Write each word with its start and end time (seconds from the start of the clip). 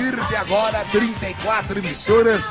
partir 0.00 0.28
de 0.28 0.36
agora, 0.36 0.84
34 0.90 1.78
emissoras 1.78 2.42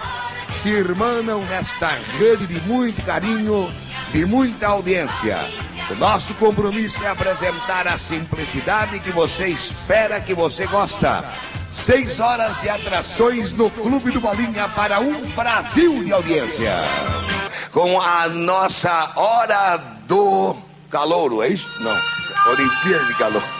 se 0.61 0.69
irmanam 0.69 1.43
nesta 1.45 1.97
rede 2.17 2.45
de 2.45 2.61
muito 2.61 3.03
carinho 3.03 3.73
e 4.13 4.23
muita 4.25 4.67
audiência. 4.67 5.49
O 5.89 5.95
nosso 5.95 6.33
compromisso 6.35 7.03
é 7.03 7.07
apresentar 7.07 7.87
a 7.87 7.97
simplicidade 7.97 8.99
que 8.99 9.11
você 9.11 9.47
espera, 9.47 10.21
que 10.21 10.33
você 10.33 10.67
gosta. 10.67 11.25
Seis 11.71 12.19
horas 12.19 12.59
de 12.61 12.69
atrações 12.69 13.51
no 13.53 13.69
Clube 13.71 14.11
do 14.11 14.21
Bolinha 14.21 14.69
para 14.69 14.99
um 14.99 15.29
Brasil 15.31 16.03
de 16.03 16.13
audiência. 16.13 16.75
Com 17.71 17.99
a 17.99 18.27
nossa 18.27 19.11
Hora 19.15 19.77
do 20.07 20.55
Calouro, 20.89 21.41
é 21.41 21.49
isso? 21.49 21.69
Não, 21.79 21.97
Olimpíada 22.51 23.05
de 23.05 23.13
Calor. 23.15 23.58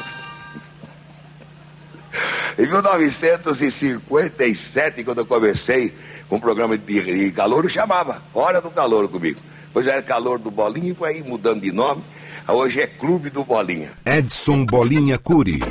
Em 2.57 2.65
1957, 2.65 5.03
quando 5.03 5.19
eu 5.19 5.25
comecei 5.25 5.93
com 6.27 6.38
um 6.38 6.39
programa 6.39 6.75
de 6.77 7.31
calor, 7.31 7.69
chamava 7.69 8.21
Hora 8.33 8.61
do 8.61 8.71
Calor 8.71 9.07
comigo. 9.07 9.39
Depois 9.67 9.85
era 9.88 10.02
Calor 10.02 10.39
do 10.39 10.49
Bolinha 10.49 10.91
e 10.91 10.95
foi 10.95 11.09
aí 11.09 11.21
mudando 11.23 11.61
de 11.61 11.71
nome. 11.71 12.02
Hoje 12.47 12.81
é 12.81 12.87
Clube 12.87 13.30
do 13.30 13.43
Bolinha. 13.43 13.91
Edson 14.05 14.65
Bolinha 14.65 15.19
Curi. 15.19 15.61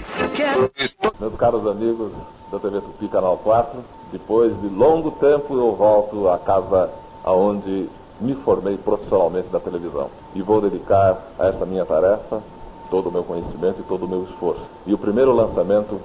Meus 1.18 1.36
caros 1.36 1.66
amigos 1.66 2.12
da 2.52 2.60
TV 2.60 2.80
Tupi 2.80 3.08
Canal 3.08 3.38
4, 3.38 3.84
depois 4.12 4.60
de 4.60 4.68
longo 4.68 5.10
tempo 5.12 5.54
eu 5.54 5.74
volto 5.74 6.28
à 6.28 6.38
casa 6.38 6.90
aonde 7.24 7.88
me 8.20 8.34
formei 8.36 8.76
profissionalmente 8.76 9.48
na 9.52 9.60
televisão. 9.60 10.10
E 10.34 10.42
vou 10.42 10.60
dedicar 10.60 11.32
a 11.38 11.48
essa 11.48 11.66
minha 11.66 11.84
tarefa 11.84 12.42
todo 12.90 13.08
o 13.08 13.12
meu 13.12 13.24
conhecimento 13.24 13.80
e 13.80 13.84
todo 13.84 14.06
o 14.06 14.08
meu 14.08 14.24
esforço. 14.24 14.68
E 14.86 14.94
o 14.94 14.98
primeiro 14.98 15.32
lançamento 15.32 16.00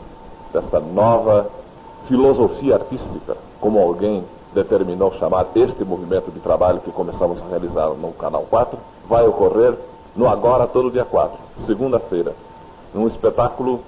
dessa 0.54 0.80
nova 0.80 1.50
filosofia 2.08 2.76
artística, 2.76 3.36
como 3.60 3.80
alguém 3.80 4.24
determinou 4.54 5.12
chamar 5.14 5.48
este 5.56 5.84
movimento 5.84 6.32
de 6.32 6.40
trabalho 6.40 6.80
que 6.80 6.92
começamos 6.92 7.42
a 7.42 7.48
realizar 7.48 7.90
no 7.90 8.12
Canal 8.14 8.46
4, 8.50 8.78
vai 9.10 9.26
ocorrer 9.28 9.76
no 10.16 10.30
agora 10.30 10.68
todo 10.68 10.92
dia 10.92 11.04
4, 11.04 11.38
segunda-feira, 11.66 12.36
num 12.94 13.08
espetáculo 13.08 13.80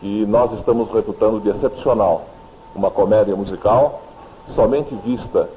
que 0.00 0.26
nós 0.26 0.52
estamos 0.52 0.90
reputando 0.90 1.40
de 1.40 1.48
excepcional, 1.48 2.26
uma 2.74 2.90
comédia 2.90 3.34
musical 3.34 4.02
somente 4.48 4.94
vista 4.96 5.48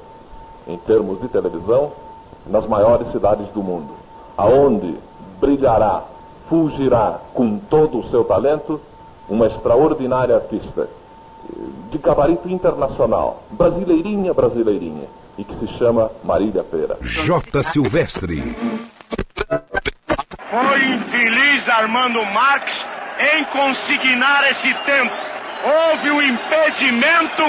em 0.66 0.78
termos 0.78 1.20
de 1.20 1.28
televisão 1.28 1.92
nas 2.46 2.66
maiores 2.66 3.08
cidades 3.08 3.48
do 3.48 3.62
mundo, 3.62 3.92
aonde 4.36 4.96
brilhará, 5.38 6.04
fulgirá 6.48 7.18
com 7.34 7.58
todo 7.58 7.98
o 7.98 8.04
seu 8.04 8.24
talento 8.24 8.80
uma 9.28 9.46
extraordinária 9.46 10.36
artista 10.36 10.88
de 11.90 11.98
gabarito 11.98 12.48
internacional, 12.48 13.42
brasileirinha, 13.50 14.34
brasileirinha, 14.34 15.08
e 15.38 15.44
que 15.44 15.54
se 15.56 15.66
chama 15.78 16.10
Marília 16.24 16.64
Pera. 16.64 16.98
J. 17.00 17.62
Silvestre. 17.62 18.42
Foi 20.50 20.84
infeliz 20.84 21.68
Armando 21.68 22.24
Marques 22.26 22.74
em 23.18 23.44
consignar 23.44 24.50
esse 24.50 24.74
tempo. 24.84 25.14
Houve 25.64 26.10
um 26.10 26.22
impedimento 26.22 27.42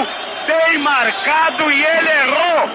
bem 0.46 0.78
marcado 0.78 1.70
e 1.70 1.84
ele 1.84 2.08
errou. 2.08 2.68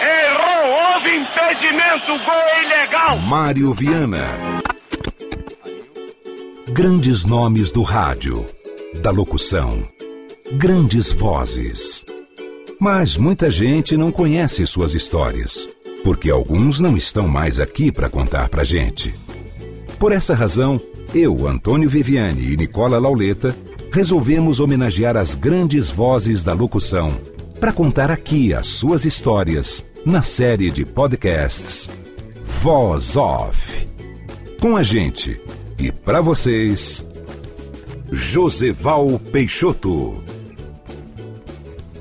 Errou, 0.00 0.94
houve 0.94 1.16
impedimento, 1.16 2.24
gol 2.24 2.34
é 2.34 2.64
ilegal. 2.64 3.18
Mário 3.18 3.72
Viana. 3.72 4.57
Grandes 6.78 7.24
nomes 7.24 7.72
do 7.72 7.82
rádio, 7.82 8.46
da 9.02 9.10
locução, 9.10 9.82
grandes 10.52 11.10
vozes. 11.10 12.04
Mas 12.78 13.16
muita 13.16 13.50
gente 13.50 13.96
não 13.96 14.12
conhece 14.12 14.64
suas 14.64 14.94
histórias, 14.94 15.68
porque 16.04 16.30
alguns 16.30 16.78
não 16.78 16.96
estão 16.96 17.26
mais 17.26 17.58
aqui 17.58 17.90
para 17.90 18.08
contar 18.08 18.48
pra 18.48 18.62
gente. 18.62 19.12
Por 19.98 20.12
essa 20.12 20.36
razão, 20.36 20.80
eu, 21.12 21.48
Antônio 21.48 21.90
Viviane 21.90 22.52
e 22.52 22.56
Nicola 22.56 23.00
Lauleta 23.00 23.56
resolvemos 23.90 24.60
homenagear 24.60 25.16
as 25.16 25.34
grandes 25.34 25.90
vozes 25.90 26.44
da 26.44 26.52
locução 26.52 27.10
para 27.58 27.72
contar 27.72 28.08
aqui 28.08 28.54
as 28.54 28.68
suas 28.68 29.04
histórias 29.04 29.84
na 30.06 30.22
série 30.22 30.70
de 30.70 30.84
podcasts 30.84 31.90
Voz 32.46 33.16
Off. 33.16 33.88
Com 34.60 34.76
a 34.76 34.84
gente 34.84 35.40
e 35.78 35.92
para 35.92 36.20
vocês, 36.20 37.06
Joseval 38.10 39.20
Peixoto. 39.32 40.22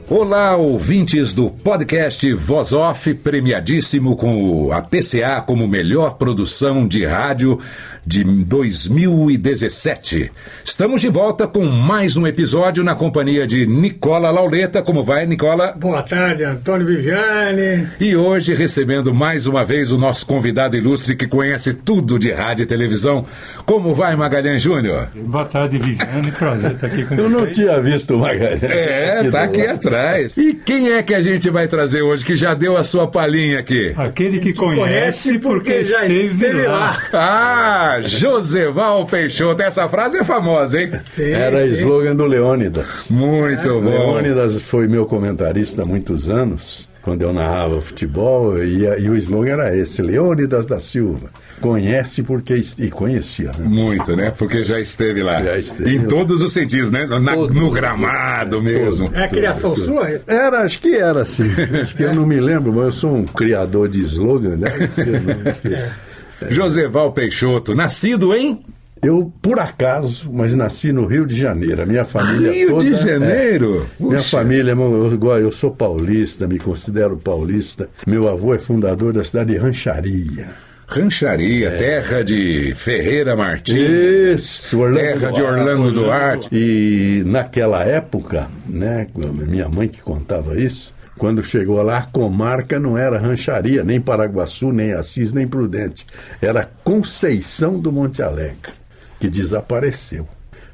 Olá, 0.09 0.55
ouvintes 0.55 1.33
do 1.33 1.49
podcast 1.49 2.33
Voz 2.33 2.73
Off, 2.73 3.13
premiadíssimo 3.13 4.15
com 4.15 4.71
a 4.71 4.81
PCA 4.81 5.41
como 5.45 5.67
melhor 5.67 6.13
produção 6.13 6.87
de 6.87 7.05
rádio 7.05 7.59
de 8.07 8.23
2017. 8.23 10.31
Estamos 10.63 11.01
de 11.01 11.09
volta 11.09 11.45
com 11.45 11.65
mais 11.65 12.15
um 12.15 12.25
episódio 12.25 12.81
na 12.81 12.95
companhia 12.95 13.45
de 13.45 13.65
Nicola 13.67 14.31
Lauleta. 14.31 14.81
Como 14.81 15.03
vai, 15.03 15.25
Nicola? 15.25 15.73
Boa 15.77 16.01
tarde, 16.01 16.45
Antônio 16.45 16.87
Viviane. 16.87 17.85
E 17.99 18.15
hoje 18.15 18.53
recebendo 18.53 19.13
mais 19.13 19.45
uma 19.45 19.65
vez 19.65 19.91
o 19.91 19.97
nosso 19.97 20.25
convidado 20.25 20.77
ilustre 20.77 21.17
que 21.17 21.27
conhece 21.27 21.73
tudo 21.73 22.17
de 22.17 22.31
rádio 22.31 22.63
e 22.63 22.65
televisão. 22.65 23.25
Como 23.65 23.93
vai, 23.93 24.15
Magalhães 24.15 24.61
Júnior? 24.61 25.09
Boa 25.13 25.43
tarde, 25.43 25.77
Viviane. 25.77 26.31
Prazer 26.31 26.71
estar 26.71 26.87
aqui 26.87 27.03
com 27.03 27.13
Eu 27.15 27.29
vocês. 27.29 27.41
não 27.41 27.51
tinha 27.51 27.81
visto 27.81 28.15
o 28.15 28.19
Magalhães. 28.19 28.63
É, 28.63 29.19
Aqui 29.19 29.31
tá 29.31 29.43
aqui 29.43 29.63
lado. 29.65 29.75
atrás. 29.75 30.37
E 30.37 30.53
quem 30.53 30.93
é 30.93 31.03
que 31.03 31.13
a 31.13 31.19
gente 31.19 31.49
vai 31.49 31.67
trazer 31.67 32.03
hoje 32.03 32.23
que 32.23 32.37
já 32.37 32.53
deu 32.53 32.77
a 32.77 32.85
sua 32.85 33.05
palhinha 33.07 33.59
aqui? 33.59 33.93
Aquele 33.97 34.39
que 34.39 34.53
conhece 34.53 34.77
Conhece 34.77 35.39
porque 35.39 35.57
porque 35.57 35.83
já 35.83 36.01
esteve, 36.03 36.25
esteve 36.25 36.67
lá. 36.67 36.95
lá. 37.11 37.13
Ah, 37.13 37.96
Joseval 38.01 39.05
Peixoto. 39.05 39.61
Essa 39.61 39.87
frase 39.89 40.17
é 40.17 40.23
famosa, 40.23 40.81
hein? 40.81 40.91
Sim, 41.03 41.31
Era 41.31 41.65
sim. 41.67 41.73
slogan 41.73 42.15
do 42.15 42.25
Leônidas. 42.25 43.07
Muito 43.09 43.81
bom. 43.81 43.89
Leônidas 43.89 44.61
foi 44.61 44.87
meu 44.87 45.05
comentarista 45.05 45.81
há 45.81 45.85
muitos 45.85 46.29
anos, 46.29 46.87
quando 47.01 47.21
eu 47.21 47.31
narrava 47.33 47.81
futebol, 47.81 48.61
e, 48.61 48.83
e 48.83 49.09
o 49.09 49.15
slogan 49.15 49.51
era 49.53 49.75
esse: 49.77 50.01
Leônidas 50.01 50.65
da 50.65 50.79
Silva. 50.79 51.29
Conhece 51.61 52.21
porque. 52.21 52.61
E 52.79 52.89
conhecia, 52.91 53.51
né? 53.57 53.65
Muito, 53.65 54.15
né? 54.15 54.31
Porque 54.37 54.63
já 54.63 54.79
esteve 54.79 55.23
lá. 55.23 55.41
Já 55.41 55.57
esteve 55.57 55.95
em 55.95 55.99
lá. 55.99 56.05
todos 56.05 56.43
os 56.43 56.53
sentidos, 56.53 56.91
né? 56.91 57.07
Na- 57.07 57.33
Todos. 57.33 57.55
no 57.55 57.71
gramado 57.71 58.61
mesmo. 58.61 59.09
É 59.13 59.23
a 59.23 59.27
criação 59.27 59.75
sua? 59.75 60.07
Era, 60.27 60.61
acho 60.61 60.79
que 60.79 60.95
era 60.95 61.21
assim. 61.23 61.45
Acho 61.81 61.95
que 61.95 62.03
eu 62.03 62.13
não 62.13 62.27
me 62.27 62.39
lembro, 62.39 62.71
mas 62.71 62.85
eu 62.85 62.91
sou 62.91 63.15
um 63.15 63.25
criador 63.25 63.87
de 63.89 64.01
slogan, 64.03 64.57
né? 64.57 64.69
Joseval 66.49 67.11
Peixoto, 67.11 67.75
nascido 67.75 68.33
em 68.35 68.63
Eu, 69.01 69.31
por 69.41 69.59
acaso, 69.59 70.29
mas 70.31 70.55
nasci 70.55 70.91
no 70.91 71.05
Rio 71.05 71.25
de 71.25 71.35
Janeiro. 71.35 71.83
A 71.83 71.85
minha 71.85 72.03
família 72.05 72.51
Rio 72.51 72.69
toda. 72.69 72.83
de 72.83 72.93
é, 72.93 72.97
Janeiro. 72.97 73.85
Minha 73.99 74.17
Puxa. 74.17 74.37
família, 74.37 74.71
eu, 74.71 75.13
igual 75.13 75.39
eu 75.39 75.51
sou 75.51 75.71
paulista, 75.71 76.47
me 76.47 76.57
considero 76.57 77.17
paulista. 77.17 77.89
Meu 78.07 78.27
avô 78.27 78.53
é 78.55 78.59
fundador 78.59 79.13
da 79.13 79.23
cidade 79.23 79.53
de 79.53 79.57
Rancharia. 79.59 80.47
Rancharia, 80.87 81.71
terra 81.71 82.23
de 82.23 82.73
Ferreira 82.73 83.35
Martins. 83.35 84.39
Isso, 84.39 84.79
Orlando 84.79 84.99
terra 84.99 85.31
de 85.31 85.41
Duarte. 85.41 85.41
Orlando 85.41 85.91
Duarte. 85.91 86.49
E 86.51 87.23
naquela 87.25 87.83
época, 87.83 88.47
né, 88.65 89.05
minha 89.47 89.67
mãe 89.67 89.89
que 89.89 90.01
contava 90.01 90.57
isso, 90.57 90.93
quando 91.17 91.43
chegou 91.43 91.81
lá, 91.81 91.97
a 91.99 92.05
comarca 92.05 92.79
não 92.79 92.97
era 92.97 93.17
Rancharia, 93.19 93.83
nem 93.83 93.99
Paraguaçu, 93.99 94.71
nem 94.71 94.93
Assis, 94.93 95.33
nem 95.33 95.47
Prudente. 95.47 96.05
Era 96.41 96.69
Conceição 96.83 97.79
do 97.79 97.91
Monte 97.91 98.21
Alegre, 98.21 98.71
que 99.19 99.29
desapareceu. 99.29 100.27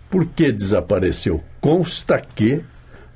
Por 0.10 0.25
que 0.25 0.51
desapareceu? 0.51 1.42
Consta 1.60 2.19
que, 2.19 2.62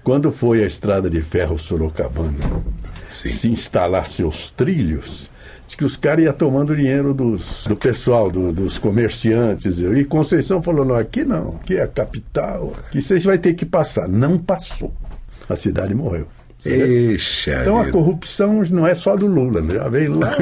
quando 0.04 0.32
foi 0.32 0.64
a 0.64 0.68
estrada 0.68 1.10
de 1.10 1.22
ferro 1.22 1.60
Sorocabana 1.60 2.64
Sim. 3.10 3.30
se 3.30 3.50
instalar 3.50 4.06
seus 4.06 4.50
trilhos, 4.50 5.30
que 5.78 5.84
os 5.86 5.96
caras 5.98 6.24
iam 6.26 6.34
tomando 6.34 6.76
dinheiro 6.76 7.14
dos, 7.14 7.66
do 7.68 7.76
pessoal, 7.76 8.32
do- 8.32 8.52
dos 8.54 8.80
comerciantes. 8.80 9.78
E 9.80 10.06
Conceição 10.06 10.60
falou: 10.62 10.84
não, 10.86 10.96
aqui 10.96 11.24
não, 11.24 11.58
aqui 11.62 11.76
é 11.76 11.84
a 11.84 11.88
capital, 11.88 12.74
aqui 12.88 13.00
vocês 13.02 13.24
vai 13.26 13.38
ter 13.38 13.54
que 13.54 13.66
passar. 13.66 14.08
Não 14.08 14.40
passou. 14.40 14.92
A 15.48 15.56
cidade 15.56 15.94
morreu. 15.94 16.28
Eixa 16.66 17.62
Então 17.62 17.80
a 17.80 17.90
corrupção 17.92 18.64
não 18.72 18.86
é 18.86 18.96
só 18.96 19.16
do 19.16 19.28
Lula, 19.28 19.62
né? 19.62 19.76
já 19.76 19.88
veio 19.88 20.18
lá. 20.18 20.36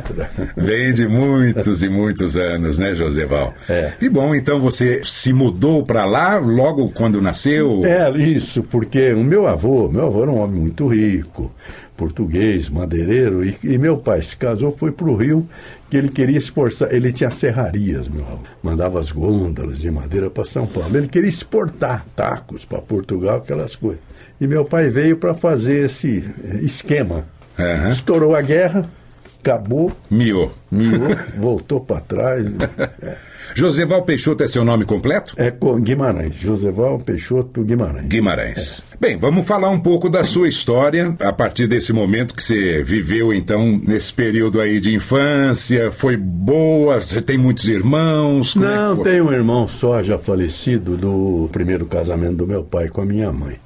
Vem 0.56 0.92
de 0.92 1.06
muitos 1.06 1.82
e 1.82 1.88
muitos 1.88 2.36
anos, 2.36 2.78
né, 2.78 2.94
Joseval? 2.94 3.54
É. 3.68 3.92
E 4.00 4.08
bom, 4.08 4.34
então 4.34 4.60
você 4.60 5.02
se 5.04 5.32
mudou 5.32 5.84
para 5.84 6.04
lá 6.04 6.38
logo 6.38 6.90
quando 6.90 7.20
nasceu? 7.20 7.82
É, 7.84 8.10
isso, 8.10 8.62
porque 8.62 9.12
o 9.12 9.22
meu 9.22 9.46
avô, 9.46 9.88
meu 9.88 10.06
avô 10.06 10.22
era 10.22 10.30
um 10.30 10.38
homem 10.38 10.60
muito 10.60 10.88
rico, 10.88 11.52
português, 11.96 12.68
madeireiro, 12.68 13.44
e, 13.44 13.56
e 13.62 13.78
meu 13.78 13.96
pai 13.96 14.20
se 14.20 14.36
casou, 14.36 14.72
foi 14.72 14.90
para 14.90 15.08
o 15.08 15.14
Rio, 15.14 15.48
que 15.88 15.96
ele 15.96 16.08
queria 16.08 16.38
exportar, 16.38 16.92
ele 16.92 17.12
tinha 17.12 17.30
serrarias, 17.30 18.08
meu 18.08 18.24
avô, 18.24 18.38
mandava 18.62 18.98
as 18.98 19.12
gôndolas 19.12 19.78
de 19.78 19.90
madeira 19.90 20.28
para 20.28 20.44
São 20.44 20.66
Paulo, 20.66 20.96
ele 20.96 21.08
queria 21.08 21.28
exportar 21.28 22.04
tacos 22.16 22.64
para 22.64 22.80
Portugal, 22.80 23.38
aquelas 23.38 23.76
coisas. 23.76 24.11
E 24.42 24.46
meu 24.48 24.64
pai 24.64 24.88
veio 24.90 25.16
para 25.16 25.34
fazer 25.34 25.86
esse 25.86 26.24
esquema. 26.62 27.24
Aham. 27.56 27.90
Estourou 27.90 28.34
a 28.34 28.42
guerra, 28.42 28.90
acabou, 29.38 29.92
Mio. 30.10 30.50
miou, 30.68 31.10
voltou 31.38 31.78
para 31.80 32.00
trás. 32.00 32.44
Joseval 33.54 34.02
Peixoto 34.02 34.42
é 34.42 34.48
seu 34.48 34.64
nome 34.64 34.84
completo? 34.84 35.34
É 35.36 35.52
com 35.52 35.78
Guimarães, 35.80 36.34
Joseval 36.34 36.98
Peixoto 36.98 37.62
Guimarães. 37.62 38.08
Guimarães. 38.08 38.82
Bem, 38.98 39.16
vamos 39.16 39.46
falar 39.46 39.70
um 39.70 39.78
pouco 39.78 40.08
da 40.10 40.24
sua 40.24 40.48
história 40.48 41.14
a 41.20 41.32
partir 41.32 41.68
desse 41.68 41.92
momento 41.92 42.34
que 42.34 42.42
você 42.42 42.82
viveu, 42.82 43.32
então, 43.32 43.80
nesse 43.86 44.12
período 44.12 44.60
aí 44.60 44.80
de 44.80 44.92
infância. 44.92 45.92
Foi 45.92 46.16
boa? 46.16 47.00
Você 47.00 47.22
tem 47.22 47.38
muitos 47.38 47.68
irmãos? 47.68 48.54
Como 48.54 48.64
é 48.64 48.74
Não, 48.74 48.96
foi? 48.96 49.04
tenho 49.04 49.28
um 49.28 49.32
irmão 49.32 49.68
só, 49.68 50.02
já 50.02 50.18
falecido, 50.18 50.96
do 50.96 51.48
primeiro 51.52 51.86
casamento 51.86 52.38
do 52.38 52.46
meu 52.48 52.64
pai 52.64 52.88
com 52.88 53.02
a 53.02 53.06
minha 53.06 53.30
mãe. 53.30 53.56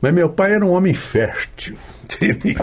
Mas 0.00 0.14
meu 0.14 0.28
pai 0.28 0.54
era 0.54 0.64
um 0.64 0.70
homem 0.70 0.94
fértil. 0.94 1.76
Teve, 2.06 2.56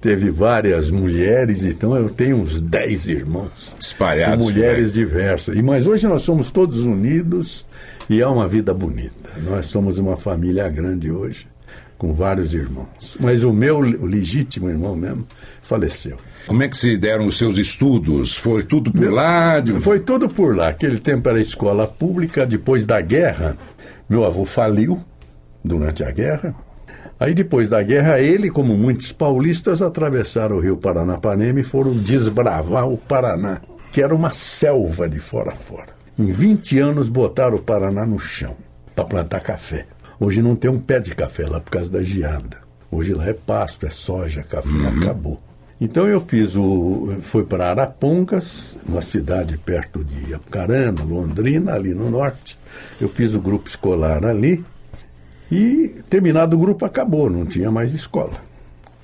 teve 0.00 0.30
várias 0.30 0.88
mulheres, 0.88 1.64
então 1.64 1.96
eu 1.96 2.08
tenho 2.08 2.36
uns 2.36 2.60
10 2.60 3.08
irmãos. 3.08 3.74
Espalhados, 3.80 4.46
Com 4.46 4.52
mulheres 4.52 4.92
diversas. 4.92 5.56
E, 5.56 5.60
mas 5.60 5.84
hoje 5.84 6.06
nós 6.06 6.22
somos 6.22 6.52
todos 6.52 6.84
unidos 6.84 7.66
e 8.08 8.20
é 8.20 8.26
uma 8.28 8.46
vida 8.46 8.72
bonita. 8.72 9.30
Nós 9.42 9.66
somos 9.66 9.98
uma 9.98 10.16
família 10.16 10.68
grande 10.68 11.10
hoje, 11.10 11.48
com 11.98 12.14
vários 12.14 12.54
irmãos. 12.54 13.16
Mas 13.18 13.42
o 13.42 13.52
meu 13.52 13.78
o 13.78 14.06
legítimo 14.06 14.70
irmão 14.70 14.94
mesmo 14.94 15.26
faleceu. 15.60 16.16
Como 16.46 16.62
é 16.62 16.68
que 16.68 16.76
se 16.76 16.96
deram 16.96 17.26
os 17.26 17.36
seus 17.36 17.58
estudos? 17.58 18.36
Foi 18.36 18.62
tudo 18.62 18.92
por 18.92 19.12
lá? 19.12 19.58
De... 19.58 19.72
Foi 19.80 19.98
tudo 19.98 20.28
por 20.28 20.56
lá. 20.56 20.68
Aquele 20.68 21.00
tempo 21.00 21.28
era 21.28 21.40
escola 21.40 21.88
pública. 21.88 22.46
Depois 22.46 22.86
da 22.86 23.00
guerra, 23.00 23.58
meu 24.08 24.24
avô 24.24 24.44
faliu 24.44 25.04
durante 25.64 26.04
a 26.04 26.10
guerra. 26.10 26.54
Aí, 27.20 27.34
depois 27.34 27.68
da 27.68 27.82
guerra, 27.82 28.20
ele, 28.20 28.50
como 28.50 28.76
muitos 28.76 29.10
paulistas, 29.12 29.82
atravessaram 29.82 30.56
o 30.56 30.60
rio 30.60 30.76
Paranapanema 30.76 31.60
e 31.60 31.64
foram 31.64 31.92
desbravar 31.92 32.88
o 32.88 32.96
Paraná, 32.96 33.60
que 33.92 34.00
era 34.00 34.14
uma 34.14 34.30
selva 34.30 35.08
de 35.08 35.18
fora 35.18 35.52
a 35.52 35.56
fora. 35.56 35.98
Em 36.18 36.26
20 36.26 36.78
anos, 36.78 37.08
botaram 37.08 37.56
o 37.56 37.62
Paraná 37.62 38.06
no 38.06 38.18
chão 38.18 38.56
para 38.94 39.04
plantar 39.04 39.40
café. 39.40 39.86
Hoje 40.20 40.42
não 40.42 40.56
tem 40.56 40.70
um 40.70 40.78
pé 40.78 41.00
de 41.00 41.14
café 41.14 41.46
lá 41.46 41.60
por 41.60 41.70
causa 41.70 41.90
da 41.90 42.02
geada. 42.02 42.58
Hoje 42.90 43.14
lá 43.14 43.26
é 43.26 43.32
pasto, 43.32 43.86
é 43.86 43.90
soja, 43.90 44.42
café, 44.42 44.68
acabou. 44.96 45.40
Então 45.80 46.08
eu 46.08 46.20
fiz 46.20 46.56
o. 46.56 47.14
fui 47.22 47.44
para 47.44 47.70
Arapongas, 47.70 48.76
uma 48.84 49.00
cidade 49.00 49.56
perto 49.58 50.04
de 50.04 50.34
Apucarana, 50.34 51.04
Londrina, 51.04 51.74
ali 51.74 51.94
no 51.94 52.10
norte. 52.10 52.58
Eu 53.00 53.08
fiz 53.08 53.34
o 53.34 53.40
grupo 53.40 53.68
escolar 53.68 54.24
ali 54.24 54.64
e 55.50 56.02
terminado 56.08 56.56
o 56.56 56.58
grupo 56.58 56.84
acabou, 56.84 57.30
não 57.30 57.46
tinha 57.46 57.70
mais 57.70 57.94
escola. 57.94 58.42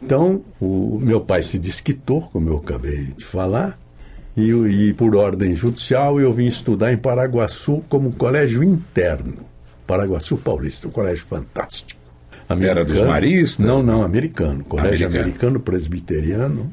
Então 0.02 0.42
o 0.60 0.98
meu 1.02 1.20
pai 1.20 1.42
se 1.42 1.58
desquitou, 1.58 2.22
como 2.32 2.48
eu 2.48 2.58
acabei 2.58 3.06
de 3.16 3.24
falar, 3.24 3.78
e, 4.36 4.50
e 4.50 4.92
por 4.92 5.16
ordem 5.16 5.54
judicial 5.54 6.20
eu 6.20 6.32
vim 6.32 6.46
estudar 6.46 6.92
em 6.92 6.96
Paraguaçu 6.96 7.82
como 7.88 8.12
colégio 8.12 8.62
interno. 8.62 9.38
Paraguaçu 9.86 10.36
Paulista, 10.36 10.88
um 10.88 10.90
colégio 10.90 11.26
fantástico. 11.26 12.00
Era 12.48 12.84
dos 12.84 13.00
maristas? 13.00 13.64
Não, 13.64 13.82
não, 13.82 14.02
americano. 14.02 14.64
Colégio 14.64 15.06
Americano. 15.06 15.22
americano, 15.22 15.60
presbiteriano. 15.60 16.72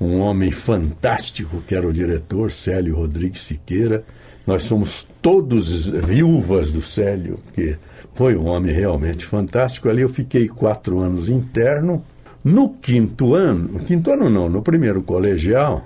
Um 0.00 0.20
homem 0.20 0.52
fantástico 0.52 1.60
que 1.66 1.74
era 1.74 1.86
o 1.86 1.92
diretor, 1.92 2.52
Célio 2.52 2.94
Rodrigues 2.96 3.42
Siqueira. 3.42 4.04
Nós 4.46 4.62
somos 4.62 5.06
todos 5.20 5.88
viúvas 5.88 6.70
do 6.70 6.80
Célio, 6.80 7.38
que 7.52 7.76
foi 8.18 8.34
um 8.36 8.48
homem 8.48 8.74
realmente 8.74 9.24
fantástico. 9.24 9.88
Ali 9.88 10.02
eu 10.02 10.08
fiquei 10.08 10.48
quatro 10.48 10.98
anos 10.98 11.28
interno. 11.28 12.02
No 12.42 12.68
quinto 12.70 13.32
ano, 13.32 13.68
no 13.74 13.78
quinto 13.78 14.10
ano 14.10 14.28
não, 14.28 14.48
no 14.48 14.60
primeiro 14.60 15.02
colegial, 15.02 15.84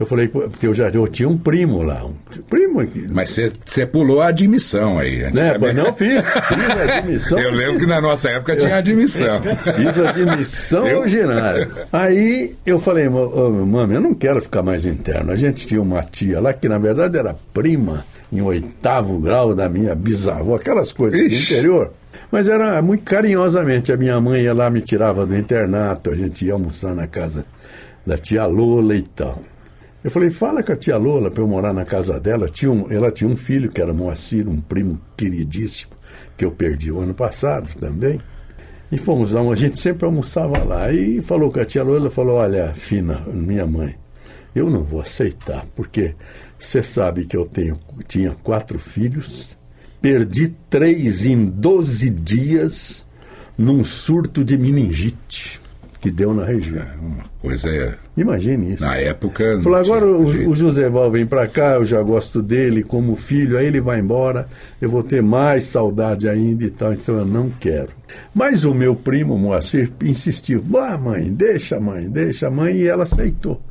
eu 0.00 0.06
falei, 0.06 0.28
porque 0.28 0.66
eu 0.66 0.72
já 0.72 0.88
eu 0.88 1.06
tinha 1.06 1.28
um 1.28 1.36
primo 1.36 1.82
lá, 1.82 2.04
um 2.06 2.14
primo 2.48 2.84
que 2.86 3.06
Mas 3.08 3.38
você- 3.66 3.84
pulou 3.86 4.22
a 4.22 4.28
admissão 4.28 4.98
aí. 4.98 5.30
né, 5.32 5.58
mas 5.60 5.74
não 5.74 5.92
fiz, 5.92 6.24
fiz 6.24 6.70
a 6.70 6.96
admissão. 6.98 7.38
Eu 7.44 7.50
lembro 7.50 7.78
que 7.78 7.86
na 7.86 8.00
nossa 8.00 8.30
época 8.30 8.56
tinha 8.56 8.76
admissão. 8.76 9.40
Fiz 9.76 9.98
admissão 9.98 10.86
Eu? 10.86 11.00
ordinária. 11.00 11.68
Aí 11.92 12.54
eu 12.64 12.78
falei, 12.78 13.08
"Ô, 13.08 13.48
ô, 13.48 13.50
mami, 13.66 13.94
eu 13.94 14.00
não 14.00 14.14
quero 14.14 14.40
ficar 14.40 14.62
mais 14.62 14.86
interno. 14.86 15.30
A 15.32 15.36
gente 15.36 15.66
tinha 15.66 15.80
uma 15.82 16.02
tia 16.02 16.40
lá 16.40 16.52
que, 16.54 16.68
na 16.68 16.78
verdade, 16.78 17.18
era 17.18 17.34
prima 17.52 18.04
em 18.34 18.42
oitavo 18.42 19.18
grau 19.18 19.54
da 19.54 19.68
minha 19.68 19.94
bisavó, 19.94 20.56
aquelas 20.56 20.92
coisas 20.92 21.18
do 21.18 21.26
Ixi. 21.26 21.52
interior. 21.54 21.92
Mas 22.30 22.48
era 22.48 22.80
muito 22.82 23.04
carinhosamente. 23.04 23.92
A 23.92 23.96
minha 23.96 24.20
mãe 24.20 24.42
ia 24.42 24.52
lá, 24.54 24.68
me 24.68 24.80
tirava 24.80 25.24
do 25.24 25.36
internato, 25.36 26.10
a 26.10 26.16
gente 26.16 26.44
ia 26.46 26.52
almoçar 26.54 26.94
na 26.94 27.06
casa 27.06 27.44
da 28.06 28.16
tia 28.18 28.44
Lola 28.46 28.96
e 28.96 29.02
tal. 29.02 29.40
Eu 30.02 30.10
falei, 30.10 30.30
fala 30.30 30.62
com 30.62 30.72
a 30.72 30.76
tia 30.76 30.96
Lola 30.96 31.30
para 31.30 31.42
eu 31.42 31.46
morar 31.48 31.72
na 31.72 31.84
casa 31.84 32.18
dela. 32.20 32.48
Tinha 32.48 32.70
um- 32.70 32.90
ela 32.90 33.10
tinha 33.10 33.30
um 33.30 33.36
filho 33.36 33.70
que 33.70 33.80
era 33.80 33.94
Moacir, 33.94 34.48
um 34.48 34.60
primo 34.60 35.00
queridíssimo, 35.16 35.92
que 36.36 36.44
eu 36.44 36.50
perdi 36.50 36.90
o 36.92 37.00
ano 37.00 37.14
passado 37.14 37.68
também. 37.78 38.20
E 38.92 38.98
fomos, 38.98 39.34
a 39.34 39.54
gente 39.54 39.80
sempre 39.80 40.04
almoçava 40.04 40.62
lá. 40.62 40.92
E 40.92 41.22
falou 41.22 41.50
com 41.50 41.60
a 41.60 41.64
tia 41.64 41.82
Lola, 41.82 42.10
falou, 42.10 42.36
olha, 42.36 42.72
Fina, 42.74 43.22
minha 43.32 43.64
mãe, 43.66 43.94
eu 44.54 44.68
não 44.68 44.82
vou 44.84 45.00
aceitar, 45.00 45.64
porque 45.74 46.14
você 46.58 46.82
sabe 46.82 47.24
que 47.24 47.36
eu 47.36 47.46
tenho, 47.46 47.76
tinha 48.06 48.32
quatro 48.42 48.78
filhos, 48.78 49.58
perdi 50.00 50.54
três 50.68 51.24
em 51.26 51.44
12 51.44 52.10
dias 52.10 53.06
num 53.56 53.84
surto 53.84 54.44
de 54.44 54.58
meningite 54.58 55.60
que 56.04 56.10
deu 56.10 56.34
na 56.34 56.44
região. 56.44 56.84
Uma 57.00 57.24
coisa 57.40 57.70
é. 57.70 57.94
Imagine 58.14 58.74
isso. 58.74 58.82
Na 58.82 58.94
época. 58.94 59.58
Falou, 59.62 59.78
agora 59.78 60.06
o, 60.06 60.50
o 60.50 60.54
José 60.54 60.86
Val 60.90 61.10
vem 61.10 61.24
para 61.24 61.46
cá, 61.48 61.76
eu 61.76 61.84
já 61.86 62.02
gosto 62.02 62.42
dele 62.42 62.82
como 62.82 63.16
filho, 63.16 63.56
aí 63.56 63.64
ele 63.64 63.80
vai 63.80 64.00
embora, 64.00 64.46
eu 64.82 64.90
vou 64.90 65.02
ter 65.02 65.22
mais 65.22 65.64
saudade 65.64 66.28
ainda 66.28 66.62
e 66.62 66.70
tal, 66.70 66.92
então 66.92 67.16
eu 67.16 67.24
não 67.24 67.48
quero. 67.48 67.88
Mas 68.34 68.66
o 68.66 68.74
meu 68.74 68.94
primo 68.94 69.38
Moacir 69.38 69.90
insistiu, 70.02 70.62
ah, 70.78 70.98
mãe, 70.98 71.32
deixa 71.32 71.80
mãe, 71.80 72.06
deixa 72.06 72.50
mãe, 72.50 72.76
e 72.76 72.86
ela 72.86 73.04
aceitou. 73.04 73.62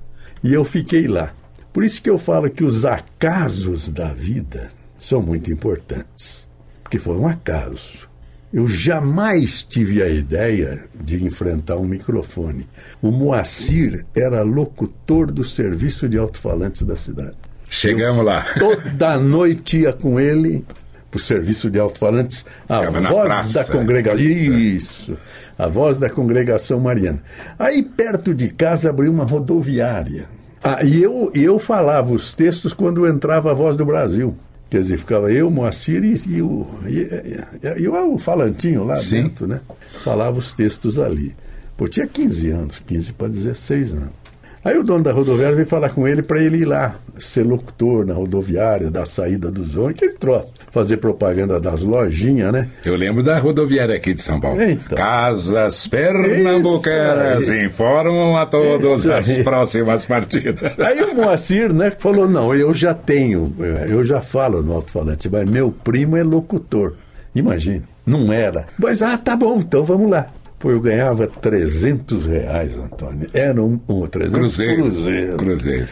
E 0.43 0.51
eu 0.51 0.65
fiquei 0.65 1.07
lá. 1.07 1.31
Por 1.73 1.83
isso 1.83 2.01
que 2.01 2.09
eu 2.09 2.19
falo 2.19 2.49
que 2.51 2.63
os 2.63 2.85
acasos 2.85 3.89
da 3.89 4.13
vida 4.13 4.69
são 4.97 5.21
muito 5.21 5.51
importantes, 5.51 6.47
porque 6.83 6.99
foi 6.99 7.17
um 7.17 7.27
acaso. 7.27 8.07
Eu 8.53 8.67
jamais 8.67 9.63
tive 9.63 10.03
a 10.03 10.07
ideia 10.07 10.83
de 10.93 11.25
enfrentar 11.25 11.77
um 11.77 11.85
microfone. 11.85 12.69
O 13.01 13.09
Moacir 13.09 14.05
era 14.15 14.43
locutor 14.43 15.31
do 15.31 15.43
serviço 15.43 16.07
de 16.07 16.19
alto-falantes 16.19 16.83
da 16.83 16.95
cidade. 16.95 17.35
Chegamos 17.67 18.23
lá. 18.23 18.45
Toda 18.59 19.17
noite 19.17 19.79
ia 19.79 19.91
com 19.91 20.19
ele 20.19 20.63
para 21.09 21.17
o 21.17 21.19
serviço 21.19 21.71
de 21.71 21.79
alto-falantes, 21.79 22.45
a 22.69 22.79
Ficava 22.79 23.01
voz 23.01 23.53
da 23.53 23.65
congregação. 23.65 24.19
Isso, 24.19 25.17
a 25.57 25.67
voz 25.67 25.97
da 25.97 26.09
congregação 26.09 26.79
mariana. 26.79 27.23
Aí, 27.57 27.81
perto 27.81 28.33
de 28.35 28.49
casa, 28.49 28.91
abriu 28.91 29.11
uma 29.11 29.25
rodoviária. 29.25 30.27
Ah, 30.63 30.83
e 30.83 31.01
eu, 31.03 31.29
eu 31.35 31.59
falava 31.59 32.11
os 32.13 32.33
textos 32.33 32.73
quando 32.73 33.07
entrava 33.07 33.51
a 33.51 33.53
voz 33.53 33.75
do 33.75 33.85
Brasil. 33.85 34.35
Quer 34.69 34.79
dizer, 34.81 34.97
ficava 34.97 35.31
eu, 35.31 35.51
Moacir 35.51 36.03
e, 36.03 36.13
e 36.29 36.41
o, 36.41 36.65
e, 36.87 37.81
e- 37.83 37.87
o 37.87 38.17
falantinho 38.17 38.83
lá 38.83 38.95
Sim. 38.95 39.23
dentro, 39.23 39.45
né? 39.45 39.59
Falava 40.03 40.37
os 40.39 40.53
textos 40.53 40.97
ali. 40.97 41.35
Pô, 41.77 41.87
tinha 41.87 42.07
15 42.07 42.49
anos, 42.49 42.79
15 42.87 43.13
para 43.13 43.27
16 43.27 43.93
anos. 43.93 44.22
Aí 44.63 44.77
o 44.77 44.83
dono 44.83 45.03
da 45.03 45.11
rodoviária 45.11 45.55
veio 45.55 45.67
falar 45.67 45.89
com 45.89 46.07
ele 46.07 46.21
para 46.21 46.41
ele 46.41 46.59
ir 46.59 46.65
lá, 46.65 46.95
ser 47.19 47.43
locutor 47.43 48.05
na 48.05 48.13
rodoviária, 48.13 48.89
da 48.89 49.05
saída 49.05 49.51
dos 49.51 49.75
ônibus, 49.75 49.95
aquele 49.95 50.13
troço. 50.13 50.53
Fazer 50.71 50.97
propaganda 50.97 51.59
das 51.59 51.81
lojinhas, 51.81 52.53
né? 52.53 52.69
Eu 52.85 52.95
lembro 52.95 53.21
da 53.21 53.37
rodoviária 53.37 53.95
aqui 53.95 54.13
de 54.13 54.21
São 54.21 54.39
Paulo. 54.39 54.61
Então. 54.61 54.97
Casas 54.97 55.85
Pernambucanas 55.87 57.49
informam 57.49 58.37
a 58.37 58.45
todos 58.45 59.05
as 59.05 59.37
próximas 59.39 60.05
partidas. 60.05 60.79
Aí 60.79 61.01
o 61.03 61.13
Moacir, 61.13 61.73
né, 61.73 61.91
falou, 61.99 62.27
não, 62.27 62.55
eu 62.55 62.73
já 62.73 62.93
tenho, 62.93 63.53
eu 63.89 64.03
já 64.03 64.21
falo 64.21 64.61
no 64.61 64.73
alto-falante, 64.75 65.29
mas 65.29 65.49
meu 65.49 65.71
primo 65.71 66.15
é 66.15 66.23
locutor. 66.23 66.93
Imagine, 67.35 67.83
não 68.05 68.31
era. 68.31 68.65
Mas, 68.79 69.01
ah, 69.01 69.17
tá 69.17 69.35
bom, 69.35 69.59
então 69.59 69.83
vamos 69.83 70.09
lá. 70.09 70.27
Pô, 70.63 70.71
eu 70.71 70.79
ganhava 70.79 71.27
300 71.27 72.25
reais, 72.25 72.77
Antônio. 72.77 73.29
Era 73.33 73.61
um, 73.61 73.77
um 73.85 74.07
300 74.07 74.33
Cruzeiro. 74.39 74.83
cruzeiro. 74.83 75.37
Cruzeiro. 75.37 75.87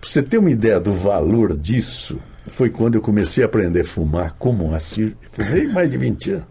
Pra 0.00 0.10
você 0.10 0.20
ter 0.20 0.38
uma 0.38 0.50
ideia 0.50 0.80
do 0.80 0.92
valor 0.92 1.56
disso, 1.56 2.18
foi 2.48 2.68
quando 2.68 2.96
eu 2.96 3.00
comecei 3.00 3.44
a 3.44 3.46
aprender 3.46 3.82
a 3.82 3.84
fumar 3.84 4.34
com 4.36 4.50
o 4.50 4.52
Moacir. 4.52 5.14
Fumei 5.30 5.68
mais 5.68 5.88
de 5.92 5.96
20 5.96 6.30
anos. 6.32 6.44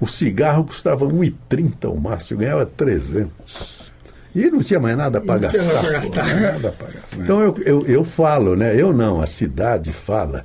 O 0.00 0.06
cigarro 0.08 0.64
custava 0.64 1.06
1,30 1.06 1.88
o 1.88 1.96
máximo, 1.96 2.40
eu 2.42 2.44
ganhava 2.44 2.66
300. 2.66 3.92
E 4.34 4.50
não 4.50 4.58
tinha 4.58 4.80
mais 4.80 4.96
nada 4.96 5.20
para 5.20 5.38
Não 5.42 5.48
tinha 5.48 5.62
gastar. 5.62 5.76
nada 5.76 5.78
pra 5.80 5.88
pô, 5.88 5.92
gastar. 5.92 6.40
nada 6.40 6.72
pra 6.72 6.86
gastar. 6.88 7.18
Então 7.20 7.40
eu, 7.40 7.56
eu, 7.64 7.86
eu 7.86 8.02
falo, 8.04 8.56
né? 8.56 8.74
Eu 8.74 8.92
não, 8.92 9.22
a 9.22 9.28
cidade 9.28 9.92
fala 9.92 10.44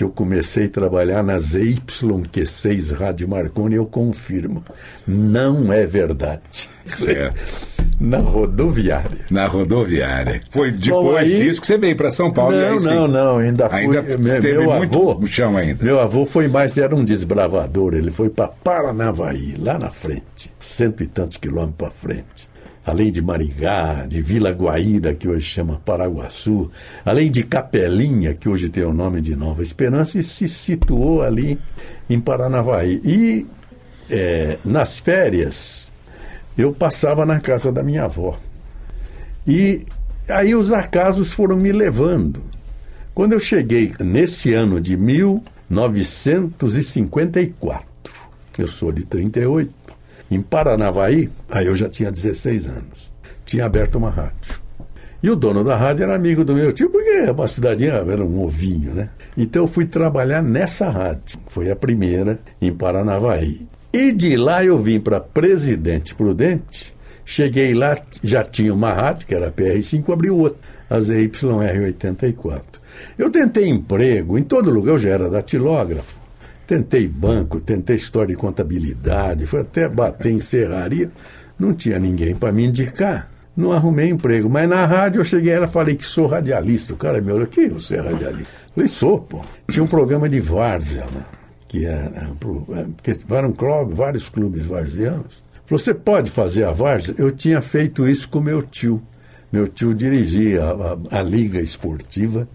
que 0.00 0.04
eu 0.04 0.08
comecei 0.08 0.64
a 0.64 0.68
trabalhar 0.70 1.22
na 1.22 1.36
ZYQ6 1.36 2.96
Rádio 2.96 3.28
Marconi, 3.28 3.74
eu 3.76 3.84
confirmo. 3.84 4.64
Não 5.06 5.70
é 5.70 5.84
verdade. 5.84 6.70
Certo. 6.86 7.68
Na 8.00 8.16
rodoviária. 8.16 9.26
Na 9.30 9.46
rodoviária. 9.46 10.40
Foi 10.50 10.70
depois 10.72 11.04
Bom, 11.04 11.16
aí- 11.18 11.36
disso 11.36 11.60
que 11.60 11.66
você 11.66 11.76
veio 11.76 11.94
para 11.96 12.10
São 12.10 12.32
Paulo. 12.32 12.54
e 12.56 12.64
aí 12.64 12.76
Não, 12.76 13.06
não, 13.06 13.08
não, 13.08 13.38
ainda 13.40 13.68
fui. 13.68 13.78
Ainda 13.78 14.00
meu, 14.00 14.40
teve 14.40 14.56
meu 14.58 14.72
muito 14.78 15.10
avô, 15.10 15.26
chão 15.26 15.54
ainda. 15.54 15.84
Meu 15.84 16.00
avô 16.00 16.24
foi 16.24 16.48
mais, 16.48 16.78
era 16.78 16.96
um 16.96 17.04
desbravador. 17.04 17.92
Ele 17.92 18.10
foi 18.10 18.30
para 18.30 18.48
Paranavaí, 18.48 19.54
lá 19.58 19.78
na 19.78 19.90
frente, 19.90 20.50
cento 20.58 21.02
e 21.02 21.06
tantos 21.08 21.36
quilômetros 21.36 21.76
para 21.76 21.90
frente. 21.90 22.48
Além 22.84 23.12
de 23.12 23.20
Maringá, 23.20 24.06
de 24.06 24.22
Vila 24.22 24.50
Guaíra, 24.50 25.14
que 25.14 25.28
hoje 25.28 25.44
chama 25.44 25.80
Paraguaçu, 25.84 26.70
além 27.04 27.30
de 27.30 27.42
Capelinha, 27.42 28.32
que 28.32 28.48
hoje 28.48 28.70
tem 28.70 28.84
o 28.84 28.94
nome 28.94 29.20
de 29.20 29.36
Nova 29.36 29.62
Esperança, 29.62 30.18
e 30.18 30.22
se 30.22 30.48
situou 30.48 31.22
ali 31.22 31.58
em 32.08 32.18
Paranavaí. 32.18 32.98
E 33.04 33.46
eh, 34.08 34.56
nas 34.64 34.98
férias, 34.98 35.92
eu 36.56 36.72
passava 36.72 37.26
na 37.26 37.38
casa 37.38 37.70
da 37.70 37.82
minha 37.82 38.04
avó. 38.04 38.38
E 39.46 39.84
aí 40.28 40.54
os 40.54 40.72
acasos 40.72 41.32
foram 41.32 41.56
me 41.56 41.72
levando. 41.72 42.44
Quando 43.14 43.32
eu 43.32 43.40
cheguei 43.40 43.94
nesse 44.00 44.52
ano 44.54 44.80
de 44.80 44.96
1954, 44.96 47.88
eu 48.58 48.66
sou 48.66 48.90
de 48.92 49.04
38, 49.04 49.72
em 50.30 50.40
Paranavaí, 50.40 51.28
aí 51.48 51.66
eu 51.66 51.74
já 51.74 51.88
tinha 51.88 52.10
16 52.10 52.68
anos, 52.68 53.12
tinha 53.44 53.64
aberto 53.64 53.96
uma 53.96 54.10
rádio. 54.10 54.60
E 55.22 55.28
o 55.28 55.36
dono 55.36 55.62
da 55.62 55.76
rádio 55.76 56.04
era 56.04 56.16
amigo 56.16 56.44
do 56.44 56.54
meu 56.54 56.72
tio, 56.72 56.88
porque 56.88 57.10
é 57.10 57.30
uma 57.30 57.46
cidadinha, 57.46 57.92
era 57.92 58.24
um 58.24 58.40
ovinho, 58.42 58.94
né? 58.94 59.10
Então 59.36 59.64
eu 59.64 59.68
fui 59.68 59.84
trabalhar 59.84 60.42
nessa 60.42 60.88
rádio. 60.88 61.38
Foi 61.46 61.70
a 61.70 61.76
primeira 61.76 62.38
em 62.60 62.72
Paranavaí. 62.72 63.66
E 63.92 64.12
de 64.12 64.36
lá 64.36 64.64
eu 64.64 64.78
vim 64.78 64.98
para 64.98 65.20
Presidente 65.20 66.14
Prudente. 66.14 66.94
Cheguei 67.24 67.74
lá, 67.74 67.98
já 68.24 68.42
tinha 68.42 68.72
uma 68.72 68.92
rádio, 68.92 69.26
que 69.26 69.34
era 69.34 69.48
a 69.48 69.52
PR5, 69.52 70.12
abriu 70.12 70.38
outra, 70.38 70.58
a 70.88 70.98
ZYR84. 70.98 72.80
Eu 73.18 73.30
tentei 73.30 73.68
emprego 73.68 74.38
em 74.38 74.42
todo 74.42 74.70
lugar, 74.70 74.92
eu 74.92 74.98
já 74.98 75.10
era 75.10 75.28
datilógrafo. 75.30 76.19
Tentei 76.70 77.08
banco, 77.08 77.58
tentei 77.60 77.96
história 77.96 78.28
de 78.32 78.40
contabilidade, 78.40 79.44
fui 79.44 79.58
até 79.60 79.88
bater 79.88 80.30
em 80.30 80.38
serraria. 80.38 81.10
Não 81.58 81.74
tinha 81.74 81.98
ninguém 81.98 82.32
para 82.32 82.52
me 82.52 82.64
indicar. 82.64 83.28
Não 83.56 83.72
arrumei 83.72 84.08
emprego. 84.08 84.48
Mas 84.48 84.68
na 84.68 84.86
rádio 84.86 85.18
eu 85.18 85.24
cheguei 85.24 85.52
ela 85.52 85.66
falei 85.66 85.96
que 85.96 86.06
sou 86.06 86.28
radialista. 86.28 86.92
O 86.94 86.96
cara 86.96 87.20
me 87.20 87.32
olhou, 87.32 87.48
que 87.48 87.66
você 87.68 87.96
é 87.96 88.00
radialista? 88.00 88.52
Falei, 88.72 88.86
sou, 88.86 89.18
pô. 89.18 89.40
Tinha 89.68 89.82
um 89.82 89.88
programa 89.88 90.28
de 90.28 90.38
várzea, 90.38 91.06
né? 91.06 91.24
Que 91.66 91.86
era, 91.86 92.04
é, 92.06 92.84
porque 92.96 93.14
vários 93.92 94.28
clubes 94.28 94.64
varzianos. 94.64 95.42
Falou, 95.66 95.76
você 95.78 95.92
pode 95.92 96.30
fazer 96.30 96.62
a 96.62 96.70
várzea? 96.70 97.16
Eu 97.18 97.32
tinha 97.32 97.60
feito 97.60 98.08
isso 98.08 98.28
com 98.28 98.40
meu 98.40 98.62
tio. 98.62 99.02
Meu 99.52 99.66
tio 99.66 99.92
dirigia 99.92 100.62
a, 100.64 101.16
a- 101.16 101.18
a 101.18 101.22
Liga 101.22 101.60
Esportiva 101.60 102.46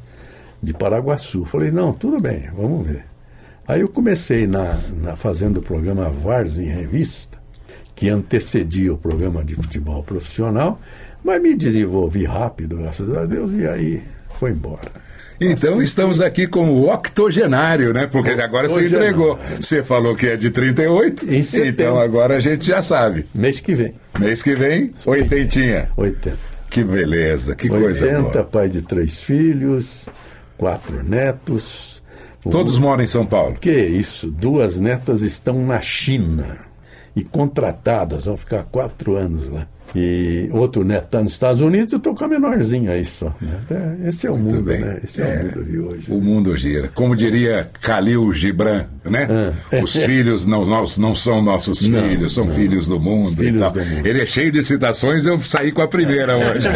de 0.64 0.74
Paraguaçu. 0.74 1.44
Falei, 1.44 1.70
não, 1.70 1.92
tudo 1.92 2.18
bem, 2.22 2.50
vamos 2.56 2.88
ver. 2.88 3.04
Aí 3.68 3.82
eu 3.82 3.88
comecei 3.88 4.46
na, 4.46 4.78
na 5.02 5.16
fazendo 5.16 5.58
o 5.58 5.62
programa 5.62 6.10
Vars 6.10 6.58
em 6.58 6.66
Revista, 6.70 7.38
que 7.96 8.10
antecedia 8.10 8.94
o 8.94 8.98
programa 8.98 9.44
de 9.44 9.56
futebol 9.56 10.04
profissional, 10.04 10.80
mas 11.24 11.42
me 11.42 11.56
desenvolvi 11.56 12.26
rápido, 12.26 12.78
graças 12.78 13.12
a 13.18 13.26
Deus, 13.26 13.52
e 13.54 13.68
aí 13.68 14.04
foi 14.38 14.52
embora. 14.52 14.92
Então 15.42 15.82
estamos 15.82 16.22
aqui 16.22 16.48
com 16.48 16.70
o 16.70 16.90
octogenário, 16.94 17.94
né? 17.94 18.08
Porque 18.08 18.32
agora 18.32 18.70
você 18.70 18.86
entregou. 18.86 19.38
Você 19.60 19.84
falou 19.84 20.16
que 20.16 20.28
é 20.28 20.38
de 20.38 20.50
38, 20.50 21.26
Em 21.26 21.44
setembro. 21.44 21.70
então 21.72 22.00
agora 22.00 22.38
a 22.38 22.40
gente 22.40 22.66
já 22.68 22.82
sabe. 22.82 23.26
Mês 23.34 23.60
que 23.60 23.74
vem, 23.76 23.94
Mês 24.18 24.42
que 24.42 24.56
vem, 24.56 24.94
oitentinha. 25.06 25.90
80. 25.98 26.38
Que 26.70 26.84
beleza, 26.84 27.56
que 27.56 27.68
coisa 27.68 28.06
80, 28.06 28.22
boa. 28.32 28.44
pai 28.46 28.70
de 28.70 28.82
três 28.82 29.20
filhos, 29.22 30.06
quatro 30.58 31.04
netos. 31.04 31.95
O- 32.46 32.50
Todos 32.50 32.78
moram 32.78 33.04
em 33.04 33.08
São 33.08 33.26
Paulo. 33.26 33.56
Que 33.60 33.72
isso, 33.72 34.28
duas 34.30 34.80
netas 34.80 35.22
estão 35.24 35.66
na 35.66 35.82
China 35.82 36.60
e 37.16 37.24
contratadas, 37.24 38.26
vão 38.26 38.38
ficar 38.38 38.64
quatro 38.64 39.16
anos 39.16 39.50
lá. 39.50 39.68
E 39.98 40.50
outro 40.52 40.84
neto 40.84 41.06
está 41.06 41.24
nos 41.24 41.32
Estados 41.34 41.62
Unidos, 41.62 41.94
eu 41.94 41.98
estou 41.98 42.14
com 42.14 42.26
a 42.26 42.28
menorzinha 42.28 42.92
aí 42.92 43.06
só. 43.06 43.34
né? 43.40 43.60
É, 44.04 44.10
Esse 44.10 44.28
é 44.28 44.32
o 44.32 44.36
mundo, 44.36 44.62
bem. 44.62 44.82
né? 44.82 45.00
Esse 45.02 45.22
é, 45.22 45.26
É. 45.26 45.40
o 45.40 45.44
mundo 45.46 45.64
de 45.64 45.80
hoje. 45.80 46.12
O 46.12 46.22
mundo 46.22 46.58
gira. 46.58 46.90
Como 46.94 47.16
diria 47.16 47.70
Khalil 47.82 48.34
Gibran, 48.34 48.88
né? 49.06 49.26
Ah. 49.72 49.82
Os 49.82 49.96
filhos 49.96 50.46
não, 50.46 50.66
nós- 50.66 50.98
não 50.98 51.16
são 51.16 51.42
nossos 51.42 51.88
Não, 51.88 52.10
filhos, 52.10 52.34
são 52.34 52.46
não. 52.46 52.54
filhos 52.54 52.88
do 52.88 53.00
mundo. 53.00 53.38
Filhos 53.38 53.72
do 53.72 53.80
mundo. 53.86 54.06
Ele 54.08 54.22
é 54.22 54.26
cheio 54.26 54.52
de 54.52 54.62
citações, 54.64 55.26
eu 55.26 55.38
saí 55.40 55.72
com 55.72 55.82
a 55.84 55.88
primeira 55.88 56.36
hoje. 56.36 56.68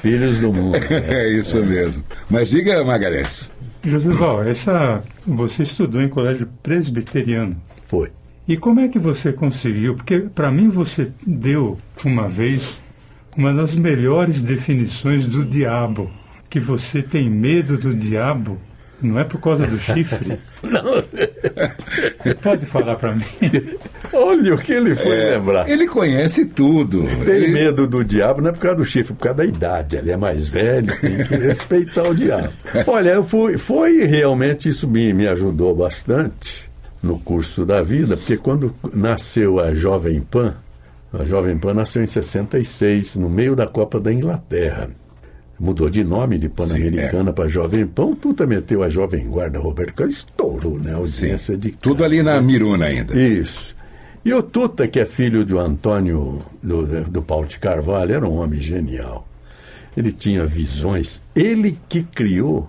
Filhos 0.00 0.38
do 0.38 0.52
mundo. 0.52 0.78
né? 0.88 1.02
é 1.08 1.28
isso 1.32 1.58
mesmo. 1.64 2.02
Mas 2.30 2.48
diga, 2.48 2.82
Magalhães. 2.84 3.52
Josival, 3.88 4.42
essa, 4.42 5.02
você 5.26 5.62
estudou 5.62 6.02
em 6.02 6.08
colégio 6.08 6.48
presbiteriano. 6.62 7.56
Foi. 7.84 8.10
E 8.48 8.56
como 8.56 8.80
é 8.80 8.88
que 8.88 8.98
você 8.98 9.32
conseguiu? 9.32 9.94
Porque 9.94 10.20
para 10.20 10.50
mim 10.50 10.68
você 10.68 11.12
deu 11.26 11.76
uma 12.04 12.28
vez 12.28 12.82
uma 13.36 13.52
das 13.52 13.76
melhores 13.76 14.40
definições 14.40 15.26
do 15.26 15.44
diabo, 15.44 16.10
que 16.48 16.58
você 16.58 17.02
tem 17.02 17.28
medo 17.28 17.76
do 17.76 17.94
diabo, 17.94 18.58
não 19.02 19.18
é 19.18 19.24
por 19.24 19.40
causa 19.40 19.66
do 19.66 19.78
chifre. 19.78 20.38
Não. 20.62 21.02
Você 22.18 22.34
pode 22.34 22.66
falar 22.66 22.96
para 22.96 23.14
mim? 23.14 23.22
Olha 24.12 24.54
o 24.54 24.58
que 24.58 24.72
ele 24.72 24.94
foi 24.96 25.16
É, 25.16 25.30
lembrar. 25.36 25.68
ele 25.68 25.86
conhece 25.86 26.44
tudo. 26.46 27.02
Tem 27.24 27.34
Ele- 27.36 27.48
medo 27.52 27.86
do 27.86 28.02
diabo, 28.04 28.40
não 28.40 28.50
é 28.50 28.52
por 28.52 28.60
causa 28.60 28.76
do 28.78 28.84
chifre, 28.84 29.12
é 29.12 29.16
por 29.16 29.22
causa 29.22 29.36
da 29.38 29.44
idade. 29.44 29.96
Ele 29.96 30.10
é 30.10 30.16
mais 30.16 30.48
velho, 30.48 30.98
tem 31.00 31.18
que 31.24 31.34
respeitar 31.36 32.02
o 32.08 32.14
diabo. 32.14 32.52
Olha, 32.86 33.10
eu 33.10 33.22
fui, 33.22 33.58
foi 33.58 34.04
realmente 34.04 34.68
isso 34.68 34.88
me, 34.88 35.12
me 35.12 35.26
ajudou 35.28 35.74
bastante 35.74 36.68
no 37.02 37.18
curso 37.18 37.64
da 37.64 37.82
vida, 37.82 38.16
porque 38.16 38.36
quando 38.36 38.74
nasceu 38.92 39.60
a 39.60 39.72
Jovem 39.74 40.20
Pan, 40.22 40.54
a 41.12 41.24
Jovem 41.24 41.56
Pan 41.56 41.74
nasceu 41.74 42.02
em 42.02 42.06
66, 42.06 43.16
no 43.16 43.28
meio 43.28 43.54
da 43.54 43.66
Copa 43.66 44.00
da 44.00 44.12
Inglaterra. 44.12 44.88
Mudou 45.58 45.88
de 45.88 46.04
nome 46.04 46.38
de 46.38 46.48
Pan-Americana 46.48 47.32
para 47.32 47.48
Jovem 47.48 47.86
Pan, 47.86 48.14
Tuta 48.14 48.46
meteu 48.46 48.82
a 48.82 48.88
Jovem 48.90 49.26
Guarda 49.26 49.58
Roberto 49.58 49.94
Carlos, 49.94 50.16
estourou, 50.16 50.78
né? 50.78 50.92
A 50.92 50.96
audiência 50.96 51.56
de 51.56 51.70
Tudo 51.70 52.04
ali 52.04 52.22
na 52.22 52.40
Miruna 52.42 52.86
ainda. 52.86 53.18
isso. 53.18 53.74
E 54.24 54.34
o 54.34 54.42
Tuta, 54.42 54.86
que 54.86 55.00
é 55.00 55.06
filho 55.06 55.44
do 55.44 55.58
Antônio, 55.58 56.42
do, 56.62 57.04
do 57.04 57.22
Paulo 57.22 57.46
de 57.46 57.58
Carvalho, 57.58 58.12
era 58.14 58.28
um 58.28 58.36
homem 58.36 58.60
genial. 58.60 59.26
Ele 59.96 60.12
tinha 60.12 60.44
visões. 60.44 61.22
Ele 61.34 61.78
que 61.88 62.02
criou 62.02 62.68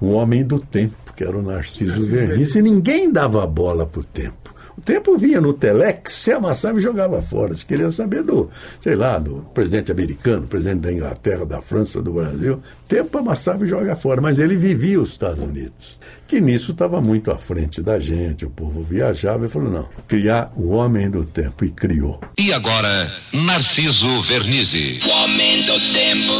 o 0.00 0.10
Homem 0.10 0.44
do 0.44 0.60
Tempo, 0.60 0.94
que 1.16 1.24
era 1.24 1.36
o 1.36 1.42
Narciso 1.42 2.06
Verniz, 2.08 2.54
e 2.54 2.62
ninguém 2.62 3.10
dava 3.10 3.44
bola 3.46 3.86
para 3.86 4.00
o 4.00 4.04
tempo. 4.04 4.51
O 4.76 4.80
tempo 4.80 5.16
vinha 5.18 5.40
no 5.40 5.52
Telex, 5.52 6.12
se 6.12 6.32
amassava 6.32 6.78
e 6.78 6.82
jogava 6.82 7.20
fora. 7.20 7.54
Se 7.54 7.64
queria 7.64 7.90
saber 7.90 8.22
do, 8.22 8.50
sei 8.80 8.96
lá, 8.96 9.18
do 9.18 9.46
presidente 9.54 9.92
americano, 9.92 10.46
presidente 10.46 10.80
da 10.80 10.92
Inglaterra, 10.92 11.44
da 11.44 11.60
França, 11.60 12.00
do 12.00 12.12
Brasil. 12.12 12.54
O 12.54 12.88
tempo 12.88 13.18
amassava 13.18 13.64
e 13.64 13.68
joga 13.68 13.94
fora. 13.94 14.20
Mas 14.20 14.38
ele 14.38 14.56
vivia 14.56 15.00
os 15.00 15.10
Estados 15.10 15.40
Unidos, 15.40 15.98
que 16.26 16.40
nisso 16.40 16.72
estava 16.72 17.00
muito 17.00 17.30
à 17.30 17.38
frente 17.38 17.82
da 17.82 18.00
gente. 18.00 18.46
O 18.46 18.50
povo 18.50 18.82
viajava 18.82 19.46
e 19.46 19.48
falou: 19.48 19.70
não, 19.70 19.88
criar 20.08 20.50
o 20.56 20.70
homem 20.70 21.10
do 21.10 21.24
tempo. 21.24 21.64
E 21.64 21.70
criou. 21.70 22.20
E 22.38 22.52
agora, 22.52 23.10
Narciso 23.32 24.22
Vernizzi. 24.22 24.98
O 25.06 25.10
homem 25.10 25.66
do 25.66 25.78
tempo. 25.92 26.32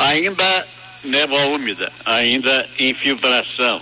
ainda 0.00 0.66
névoa 1.04 1.46
úmida, 1.46 1.90
ainda 2.04 2.68
infiltração. 2.78 3.80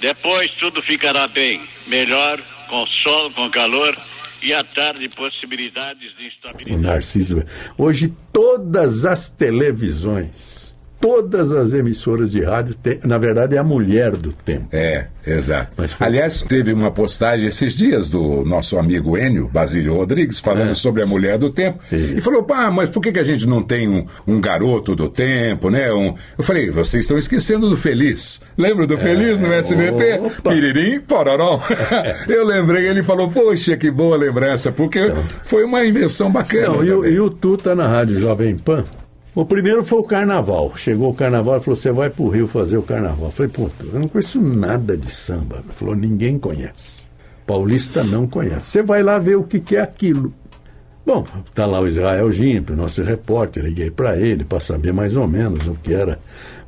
Depois 0.00 0.50
tudo 0.60 0.80
ficará 0.82 1.26
bem, 1.28 1.60
melhor, 1.88 2.40
com 2.68 2.86
sol, 3.02 3.32
com 3.32 3.50
calor 3.50 3.96
e 4.42 4.52
à 4.52 4.62
tarde 4.62 5.08
possibilidades 5.08 6.16
de 6.16 6.24
O 6.24 6.26
instabilidade. 6.26 6.82
Narciso. 6.82 7.44
Hoje 7.76 8.12
todas 8.32 9.04
as 9.04 9.28
televisões, 9.28 10.57
todas 11.00 11.52
as 11.52 11.72
emissoras 11.72 12.30
de 12.30 12.42
rádio, 12.42 12.74
têm- 12.74 13.00
na 13.04 13.18
verdade 13.18 13.56
é 13.56 13.58
a 13.58 13.64
mulher 13.64 14.16
do 14.16 14.32
tempo. 14.32 14.66
É, 14.72 15.06
exato. 15.26 15.76
Foi- 15.76 16.06
Aliás, 16.06 16.42
teve 16.42 16.72
uma 16.72 16.90
postagem 16.90 17.46
esses 17.48 17.74
dias 17.74 18.10
do 18.10 18.44
nosso 18.44 18.78
amigo 18.78 19.16
Enio 19.16 19.48
Basílio 19.48 19.94
Rodrigues 19.94 20.40
falando 20.40 20.70
É. 20.70 20.74
sobre 20.74 21.02
a 21.02 21.06
mulher 21.06 21.38
do 21.38 21.50
tempo. 21.50 21.78
E 21.92 22.20
falou, 22.20 22.42
pá, 22.42 22.70
mas 22.70 22.90
por 22.90 23.00
que, 23.00 23.12
que 23.12 23.20
a 23.20 23.24
gente 23.24 23.46
não 23.46 23.62
tem 23.62 23.88
um, 23.88 24.04
um 24.26 24.40
garoto 24.40 24.94
do 24.96 25.08
tempo, 25.08 25.70
né? 25.70 25.92
Um... 25.92 26.14
Eu 26.36 26.44
falei, 26.44 26.70
vocês 26.70 27.04
estão 27.04 27.16
esquecendo 27.16 27.68
do 27.70 27.76
Feliz. 27.76 28.42
Lembra 28.56 28.86
do 28.86 28.98
Feliz 28.98 29.40
no 29.40 29.52
SBT? 29.52 30.04
É. 30.04 30.20
opa. 30.20 30.50
Piririm, 30.50 31.00
pororó. 31.00 31.60
Eu 32.28 32.44
lembrei, 32.44 32.88
ele 32.88 33.02
falou, 33.02 33.30
poxa, 33.30 33.76
que 33.76 33.90
boa 33.90 34.16
lembrança, 34.16 34.72
porque 34.72 35.00
foi 35.44 35.64
uma 35.64 35.84
invenção 35.84 36.30
bacana. 36.30 36.68
Não, 36.68 36.84
e, 36.84 36.90
o- 36.90 36.96
também. 37.02 37.12
e 37.14 37.20
o 37.20 37.30
Tuta 37.30 37.74
na 37.74 37.86
Rádio 37.86 38.18
Jovem 38.20 38.56
Pan. 38.56 38.84
O 39.34 39.44
primeiro 39.44 39.84
foi 39.84 39.98
o 39.98 40.04
carnaval. 40.04 40.72
Chegou 40.76 41.10
o 41.10 41.14
carnaval 41.14 41.58
e 41.58 41.60
falou: 41.60 41.76
Você 41.76 41.92
vai 41.92 42.10
pro 42.10 42.28
Rio 42.28 42.46
fazer 42.46 42.76
o 42.76 42.82
carnaval. 42.82 43.26
Eu 43.26 43.32
falei: 43.32 43.52
Pô, 43.52 43.70
eu 43.92 44.00
não 44.00 44.08
conheço 44.08 44.40
nada 44.40 44.96
de 44.96 45.10
samba. 45.10 45.56
Ele 45.64 45.72
falou: 45.72 45.94
Ninguém 45.94 46.38
conhece. 46.38 47.06
Paulista 47.46 48.02
não 48.04 48.26
conhece. 48.26 48.66
Você 48.66 48.82
vai 48.82 49.02
lá 49.02 49.18
ver 49.18 49.36
o 49.36 49.44
que, 49.44 49.60
que 49.60 49.76
é 49.76 49.80
aquilo. 49.80 50.32
Bom, 51.06 51.24
tá 51.54 51.64
lá 51.64 51.80
o 51.80 51.86
Israel 51.86 52.30
Gimpe, 52.30 52.74
nosso 52.74 53.02
repórter. 53.02 53.64
Liguei 53.64 53.90
para 53.90 54.16
ele 54.18 54.44
para 54.44 54.60
saber 54.60 54.92
mais 54.92 55.16
ou 55.16 55.26
menos 55.26 55.66
o 55.66 55.74
que 55.74 55.94
era 55.94 56.18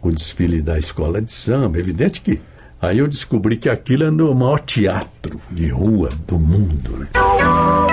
o 0.00 0.11
desfile 0.11 0.62
da 0.62 0.79
escola 0.79 1.21
de 1.21 1.31
samba. 1.31 1.79
Evidente 1.79 2.21
que. 2.21 2.40
Aí 2.81 2.99
eu 2.99 3.07
descobri 3.07 3.59
que 3.59 3.69
aquilo 3.69 4.05
é 4.05 4.11
o 4.11 4.35
maior 4.35 4.61
teatro 4.61 5.38
de 5.50 5.69
rua 5.69 6.09
do 6.26 6.38
mundo. 6.38 6.97
Né? 6.97 7.89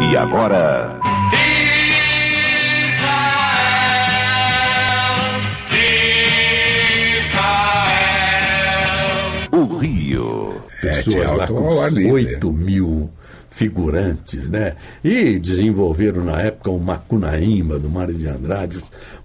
E 0.00 0.16
agora, 0.16 1.00
o 9.52 9.78
Rio. 9.78 10.60
É, 10.82 10.96
pessoas 10.96 11.16
lá 11.16 11.34
teatro 11.36 11.54
com 11.54 11.68
ao 11.68 11.80
ar 11.80 11.92
livre. 11.92 12.12
8 12.12 12.52
mil 12.52 13.10
figurantes, 13.50 14.50
né? 14.50 14.74
E 15.02 15.38
desenvolveram 15.38 16.22
na 16.22 16.42
época 16.42 16.70
o 16.70 16.78
Macunaíma, 16.78 17.78
do 17.78 17.88
Mário 17.88 18.14
de 18.14 18.28
Andrade, 18.28 18.76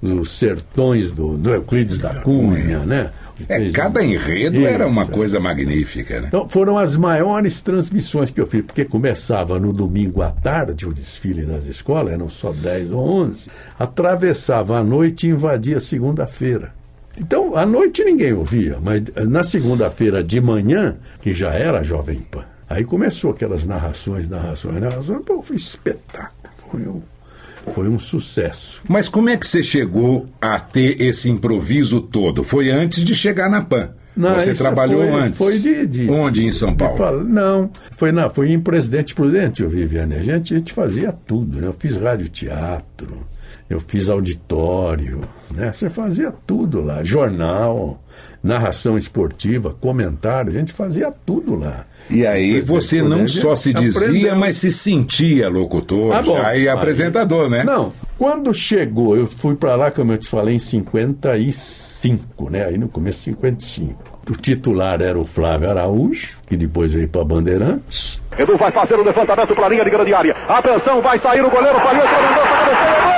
os, 0.02 0.10
os 0.10 0.32
sertões 0.32 1.12
do, 1.12 1.38
do 1.38 1.54
Euclides 1.54 2.00
da 2.00 2.16
Cunha, 2.22 2.86
né? 2.86 3.12
É, 3.48 3.70
cada 3.72 4.04
enredo 4.04 4.66
era 4.66 4.88
uma 4.88 5.04
Isso, 5.04 5.12
é. 5.12 5.16
coisa 5.16 5.40
magnífica, 5.40 6.22
né? 6.22 6.28
Então 6.28 6.48
foram 6.50 6.78
as 6.78 6.96
maiores 6.96 7.62
transmissões 7.62 8.32
que 8.32 8.40
eu 8.40 8.48
fiz, 8.48 8.64
porque 8.64 8.86
começava 8.86 9.60
no 9.60 9.74
domingo 9.74 10.22
à 10.22 10.32
tarde 10.32 10.88
o 10.88 10.94
desfile 10.94 11.46
das 11.46 11.66
escolas, 11.66 12.14
eram 12.14 12.30
só 12.30 12.52
10 12.52 12.92
ou 12.92 13.08
11, 13.24 13.50
atravessava 13.80 14.78
a 14.78 14.84
noite 14.84 15.28
e 15.28 15.32
invadia 15.32 15.80
segunda-feira. 15.80 16.74
Então, 17.18 17.56
à 17.56 17.66
noite 17.66 18.04
ninguém 18.04 18.34
ouvia, 18.34 18.80
mas 18.82 19.04
na 19.28 19.44
segunda-feira 19.44 20.24
de 20.24 20.40
manhã, 20.40 20.98
que 21.22 21.34
já 21.34 21.52
era 21.54 21.84
Jovem 21.84 22.20
Pan, 22.20 22.46
aí 22.70 22.86
começou 22.86 23.32
aquelas 23.32 23.66
narrações, 23.68 24.30
narrações, 24.30 24.80
narrações, 24.80 25.26
pô, 25.26 25.42
foi 25.42 25.58
espetáculo, 25.58 26.32
foi 26.70 26.82
um, 26.88 27.02
foi 27.74 27.88
um 27.90 28.00
sucesso. 28.00 28.82
Mas 28.88 29.08
como 29.10 29.30
é 29.30 29.38
que 29.38 29.46
você 29.48 29.62
chegou 29.64 30.28
a 30.42 30.60
ter 30.60 31.02
esse 31.02 31.30
improviso 31.30 32.02
todo? 32.02 32.44
Foi 32.44 32.70
antes 32.70 33.04
de 33.04 33.14
chegar 33.16 33.50
na 33.50 33.62
PAN. 33.62 33.92
Não, 34.16 34.34
você 34.34 34.54
trabalhou 34.54 35.04
foi- 35.10 35.22
antes. 35.22 35.38
Foi 35.38 35.58
de, 35.60 35.86
de- 35.88 36.10
Onde 36.10 36.44
em 36.46 36.52
São 36.52 36.74
Paulo? 36.76 36.98
fala- 36.98 37.24
não, 37.24 37.70
foi, 37.92 38.12
na, 38.12 38.30
foi 38.30 38.52
em 38.52 38.60
Presidente 38.60 39.16
Prudente, 39.16 39.64
eu 39.64 39.70
Viviane. 39.70 40.16
A 40.16 40.24
gente, 40.24 40.54
a 40.54 40.58
gente 40.58 40.74
fazia 40.74 41.12
tudo, 41.14 41.62
né? 41.62 41.68
Eu 41.68 41.74
fiz 41.74 41.96
radioteatro, 41.96 43.26
eu 43.72 43.80
fiz 43.80 44.10
auditório, 44.10 45.22
né? 45.54 45.72
Você 45.74 45.90
fazia 45.90 46.34
tudo 46.46 46.82
lá. 46.82 47.04
Jornal, 47.04 48.00
narração 48.44 48.98
esportiva, 48.98 49.74
comentário, 49.80 50.52
a 50.52 50.56
gente 50.58 50.74
fazia 50.74 51.12
tudo 51.26 51.56
lá. 51.56 51.86
E 52.10 52.26
aí 52.26 52.62
Presidente 52.62 52.68
você 52.68 53.02
não 53.02 53.28
só 53.28 53.56
se 53.56 53.74
dizia, 53.74 54.08
aprendeu. 54.08 54.36
mas 54.36 54.58
se 54.58 54.72
sentia 54.72 55.48
locutor 55.48 56.14
Ah, 56.16 56.22
bom. 56.22 56.36
já, 56.38 56.56
e 56.56 56.62
Aí- 56.62 56.70
apresentador, 56.70 57.50
né? 57.50 57.64
Não, 57.64 57.94
quando 58.18 58.54
chegou, 58.54 59.16
eu 59.16 59.26
fui 59.28 59.56
para 59.56 59.76
lá, 59.76 59.92
como 59.92 60.12
eu 60.12 60.18
te 60.18 60.28
falei, 60.28 60.56
em 60.56 60.60
55, 60.60 62.50
né? 62.50 62.66
Aí 62.66 62.78
no 62.78 62.90
começo 62.90 63.20
de 63.20 63.26
55. 63.26 64.12
O 64.30 64.34
titular 64.34 65.02
era 65.02 65.20
o 65.20 65.26
Flávio 65.26 65.70
Araújo, 65.70 66.38
que 66.48 66.56
depois 66.58 66.94
veio 66.94 67.08
para 67.08 67.24
Bandeirantes. 67.24 68.22
Edu 68.38 68.58
vai 68.58 68.72
fazer 68.72 68.96
o 68.96 69.04
levantamento 69.04 69.54
para 69.56 69.66
a 69.66 69.70
linha 69.70 69.84
de 69.84 69.90
grande 69.90 70.14
área. 70.14 70.34
Atenção, 70.48 71.02
vai 71.02 71.20
sair 71.20 71.42
o 71.42 71.50
goleiro, 71.50 71.80
falhou, 71.80 72.04
mandou, 72.06 72.44
gol! 72.44 73.12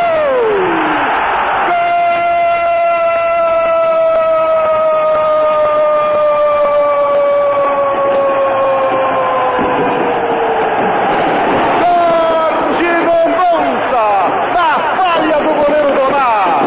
Jorge 11.53 12.91
Mendonça, 13.07 14.05
na 14.53 14.69
falha 14.97 15.37
do 15.39 15.53
goleiro 15.53 15.89
Donar. 15.95 16.63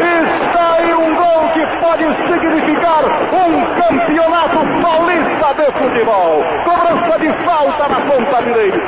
Está 0.00 0.74
aí 0.76 0.94
um 0.94 1.14
gol 1.14 1.42
que 1.54 1.64
pode 1.80 2.04
significar 2.26 3.04
um 3.04 3.74
campeonato 3.80 4.58
paulista 4.82 5.48
de 5.54 5.66
futebol. 5.78 6.42
Cobrança 6.64 7.18
de 7.20 7.44
falta 7.44 7.88
na 7.88 8.00
ponta 8.00 8.42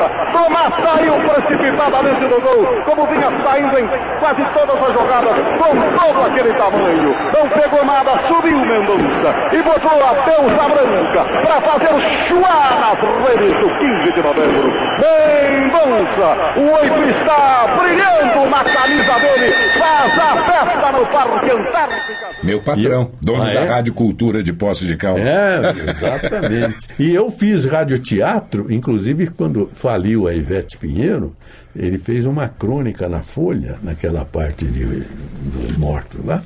direita. 0.06 0.32
Tomás 0.32 0.74
saiu 0.82 1.14
precipitadamente 1.20 2.20
do 2.28 2.40
gol, 2.40 2.82
como 2.84 3.06
vinha 3.06 3.42
saindo 3.42 3.78
em 3.78 3.86
quase 4.20 4.42
todas 4.54 4.82
as 4.82 4.94
jogadas, 4.94 5.36
com 5.56 5.98
todo 5.98 6.26
aquele 6.26 6.52
tamanho. 6.54 7.14
Não 7.32 7.48
pegou 7.48 7.84
nada, 7.84 8.10
subiu 8.28 8.58
Mendonça 8.58 9.34
e 9.52 9.62
botou 9.62 10.04
a 10.04 10.12
deusa 10.24 10.68
branca 10.68 11.24
para 11.42 11.60
fazer 11.60 11.94
o 11.94 12.00
chuá 12.26 12.78
nas 12.80 13.28
redes 13.28 13.54
do 13.60 13.78
15 13.78 14.12
de 14.12 14.22
novembro. 14.22 14.72
Mendonça, 14.98 16.58
o 16.58 16.62
oito 16.80 17.10
está 17.18 17.76
brilhando 17.78 18.50
na 18.50 18.64
camisa 18.64 19.18
dele, 19.20 19.52
faz 19.78 20.18
a 20.18 20.44
festa 20.44 20.92
no 20.92 21.06
Parque 21.06 21.50
Antártica. 21.50 22.26
Meu 22.42 22.60
patrão, 22.60 23.10
dono 23.20 23.42
Ah, 23.42 23.46
da 23.46 23.60
é? 23.60 23.64
Rádio 23.64 23.94
Cultura 23.94 24.42
de 24.42 24.52
Poços 24.52 24.86
de 24.86 24.96
Caldas. 24.96 25.24
É, 25.24 25.90
exatamente. 25.90 26.88
e 26.98 27.14
eu 27.14 27.30
fiz 27.30 27.64
radioteatro, 27.66 28.66
inclusive 28.70 29.28
quando 29.28 29.68
faliu 29.96 30.28
a 30.28 30.34
Ivete 30.34 30.76
Pinheiro, 30.76 31.34
ele 31.74 31.98
fez 31.98 32.26
uma 32.26 32.48
crônica 32.48 33.08
na 33.08 33.22
Folha, 33.22 33.78
naquela 33.82 34.26
parte 34.26 34.66
de, 34.66 34.84
dos 34.84 35.76
mortos 35.78 36.22
lá. 36.22 36.42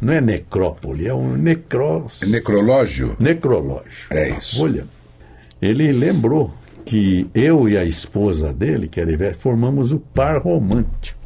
Não 0.00 0.12
é 0.12 0.20
necrópole, 0.20 1.08
é 1.08 1.14
um 1.14 1.34
necros... 1.34 2.20
Necrológio? 2.26 3.16
necrológio. 3.18 4.06
É 4.10 4.30
isso. 4.30 4.58
Folha. 4.58 4.84
Ele 5.60 5.92
lembrou 5.92 6.52
que 6.84 7.26
eu 7.34 7.68
e 7.68 7.76
a 7.76 7.84
esposa 7.84 8.52
dele, 8.52 8.86
que 8.86 9.00
era 9.00 9.10
Ivete, 9.10 9.38
formamos 9.38 9.92
o 9.92 9.98
par 9.98 10.42
romântico. 10.42 11.19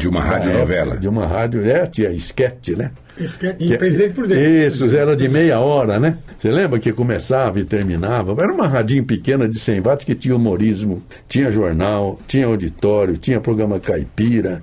De 0.00 0.08
uma 0.08 0.20
Na 0.20 0.26
radionovela. 0.26 0.82
época, 0.82 0.98
De 1.00 1.08
uma 1.08 1.26
rádio, 1.26 1.64
é, 1.70 1.86
tinha 1.86 2.10
esquete, 2.10 2.74
né? 2.74 2.90
Esquete- 3.18 3.58
Que- 3.66 3.74
E 3.74 3.78
Presidente 3.78 4.14
Prudente. 4.14 4.40
Isso, 4.66 4.96
era 4.96 5.14
de 5.14 5.28
meia 5.28 5.60
hora, 5.60 6.00
né? 6.00 6.16
Você 6.38 6.50
lembra 6.50 6.78
que 6.78 6.92
começava 6.92 7.60
e 7.60 7.64
terminava? 7.64 8.34
Era 8.42 8.52
uma 8.52 8.66
radinho 8.66 9.04
pequena 9.04 9.46
de 9.48 9.58
100 9.58 9.80
watts 9.82 10.04
que 10.06 10.14
tinha 10.14 10.34
humorismo, 10.34 11.02
tinha 11.28 11.52
jornal, 11.52 12.18
tinha 12.26 12.46
auditório, 12.46 13.16
tinha 13.16 13.40
programa 13.40 13.78
caipira, 13.78 14.62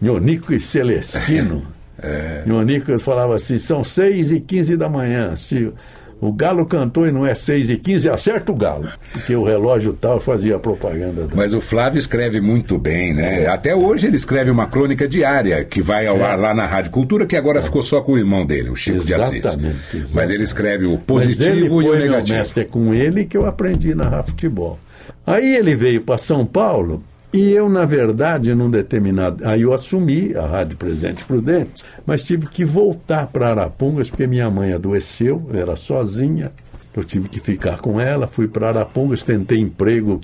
Nhonico 0.00 0.52
e 0.52 0.60
Celestino. 0.60 1.66
É. 2.02 2.42
Nhonico 2.44 2.98
falava 2.98 3.36
assim, 3.36 3.56
são 3.56 3.82
6 3.84 4.32
e 4.32 4.40
15 4.40 4.76
da 4.76 4.88
manhã, 4.88 5.36
se 5.36 5.72
o 6.26 6.32
galo 6.32 6.64
cantou 6.66 7.06
e 7.06 7.12
não 7.12 7.26
é 7.26 7.34
6 7.34 7.70
e 7.70 7.76
15, 7.76 8.08
acerta 8.08 8.50
o 8.50 8.54
galo. 8.54 8.88
Porque 9.12 9.34
o 9.36 9.44
relógio 9.44 9.92
tal 9.92 10.18
fazia 10.20 10.58
propaganda. 10.58 11.26
do- 11.26 11.36
Mas 11.36 11.52
o 11.54 11.60
Flávio 11.60 11.98
escreve 11.98 12.40
muito 12.40 12.78
bem, 12.78 13.12
né? 13.14 13.46
Até 13.46 13.74
hoje 13.76 14.06
ele 14.06 14.16
escreve 14.16 14.50
uma 14.50 14.66
crônica 14.66 15.06
diária 15.06 15.64
que 15.64 15.82
vai 15.82 16.06
ao 16.06 16.24
ar 16.24 16.38
lá 16.38 16.54
na 16.54 16.66
Rádio 16.66 16.90
Cultura, 16.90 17.26
que 17.26 17.36
agora 17.36 17.62
ficou 17.62 17.82
só 17.82 18.00
com 18.00 18.12
o 18.12 18.18
irmão 18.18 18.44
dele, 18.46 18.70
o 18.70 18.76
Chico 18.76 19.04
de 19.04 19.12
Assis. 19.14 19.34
Exatamente, 19.44 19.76
exatamente. 19.92 20.14
Mas 20.14 20.30
ele 20.30 20.44
escreve 20.44 20.86
o 20.86 20.96
positivo 20.98 21.82
e 21.82 21.88
o 21.88 21.94
negativo. 21.98 22.38
mestre, 22.38 22.62
é 22.62 22.66
com 22.66 22.94
ele 22.94 23.24
que 23.24 23.36
eu 23.36 23.46
aprendi 23.46 23.92
a 23.92 23.96
narrar 23.96 24.22
futebol. 24.24 24.78
Aí 25.26 25.54
ele 25.56 25.74
veio 25.74 26.00
para 26.02 26.18
São 26.18 26.44
Paulo 26.46 27.02
e 27.34 27.50
eu, 27.50 27.68
na 27.68 27.84
verdade, 27.84 28.54
num 28.54 28.70
determinado. 28.70 29.44
Aí 29.44 29.62
eu 29.62 29.72
assumi 29.72 30.36
a 30.36 30.46
Rádio 30.46 30.76
Presidente 30.76 31.24
Prudente, 31.24 31.82
mas 32.06 32.22
tive 32.22 32.46
que 32.46 32.64
voltar 32.64 33.26
para 33.26 33.48
Arapongas 33.48 34.08
porque 34.08 34.24
minha 34.24 34.48
mãe 34.48 34.72
adoeceu, 34.72 35.44
eu 35.52 35.60
era 35.60 35.74
sozinha. 35.74 36.52
Eu 36.96 37.02
tive 37.02 37.28
que 37.28 37.40
ficar 37.40 37.78
com 37.78 37.98
ela, 37.98 38.28
fui 38.28 38.46
para 38.46 38.68
Arapongas, 38.68 39.24
tentei 39.24 39.58
emprego. 39.58 40.20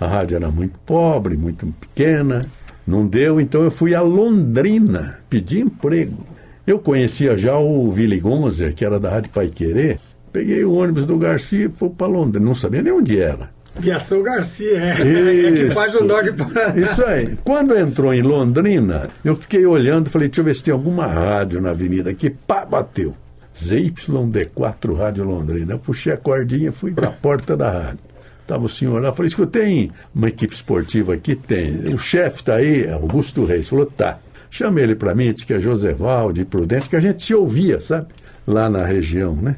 A 0.00 0.06
rádio 0.06 0.36
era 0.36 0.50
muito 0.50 0.78
pobre, 0.86 1.36
muito 1.36 1.66
pequena. 1.78 2.40
Não 2.86 3.06
deu, 3.06 3.38
então 3.38 3.62
eu 3.62 3.70
fui 3.70 3.94
a 3.94 4.00
Londrina 4.00 5.18
pedir 5.28 5.66
emprego. 5.66 6.26
Eu 6.66 6.78
conhecia 6.78 7.36
já 7.36 7.58
o 7.58 7.90
Willy 7.90 8.20
Gonzer, 8.20 8.74
que 8.74 8.86
era 8.86 8.98
da 8.98 9.10
Rádio 9.10 9.30
Pai 9.34 9.48
Querer. 9.48 10.00
Peguei 10.32 10.64
o 10.64 10.72
ônibus 10.72 11.04
do 11.04 11.18
Garcia 11.18 11.66
e 11.66 11.68
fui 11.68 11.90
para 11.90 12.06
Londrina. 12.06 12.46
Não 12.46 12.54
sabia 12.54 12.80
nem 12.80 12.94
onde 12.94 13.20
era. 13.20 13.53
Viação 13.76 14.22
Garcia, 14.22 14.78
é. 14.78 15.48
é 15.48 15.52
que 15.52 15.70
faz 15.70 15.94
o 15.94 16.04
norte 16.04 16.32
para. 16.32 16.78
Isso 16.78 17.04
aí. 17.04 17.36
Quando 17.44 17.76
entrou 17.76 18.14
em 18.14 18.22
Londrina, 18.22 19.10
eu 19.24 19.34
fiquei 19.34 19.66
olhando, 19.66 20.10
falei, 20.10 20.28
deixa 20.28 20.40
eu 20.40 20.44
ver 20.44 20.54
se 20.54 20.64
tem 20.64 20.72
alguma 20.72 21.06
rádio 21.06 21.60
na 21.60 21.70
avenida 21.70 22.10
aqui. 22.10 22.30
Pá, 22.30 22.64
bateu. 22.64 23.14
ZYD4 23.56 24.96
Rádio 24.96 25.24
Londrina. 25.24 25.74
Eu 25.74 25.78
puxei 25.78 26.12
a 26.12 26.16
cordinha, 26.16 26.72
fui 26.72 26.92
para 26.92 27.08
a 27.08 27.12
porta 27.12 27.56
da 27.56 27.70
rádio. 27.70 28.00
Estava 28.42 28.64
o 28.64 28.68
senhor 28.68 29.00
lá, 29.00 29.10
falei, 29.10 29.28
escuta, 29.28 29.58
tem 29.58 29.90
uma 30.14 30.28
equipe 30.28 30.54
esportiva 30.54 31.14
aqui? 31.14 31.34
Tem. 31.34 31.94
O 31.94 31.98
chefe 31.98 32.40
está 32.40 32.56
aí, 32.56 32.88
Augusto 32.90 33.44
Reis. 33.44 33.68
Falou, 33.68 33.86
tá. 33.86 34.18
Chamei 34.50 34.84
ele 34.84 34.94
para 34.94 35.14
mim, 35.14 35.32
disse 35.32 35.46
que 35.46 35.54
é 35.54 35.58
José 35.58 35.92
Valde, 35.94 36.44
Prudente, 36.44 36.88
que 36.88 36.94
a 36.94 37.00
gente 37.00 37.24
se 37.24 37.34
ouvia, 37.34 37.80
sabe? 37.80 38.08
Lá 38.46 38.68
na 38.68 38.84
região, 38.84 39.34
né? 39.34 39.56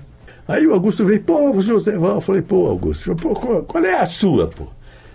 Aí 0.49 0.67
o 0.67 0.73
Augusto 0.73 1.05
veio, 1.05 1.21
pô, 1.23 1.61
José. 1.61 1.97
Eu 1.97 2.21
falei, 2.21 2.43
pô, 2.43 2.67
Augusto, 2.69 3.15
pô, 3.17 3.35
qual 3.35 3.85
é 3.85 4.01
a 4.01 4.07
sua, 4.07 4.49
pô? 4.49 4.69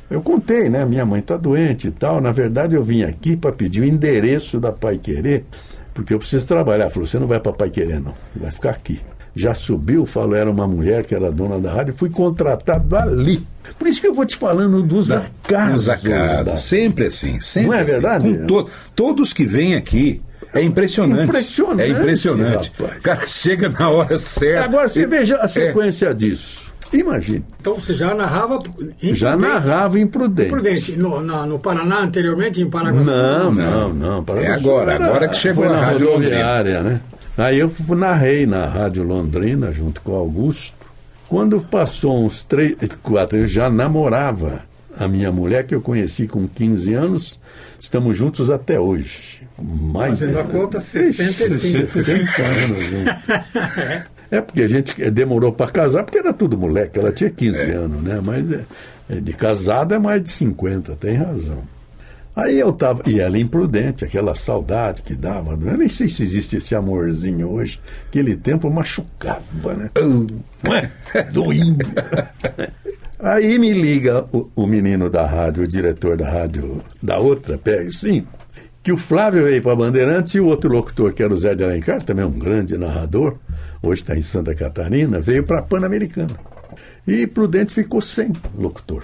Eu 0.09 0.21
contei, 0.21 0.69
né? 0.69 0.83
Minha 0.83 1.05
mãe 1.05 1.21
está 1.21 1.37
doente 1.37 1.87
e 1.87 1.91
tal. 1.91 2.19
Na 2.19 2.31
verdade, 2.31 2.75
eu 2.75 2.83
vim 2.83 3.03
aqui 3.03 3.37
para 3.37 3.51
pedir 3.51 3.81
o 3.81 3.85
endereço 3.85 4.59
da 4.59 4.71
Pai 4.71 4.97
Querer, 4.97 5.45
porque 5.93 6.13
eu 6.13 6.19
preciso 6.19 6.45
trabalhar. 6.45 6.89
Falou, 6.89 7.07
você 7.07 7.17
não 7.17 7.27
vai 7.27 7.39
para 7.39 7.53
Pai 7.53 7.69
Querer, 7.69 8.01
não. 8.01 8.13
Vai 8.35 8.51
ficar 8.51 8.71
aqui 8.71 8.99
já 9.35 9.53
subiu, 9.53 10.05
falou, 10.05 10.35
era 10.35 10.49
uma 10.49 10.67
mulher 10.67 11.05
que 11.05 11.15
era 11.15 11.31
dona 11.31 11.59
da 11.59 11.71
rádio, 11.71 11.93
fui 11.93 12.09
contratado 12.09 12.95
ali. 12.95 13.45
Por 13.77 13.87
isso 13.87 14.01
que 14.01 14.07
eu 14.07 14.13
vou 14.13 14.25
te 14.25 14.35
falando 14.35 14.81
dos 14.81 15.07
da, 15.07 15.19
acasos. 15.19 15.85
Dos 15.85 15.89
acasos, 15.89 16.61
sempre 16.61 17.05
assim, 17.05 17.39
sempre 17.39 17.69
Não 17.69 17.75
é 17.75 17.81
assim. 17.81 17.91
verdade? 17.91 18.45
To 18.45 18.69
todos 18.95 19.31
que 19.31 19.45
vêm 19.45 19.75
aqui, 19.75 20.21
é 20.53 20.61
impressionante. 20.61 21.23
Impressionante. 21.23 21.81
É 21.81 21.89
impressionante. 21.89 22.71
Rapaz. 22.77 22.97
O 22.97 23.01
cara 23.01 23.27
chega 23.27 23.69
na 23.69 23.89
hora 23.89 24.17
certa. 24.17 24.65
Agora 24.65 24.89
você 24.89 25.05
veja 25.05 25.37
a 25.37 25.47
sequência 25.47 26.07
é. 26.07 26.13
disso. 26.13 26.71
Imagine. 26.93 27.43
Então 27.59 27.75
você 27.75 27.95
já 27.95 28.13
narrava 28.13 28.55
imprudente. 28.55 29.15
Já 29.15 29.37
narrava 29.37 29.99
imprudente. 29.99 30.49
Imprudente. 30.49 30.91
No, 30.97 31.21
na, 31.21 31.45
no 31.45 31.57
Paraná, 31.57 32.01
anteriormente, 32.01 32.61
em 32.61 32.69
Paraguaçu? 32.69 33.09
Não, 33.09 33.51
não, 33.51 33.93
não. 33.93 34.21
não. 34.21 34.37
é 34.37 34.51
agora, 34.51 34.93
era, 34.93 35.05
agora 35.05 35.29
que 35.29 35.37
chegou 35.37 35.65
na 35.65 35.79
Rádio 35.79 36.11
Rodoviária, 36.11 36.83
né? 36.83 37.01
Aí 37.37 37.59
eu 37.59 37.71
narrei 37.95 38.45
na 38.45 38.65
Rádio 38.65 39.03
Londrina, 39.03 39.71
junto 39.71 40.01
com 40.01 40.11
o 40.11 40.15
Augusto. 40.15 40.77
Quando 41.29 41.61
passou 41.61 42.25
uns 42.25 42.43
três, 42.43 42.75
quatro, 43.01 43.39
eu 43.39 43.47
já 43.47 43.69
namorava 43.69 44.63
a 44.97 45.07
minha 45.07 45.31
mulher, 45.31 45.65
que 45.65 45.73
eu 45.73 45.79
conheci 45.79 46.27
com 46.27 46.45
15 46.45 46.93
anos. 46.93 47.39
Estamos 47.79 48.17
juntos 48.17 48.51
até 48.51 48.77
hoje. 48.77 49.47
Mais 49.61 50.19
Fazendo 50.19 50.39
a 50.39 50.43
conta, 50.43 50.79
65. 50.79 51.91
60 51.91 52.41
anos 52.41 52.85
juntos. 52.85 54.11
É 54.31 54.39
porque 54.39 54.61
a 54.61 54.67
gente 54.67 55.11
demorou 55.11 55.51
para 55.51 55.69
casar, 55.69 56.05
porque 56.05 56.17
era 56.17 56.31
tudo 56.31 56.57
moleque. 56.57 56.97
Ela 56.97 57.11
tinha 57.11 57.29
15 57.29 57.59
é. 57.59 57.71
anos, 57.73 58.01
né? 58.01 58.21
Mas 58.23 58.49
é, 59.09 59.19
de 59.19 59.33
casada 59.33 59.95
é 59.95 59.99
mais 59.99 60.23
de 60.23 60.29
50, 60.29 60.95
tem 60.95 61.17
razão. 61.17 61.61
Aí 62.33 62.57
eu 62.57 62.71
tava, 62.71 63.03
e 63.07 63.19
ela 63.19 63.37
imprudente, 63.37 64.05
aquela 64.05 64.33
saudade 64.33 65.01
que 65.01 65.15
dava, 65.15 65.51
eu 65.51 65.77
nem 65.77 65.89
sei 65.89 66.07
se 66.07 66.23
existe 66.23 66.57
esse 66.57 66.73
amorzinho 66.73 67.49
hoje, 67.49 67.81
aquele 68.07 68.37
tempo 68.37 68.71
machucava, 68.71 69.73
né? 69.75 69.89
Doindo. 71.33 71.85
Aí 73.19 73.59
me 73.59 73.73
liga 73.73 74.25
o, 74.31 74.49
o, 74.55 74.65
menino 74.65 75.09
da 75.09 75.25
rádio, 75.25 75.63
o 75.63 75.67
diretor 75.67 76.15
da 76.15 76.29
rádio 76.29 76.81
da 77.03 77.19
outra, 77.19 77.57
pega 77.57 77.91
sim, 77.91 78.25
que 78.83 78.91
o 78.91 78.97
Flávio 78.97 79.43
veio 79.43 79.61
para 79.61 79.75
Bandeirantes 79.75 80.33
e 80.33 80.39
o 80.39 80.47
outro 80.47 80.71
locutor, 80.71 81.13
que 81.13 81.21
era 81.21 81.33
o 81.33 81.37
Zé 81.37 81.53
de 81.53 81.63
Alencar, 81.63 82.03
também 82.03 82.25
um 82.25 82.31
grande 82.31 82.77
narrador, 82.77 83.37
hoje 83.81 84.01
está 84.01 84.15
em 84.15 84.21
Santa 84.21 84.55
Catarina, 84.55 85.19
veio 85.19 85.43
para 85.43 85.59
a 85.59 85.61
Pan-Americana. 85.61 86.39
E 87.07 87.27
Prudente 87.27 87.73
ficou 87.73 88.01
sem 88.01 88.31
locutor. 88.57 89.03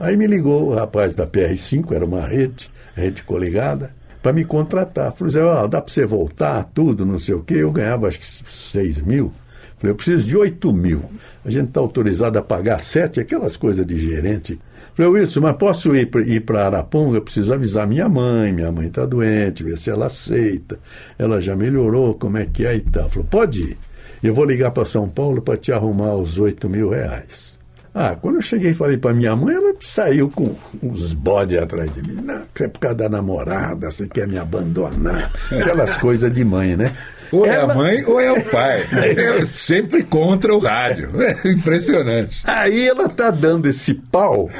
Aí 0.00 0.16
me 0.16 0.26
ligou 0.26 0.68
o 0.68 0.74
rapaz 0.74 1.14
da 1.14 1.26
PR5, 1.26 1.92
era 1.92 2.04
uma 2.04 2.26
rede, 2.26 2.70
rede 2.94 3.22
coligada, 3.22 3.90
para 4.22 4.32
me 4.32 4.44
contratar. 4.44 5.12
Falei, 5.12 5.38
ó, 5.38 5.64
oh, 5.64 5.68
dá 5.68 5.80
para 5.80 5.92
você 5.92 6.06
voltar, 6.06 6.64
tudo, 6.72 7.04
não 7.04 7.18
sei 7.18 7.34
o 7.34 7.42
quê. 7.42 7.54
Eu 7.54 7.72
ganhava 7.72 8.08
acho 8.08 8.20
que 8.20 8.26
6 8.26 9.02
mil. 9.02 9.32
Falei, 9.76 9.92
eu 9.92 9.96
preciso 9.96 10.26
de 10.26 10.36
8 10.36 10.72
mil. 10.72 11.04
A 11.44 11.50
gente 11.50 11.68
está 11.68 11.80
autorizado 11.80 12.38
a 12.38 12.42
pagar 12.42 12.80
7, 12.80 13.20
aquelas 13.20 13.56
coisas 13.56 13.84
de 13.84 13.98
gerente. 13.98 14.58
Falei, 14.98 15.22
isso, 15.22 15.40
mas 15.40 15.56
posso 15.56 15.94
ir 15.94 16.40
para 16.40 16.66
Araponga? 16.66 17.18
Eu 17.18 17.22
preciso 17.22 17.54
avisar 17.54 17.86
minha 17.86 18.08
mãe, 18.08 18.52
minha 18.52 18.72
mãe 18.72 18.88
está 18.88 19.06
doente, 19.06 19.62
ver 19.62 19.78
se 19.78 19.90
ela 19.90 20.06
aceita. 20.06 20.76
Ela 21.16 21.40
já 21.40 21.54
melhorou, 21.54 22.14
como 22.14 22.36
é 22.36 22.46
que 22.46 22.66
é 22.66 22.74
e 22.74 22.80
tal. 22.80 23.08
Falei, 23.08 23.28
pode 23.30 23.60
ir. 23.60 23.78
Eu 24.20 24.34
vou 24.34 24.44
ligar 24.44 24.72
para 24.72 24.84
São 24.84 25.08
Paulo 25.08 25.40
para 25.40 25.56
te 25.56 25.70
arrumar 25.70 26.16
os 26.16 26.40
8 26.40 26.68
mil 26.68 26.90
reais. 26.90 27.60
Ah, 27.94 28.16
quando 28.20 28.36
eu 28.36 28.42
cheguei 28.42 28.72
e 28.72 28.74
falei 28.74 28.96
para 28.96 29.14
minha 29.14 29.36
mãe, 29.36 29.54
ela 29.54 29.72
saiu 29.78 30.28
com 30.30 30.56
uns 30.82 31.12
bodes 31.12 31.62
atrás 31.62 31.94
de 31.94 32.02
mim. 32.02 32.20
Não, 32.20 32.42
você 32.52 32.64
é 32.64 32.68
por 32.68 32.80
causa 32.80 32.96
da 32.96 33.08
namorada, 33.08 33.92
você 33.92 34.08
quer 34.08 34.26
me 34.26 34.36
abandonar. 34.36 35.30
Aquelas 35.52 35.96
coisas 35.98 36.32
de 36.32 36.44
mãe, 36.44 36.76
né? 36.76 36.92
Ou 37.32 37.46
ela... 37.46 37.54
é 37.54 37.60
a 37.60 37.74
mãe 37.74 38.04
ou 38.04 38.20
é 38.20 38.32
o 38.32 38.44
pai. 38.44 38.86
É 39.18 39.44
sempre 39.44 40.02
contra 40.02 40.54
o 40.54 40.58
rádio. 40.58 41.10
É 41.20 41.50
impressionante. 41.50 42.42
Aí 42.44 42.88
ela 42.88 43.08
tá 43.08 43.30
dando 43.30 43.66
esse 43.66 43.94
pau, 43.94 44.50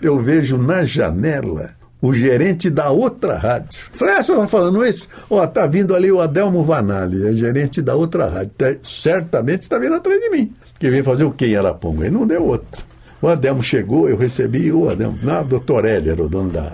eu 0.00 0.20
vejo 0.20 0.58
na 0.58 0.84
janela 0.84 1.74
o 2.00 2.12
gerente 2.12 2.68
da 2.70 2.90
outra 2.90 3.36
rádio. 3.36 3.80
Falei, 3.92 4.16
ah, 4.16 4.22
senhor 4.22 4.38
está 4.38 4.48
falando 4.48 4.84
isso? 4.84 5.08
Ó, 5.30 5.42
oh, 5.42 5.46
tá 5.46 5.66
vindo 5.66 5.94
ali 5.94 6.10
o 6.12 6.20
Adelmo 6.20 6.62
Vanali, 6.62 7.26
é 7.26 7.32
gerente 7.32 7.80
da 7.80 7.94
outra 7.94 8.28
rádio. 8.28 8.52
Tá, 8.56 8.74
certamente 8.82 9.62
está 9.62 9.78
vindo 9.78 9.94
atrás 9.94 10.20
de 10.20 10.30
mim 10.30 10.54
que 10.78 10.90
veio 10.90 11.04
fazer 11.04 11.24
o 11.24 11.32
quê 11.32 11.46
em 11.46 11.56
Araponga? 11.56 12.06
E 12.06 12.10
não 12.10 12.26
deu 12.26 12.44
outra. 12.44 12.82
O 13.20 13.28
Adelmo 13.28 13.62
chegou, 13.62 14.08
eu 14.08 14.16
recebi 14.16 14.70
o 14.70 14.88
Adelmo. 14.88 15.18
Não, 15.22 15.44
doutor 15.44 15.84
Hélio 15.84 16.12
era 16.12 16.22
o 16.22 16.28
dono 16.28 16.50
da, 16.50 16.72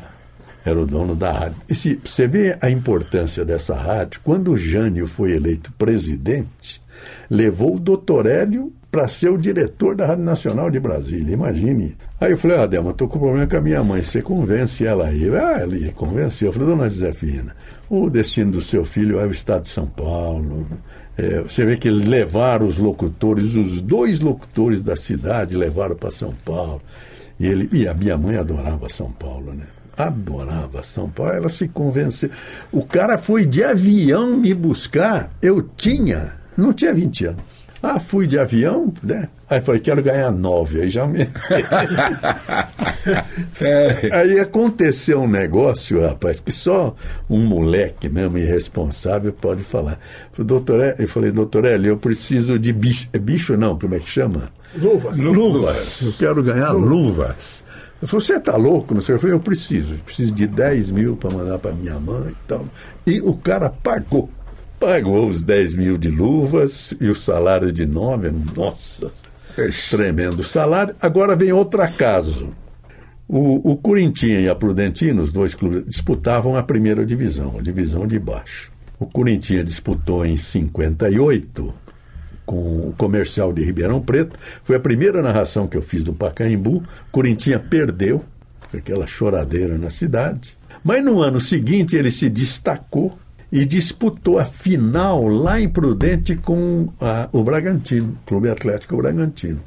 era 0.64 0.81
o 0.81 0.87
dono 0.87 1.14
da 1.14 1.33
rádio. 1.33 1.57
E 1.68 1.75
se 1.75 1.98
você 2.05 2.27
vê 2.27 2.57
a 2.61 2.70
importância 2.70 3.44
dessa 3.44 3.75
rádio, 3.75 4.20
quando 4.22 4.53
o 4.53 4.57
Jânio 4.57 5.07
foi 5.07 5.33
eleito 5.33 5.72
presidente, 5.72 6.83
levou 7.29 7.77
o 7.77 7.81
doutor 7.81 8.27
Hélio 8.27 8.72
para 8.90 9.09
ser 9.09 9.31
o 9.31 9.38
diretor 9.38 9.96
da 9.96 10.07
Rádio 10.07 10.25
Nacional 10.25 10.70
de 10.70 10.79
Brasília, 10.79 11.33
imagine. 11.33 11.96
Aí 12.20 12.33
eu 12.33 12.37
falei, 12.37 12.59
ah, 12.59 12.62
Adelmo, 12.64 12.90
estou 12.90 13.09
com 13.09 13.18
problema 13.18 13.46
com 13.46 13.57
a 13.57 13.61
minha 13.61 13.83
mãe, 13.83 14.03
você 14.03 14.20
convence 14.20 14.85
ela 14.85 15.07
aí. 15.07 15.35
Ah, 15.35 15.62
ele 15.62 15.90
convenceu. 15.92 16.48
Eu 16.48 16.53
falei, 16.53 16.68
dona 16.68 16.90
Josefina, 16.90 17.57
o 17.88 18.11
destino 18.11 18.53
do 18.53 18.61
seu 18.61 18.85
filho 18.85 19.18
é 19.18 19.27
o 19.27 19.31
estado 19.31 19.62
de 19.62 19.68
São 19.68 19.87
Paulo. 19.87 20.66
É, 21.16 21.40
você 21.40 21.64
vê 21.64 21.79
que 21.79 21.88
eles 21.88 22.07
levaram 22.07 22.66
os 22.66 22.77
locutores, 22.77 23.55
os 23.55 23.81
dois 23.81 24.20
locutores 24.20 24.83
da 24.83 24.94
cidade 24.94 25.57
levaram 25.57 25.96
para 25.96 26.11
São 26.11 26.35
Paulo. 26.44 26.83
E, 27.40 27.46
ele, 27.46 27.70
e 27.72 27.88
a 27.88 27.94
minha 27.94 28.18
mãe 28.18 28.37
adorava 28.37 28.90
São 28.90 29.11
Paulo, 29.11 29.55
né? 29.55 29.64
Adorava 29.96 30.83
São 30.83 31.09
Paulo. 31.09 31.33
Ela 31.33 31.48
se 31.48 31.68
convenceu. 31.68 32.31
O 32.70 32.85
cara 32.85 33.18
foi 33.18 33.46
de 33.46 33.62
avião 33.62 34.37
me 34.37 34.55
buscar. 34.55 35.31
Eu 35.40 35.62
tinha, 35.62 36.35
não 36.57 36.72
tinha 36.72 36.92
20 36.94 37.26
anos. 37.26 37.42
Ah, 37.83 37.98
fui 37.98 38.28
de 38.28 38.38
avião, 38.38 38.94
né? 39.02 39.28
Aí 39.50 39.61
falei, 39.61 39.81
quero 39.81 40.00
ganhar 40.00 40.31
nove. 40.31 40.83
Aí 40.83 40.88
já 40.88 41.05
me. 41.05 41.22
é. 43.61 44.09
Aí 44.12 44.38
aconteceu 44.38 45.20
um 45.20 45.28
negócio, 45.28 46.00
rapaz, 46.00 46.38
que 46.38 46.52
só 46.52 46.94
um 47.28 47.44
moleque 47.44 48.09
mesmo 48.09 48.38
irresponsável 48.38 49.33
pode 49.33 49.64
falar. 49.64 49.98
Doutor, 50.38 50.94
eu 50.96 51.09
falei, 51.09 51.33
doutor 51.33 51.64
Hélio, 51.64 51.88
eu 51.90 51.96
preciso 51.96 52.57
de 52.57 52.72
bicho. 52.72 53.09
É 53.12 53.18
bicho 53.18 53.57
não, 53.57 53.76
como 53.76 53.96
é 53.96 53.98
que 53.98 54.09
chama? 54.09 54.48
Luvas. 54.76 55.18
Luvas. 55.18 56.02
Eu 56.02 56.28
quero 56.28 56.42
ganhar 56.42 56.70
luvas. 56.70 56.88
luvas. 56.88 57.64
Eu 58.02 58.08
falei, 58.08 58.26
você 58.26 58.36
está 58.36 58.56
louco? 58.56 58.94
Não 58.94 59.00
sei. 59.00 59.14
Eu 59.14 59.18
falei, 59.18 59.34
eu 59.34 59.40
preciso. 59.40 59.94
Preciso 60.04 60.34
de 60.34 60.46
10 60.46 60.90
mil 60.90 61.16
para 61.16 61.30
mandar 61.30 61.58
para 61.58 61.72
minha 61.72 61.98
mãe 62.00 62.32
e 62.32 62.46
tal. 62.46 62.64
E 63.06 63.20
o 63.20 63.34
cara 63.34 63.70
pagou 63.70 64.28
pagou 64.82 65.28
os 65.28 65.42
10 65.42 65.76
mil 65.76 65.96
de 65.96 66.08
luvas 66.08 66.92
e 67.00 67.08
o 67.08 67.14
salário 67.14 67.70
de 67.70 67.86
9, 67.86 68.32
nossa, 68.56 69.12
tremendo 69.88 70.42
salário. 70.42 70.96
Agora 71.00 71.36
vem 71.36 71.52
outro 71.52 71.80
acaso. 71.80 72.48
O, 73.28 73.70
o 73.70 73.76
Corinthians 73.76 74.44
e 74.44 74.48
a 74.48 74.56
Prudentino, 74.56 75.22
os 75.22 75.30
dois 75.30 75.54
clubes, 75.54 75.84
disputavam 75.86 76.56
a 76.56 76.64
primeira 76.64 77.06
divisão, 77.06 77.58
a 77.60 77.62
divisão 77.62 78.08
de 78.08 78.18
baixo. 78.18 78.72
O 78.98 79.06
Corinthians 79.06 79.64
disputou 79.64 80.26
em 80.26 80.36
58 80.36 81.72
com 82.52 82.88
o 82.88 82.94
comercial 82.98 83.50
de 83.50 83.64
Ribeirão 83.64 83.98
Preto. 83.98 84.38
Foi 84.62 84.76
a 84.76 84.80
primeira 84.80 85.22
narração 85.22 85.66
que 85.66 85.74
eu 85.74 85.80
fiz 85.80 86.04
do 86.04 86.12
Pacaembu. 86.12 86.82
Corinthians 87.10 87.62
perdeu, 87.70 88.22
aquela 88.74 89.06
choradeira 89.06 89.78
na 89.78 89.88
cidade. 89.88 90.54
Mas 90.84 91.02
no 91.02 91.22
ano 91.22 91.40
seguinte 91.40 91.96
ele 91.96 92.10
se 92.10 92.28
destacou 92.28 93.18
e 93.50 93.64
disputou 93.64 94.38
a 94.38 94.44
final 94.44 95.26
lá 95.26 95.58
em 95.58 95.68
Prudente 95.68 96.36
com 96.36 96.92
a, 97.00 97.26
o 97.32 97.42
Bragantino, 97.42 98.18
Clube 98.26 98.50
Atlético 98.50 98.98
Bragantino. 98.98 99.60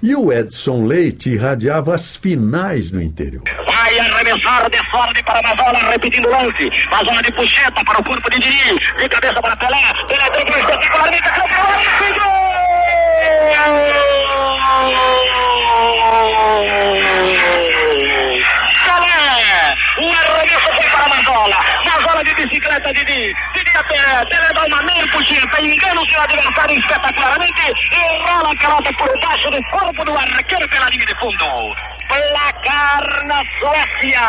E 0.00 0.14
o 0.14 0.32
Edson 0.32 0.86
Leite 0.86 1.30
irradiava 1.30 1.92
as 1.94 2.16
finais 2.16 2.92
do 2.92 3.02
interior. 3.02 3.42
Vai 3.66 3.98
arremessar 3.98 4.70
de 4.70 4.78
fora 4.92 5.12
de 5.12 5.22
Paramazola, 5.24 5.90
repetindo 5.90 6.26
o 6.26 6.30
lance. 6.30 6.70
Mazola 6.88 7.20
de 7.20 7.32
puxeta 7.32 7.84
para 7.84 8.00
o 8.00 8.04
corpo 8.04 8.30
de 8.30 8.38
Diri. 8.38 8.78
De 8.96 9.08
cabeça 9.08 9.40
para 9.40 9.56
Pelé. 9.56 9.92
Pelé 10.06 10.30
drible 10.30 10.60
espetacularmente. 10.60 11.22
Campeão 11.22 11.80
e 11.80 11.84
Pelé. 11.98 12.28
O 19.98 20.12
arremesso 20.12 20.72
foi 20.76 20.90
para 20.90 21.08
Mazola. 21.08 21.56
Mazola 21.84 22.22
de 22.22 22.34
bicicleta, 22.34 22.92
Didi. 22.92 23.34
Didi 23.78 23.98
a 23.98 24.24
pé. 24.24 24.24
Pelé 24.28 24.52
dá 24.54 24.64
uma 24.66 24.82
meia 24.82 25.04
o 25.04 26.08
seu 26.10 26.20
adversário 26.20 26.78
espetacularmente. 26.78 27.60
E 27.92 28.24
rola 28.24 28.50
a 28.50 28.92
por 28.94 29.20
baixo 29.20 29.50
do 29.50 29.62
corpo 29.70 30.04
do 30.04 30.12
arqueiro 30.12 30.68
pela 30.68 30.90
linha 30.90 31.06
de 31.06 31.14
fundo. 31.18 31.74
Placar 32.08 33.26
na 33.26 33.42
Suécia. 33.58 34.20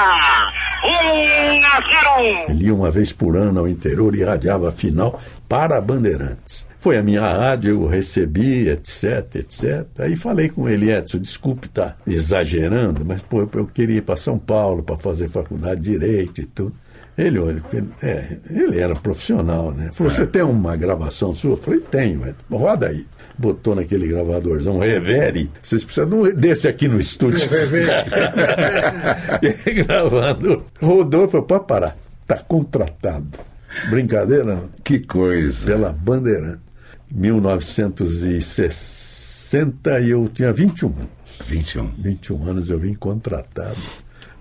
1 0.82 1.66
a 1.66 2.46
0. 2.46 2.52
Ele 2.52 2.66
ia 2.66 2.74
uma 2.74 2.92
vez 2.92 3.12
por 3.12 3.36
ano 3.36 3.60
ao 3.60 3.68
interior 3.68 4.16
e 4.16 4.20
irradiava 4.20 4.70
a 4.70 4.72
final 4.72 5.20
para 5.48 5.82
Bandeirantes. 5.82 6.68
Foi 6.80 6.98
a 6.98 7.04
minha 7.04 7.22
rádio, 7.22 7.72
eu 7.72 7.88
recebi, 7.88 8.70
etc, 8.70 9.36
etc. 9.36 9.86
Aí 10.00 10.16
falei 10.16 10.48
com 10.48 10.70
ele, 10.70 10.90
Edson, 10.90 11.18
desculpe 11.18 11.68
estar 11.68 11.98
exagerando, 12.08 13.04
mas 13.06 13.22
pô, 13.22 13.42
eu 13.42 13.66
queria 13.68 13.98
ir 13.98 14.02
para 14.02 14.16
São 14.16 14.40
Paulo 14.40 14.82
para 14.82 14.96
fazer 14.96 15.28
faculdade 15.28 15.82
de 15.82 15.92
Direito 15.92 16.40
e 16.40 16.46
tudo. 16.46 16.74
Ele, 17.20 17.38
olha, 17.38 17.62
ele, 17.74 17.90
é, 18.02 18.38
ele 18.50 18.80
era 18.80 18.96
profissional, 18.96 19.74
né? 19.74 19.90
Falou, 19.92 20.10
você 20.10 20.26
tem 20.26 20.42
uma 20.42 20.78
gravação 20.78 21.36
sua? 21.36 21.52
Eu 21.52 21.58
falei, 21.58 21.82
tenho, 21.82 22.26
Edson. 22.26 22.58
Roda 22.58 22.88
aí. 22.88 23.06
Botou 23.38 23.76
naquele 23.76 24.08
gravadorzão, 24.08 24.80
revere. 24.80 25.52
Vocês 25.62 25.84
precisam 25.84 26.10
de 26.10 26.16
um 26.16 26.34
desse 26.34 26.70
aqui 26.70 26.88
no 26.88 26.98
estúdio. 26.98 27.42
e 29.44 29.48
aí, 29.48 29.74
gravando. 29.84 30.64
Rodou 30.82 31.26
e 31.26 31.30
falou, 31.30 31.46
pode 31.46 31.68
parar. 31.68 31.98
Está 32.22 32.38
contratado. 32.38 33.38
Brincadeira? 33.90 34.56
não? 34.56 34.70
Que 34.82 35.00
coisa. 35.00 35.74
Pela 35.74 35.92
Bandeirante. 35.92 36.62
1960 37.12 40.00
e 40.00 40.12
eu 40.12 40.30
tinha 40.30 40.54
21 40.54 40.88
anos. 40.88 41.10
21. 41.48 41.92
21 41.98 42.50
anos 42.50 42.70
eu 42.70 42.80
vim 42.80 42.94
contratado 42.94 43.76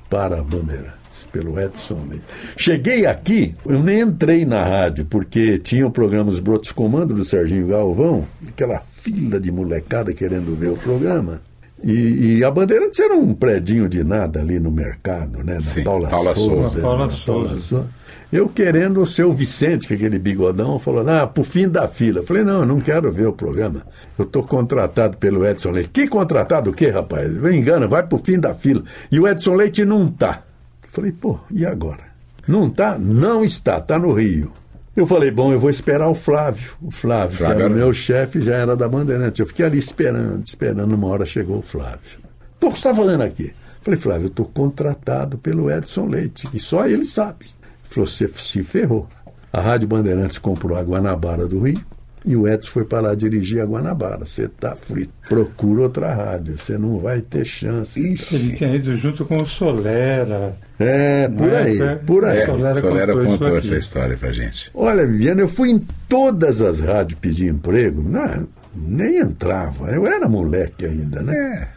para 0.08 0.38
a 0.38 0.42
Bandeirantes, 0.42 0.97
pelo 1.32 1.58
Edson 1.60 2.04
Leite. 2.08 2.24
Cheguei 2.56 3.06
aqui, 3.06 3.54
eu 3.66 3.82
nem 3.82 4.00
entrei 4.00 4.44
na 4.44 4.64
rádio, 4.64 5.04
porque 5.06 5.58
tinha 5.58 5.86
o 5.86 5.90
programa 5.90 6.30
Os 6.30 6.40
Brotos 6.40 6.72
Comando 6.72 7.14
do 7.14 7.24
Serginho 7.24 7.68
Galvão, 7.68 8.24
aquela 8.46 8.80
fila 8.80 9.38
de 9.38 9.50
molecada 9.50 10.12
querendo 10.12 10.56
ver 10.56 10.70
o 10.70 10.76
programa. 10.76 11.40
E, 11.82 12.38
e 12.38 12.44
a 12.44 12.50
Bandeirantes 12.50 12.98
era 12.98 13.14
um 13.14 13.32
predinho 13.32 13.88
de 13.88 14.02
nada 14.02 14.40
ali 14.40 14.58
no 14.58 14.70
mercado, 14.70 15.44
né? 15.44 15.54
Na 15.54 15.60
Sim, 15.60 15.84
Paula, 15.84 16.08
Paula 16.08 16.34
Souza. 16.34 16.68
Souza. 16.68 16.80
Paula 16.80 17.06
né? 17.06 17.12
Souza. 17.12 17.86
Eu 18.30 18.46
querendo 18.48 19.00
o 19.00 19.06
seu 19.06 19.32
Vicente, 19.32 19.88
com 19.88 19.94
aquele 19.94 20.18
bigodão, 20.18 20.78
falou, 20.78 21.08
ah, 21.08 21.26
pro 21.26 21.42
fim 21.42 21.66
da 21.68 21.88
fila. 21.88 22.18
Eu 22.18 22.22
falei, 22.22 22.44
não, 22.44 22.60
eu 22.60 22.66
não 22.66 22.80
quero 22.80 23.10
ver 23.10 23.26
o 23.26 23.32
programa. 23.32 23.86
Eu 24.18 24.26
tô 24.26 24.42
contratado 24.42 25.16
pelo 25.16 25.46
Edson 25.46 25.70
Leite. 25.70 25.88
Que 25.88 26.06
contratado 26.06 26.70
o 26.70 26.74
quê, 26.74 26.90
rapaz? 26.90 27.30
Me 27.30 27.56
engana, 27.56 27.86
vai 27.86 28.02
pro 28.02 28.18
fim 28.18 28.38
da 28.38 28.52
fila. 28.52 28.82
E 29.10 29.18
o 29.18 29.26
Edson 29.26 29.54
Leite 29.54 29.84
não 29.84 30.08
tá. 30.08 30.42
Falei, 30.90 31.12
pô, 31.12 31.38
e 31.50 31.64
agora? 31.64 32.08
Não 32.46 32.68
tá? 32.68 32.98
Não 32.98 33.44
está, 33.44 33.80
tá 33.80 33.98
no 33.98 34.12
Rio. 34.12 34.52
Eu 34.96 35.06
falei, 35.06 35.30
bom, 35.30 35.52
eu 35.52 35.60
vou 35.60 35.70
esperar 35.70 36.08
o 36.08 36.14
Flávio. 36.14 36.72
O 36.82 36.90
Flávio, 36.90 37.38
Flávio 37.38 37.56
que 37.56 37.62
era 37.62 37.72
meu 37.72 37.92
chefe, 37.92 38.40
já 38.40 38.56
era 38.56 38.74
da 38.74 38.88
Bandeirantes. 38.88 39.38
Eu 39.38 39.46
fiquei 39.46 39.64
ali 39.64 39.78
esperando, 39.78 40.44
esperando. 40.44 40.92
Uma 40.92 41.06
hora 41.06 41.24
chegou 41.24 41.58
o 41.58 41.62
Flávio. 41.62 42.18
Pô, 42.58 42.68
o 42.68 42.72
que 42.72 42.78
você 42.78 42.88
está 42.88 42.94
falando 42.94 43.22
aqui? 43.22 43.52
Falei, 43.80 44.00
Flávio, 44.00 44.24
eu 44.24 44.28
estou 44.28 44.46
contratado 44.46 45.38
pelo 45.38 45.70
Edson 45.70 46.06
Leite, 46.06 46.48
e 46.52 46.58
só 46.58 46.86
ele 46.86 47.04
sabe. 47.04 47.44
Ele 47.44 47.84
falou, 47.84 48.06
você 48.06 48.26
se 48.26 48.62
ferrou. 48.64 49.06
A 49.52 49.60
Rádio 49.60 49.86
Bandeirantes 49.86 50.38
comprou 50.38 50.76
a 50.76 50.82
Guanabara 50.82 51.46
do 51.46 51.60
Rio 51.60 51.80
e 52.24 52.36
o 52.36 52.46
Edson 52.46 52.70
foi 52.70 52.84
para 52.84 53.08
lá 53.08 53.14
dirigir 53.14 53.60
a 53.62 53.64
Guanabara. 53.64 54.26
Você 54.26 54.42
está 54.42 54.74
frito. 54.74 55.12
Procura 55.28 55.82
outra 55.82 56.14
rádio, 56.14 56.58
você 56.58 56.76
não 56.76 56.98
vai 56.98 57.20
ter 57.20 57.44
chance. 57.44 58.00
Ele 58.32 58.52
tinha 58.52 58.74
ido 58.74 58.94
junto 58.94 59.24
com 59.24 59.38
o 59.38 59.44
Solera. 59.46 60.56
É, 60.78 61.28
por 61.28 61.48
Né? 61.48 61.56
aí, 61.58 61.80
É, 61.80 61.94
por 61.96 62.24
aí. 62.24 62.38
é. 62.38 62.42
É, 62.42 62.46
Solera 62.46 62.74
Solera 62.80 63.12
contou 63.12 63.26
contou 63.38 63.56
essa 63.58 63.76
história 63.76 64.16
pra 64.16 64.30
gente. 64.32 64.70
Olha, 64.74 65.06
Viviane, 65.06 65.40
eu 65.40 65.48
fui 65.48 65.70
em 65.70 65.84
todas 66.08 66.62
as 66.62 66.80
rádios 66.80 67.18
pedir 67.20 67.48
emprego, 67.48 68.02
não, 68.02 68.46
nem 68.74 69.18
entrava. 69.18 69.90
Eu 69.90 70.06
era 70.06 70.28
moleque 70.28 70.84
ainda, 70.86 71.22
né? 71.22 71.68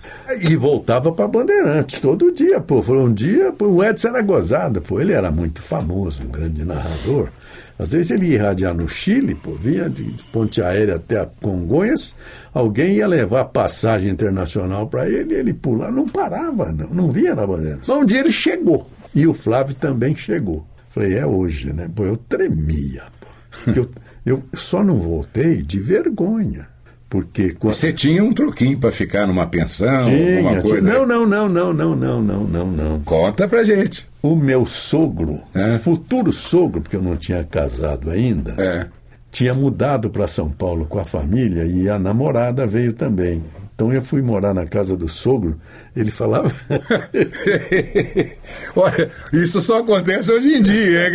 E 0.42 0.56
voltava 0.56 1.12
para 1.12 1.28
Bandeirantes 1.28 2.00
todo 2.00 2.32
dia, 2.32 2.60
pô. 2.62 2.82
Foi 2.84 2.98
um 3.00 3.12
dia, 3.12 3.52
pô, 3.52 3.66
o 3.68 3.84
Edson 3.84 4.10
era 4.10 4.22
gozado, 4.22 4.82
pô. 4.82 5.02
Ele 5.02 5.14
era 5.14 5.32
muito 5.32 5.62
famoso, 5.62 6.24
um 6.24 6.28
grande 6.30 6.64
narrador. 6.64 7.30
Às 7.78 7.92
vezes 7.94 8.12
ele 8.12 8.28
ia 8.28 8.36
irradiar 8.36 8.74
no 8.74 8.88
Chile, 8.88 9.36
pô, 9.36 9.54
vinha 9.54 9.90
de 9.90 10.16
ponte 10.32 10.62
aérea 10.62 10.96
até 10.96 11.20
a 11.20 11.26
Congonhas, 11.26 12.14
alguém 12.54 12.98
ia 12.98 13.08
levar 13.08 13.46
passagem 13.46 14.12
internacional 14.12 14.88
para 14.88 15.10
ele, 15.10 15.34
ele 15.34 15.54
pular, 15.54 15.92
não 15.92 16.08
parava, 16.08 16.72
não, 16.72 16.88
não 16.90 17.12
via 17.12 17.34
na 17.34 17.46
Bandeirantes. 17.46 17.90
Mas 17.90 17.98
um 17.98 18.06
dia 18.06 18.20
ele 18.20 18.32
chegou, 18.32 18.88
e 19.14 19.26
o 19.28 19.34
Flávio 19.34 19.74
também 19.76 20.16
chegou. 20.16 20.66
Falei, 20.90 21.18
é 21.18 21.26
hoje, 21.26 21.72
né? 21.72 21.90
Pô, 21.96 22.04
eu 22.04 22.18
tremia, 22.18 23.04
pô. 23.20 23.28
Eu, 23.74 23.90
eu 24.26 24.44
só 24.54 24.84
não 24.84 24.96
voltei 24.96 25.62
de 25.62 25.80
vergonha. 25.80 26.68
Porque 27.10 27.52
quando. 27.52 27.74
Você 27.74 27.92
tinha 27.92 28.24
um 28.24 28.32
troquinho 28.34 28.80
pra 28.80 28.90
ficar 28.90 29.28
numa 29.28 29.46
pensão, 29.46 30.06
Tinha, 30.06 30.38
alguma 30.38 30.62
coisa? 30.62 30.80
tinha. 30.90 30.94
Não, 30.94 31.06
não, 31.06 31.28
não, 31.28 31.50
não, 31.50 31.74
não, 31.74 31.96
não, 31.96 32.22
não, 32.22 32.44
não, 32.46 32.72
não. 32.72 33.00
Conta 33.02 33.50
pra 33.50 33.66
gente. 33.66 34.10
O 34.24 34.36
meu 34.36 34.66
sogro, 34.66 35.42
É. 35.56 35.78
futuro 35.78 36.32
sogro, 36.32 36.82
porque 36.82 36.96
eu 36.96 37.02
não 37.02 37.16
tinha 37.16 37.44
casado 37.44 38.12
ainda, 38.12 38.56
É. 38.62 38.86
tinha 39.32 39.54
mudado 39.54 40.10
para 40.10 40.28
São 40.28 40.50
Paulo 40.50 40.86
com 40.86 41.00
a 41.00 41.06
família 41.06 41.64
e 41.66 41.90
a 41.90 41.98
namorada 41.98 42.68
veio 42.68 42.94
também. 42.94 43.44
Então 43.74 43.92
eu 43.92 44.02
fui 44.02 44.22
morar 44.22 44.54
na 44.54 44.66
casa 44.68 44.96
do 44.96 45.08
sogro, 45.08 45.60
ele 45.96 46.12
falava. 46.12 46.54
Olha, 48.76 49.10
isso 49.34 49.60
só 49.60 49.80
acontece 49.80 50.32
hoje 50.32 50.50
em 50.56 50.62
dia, 50.62 51.08
hein? 51.08 51.14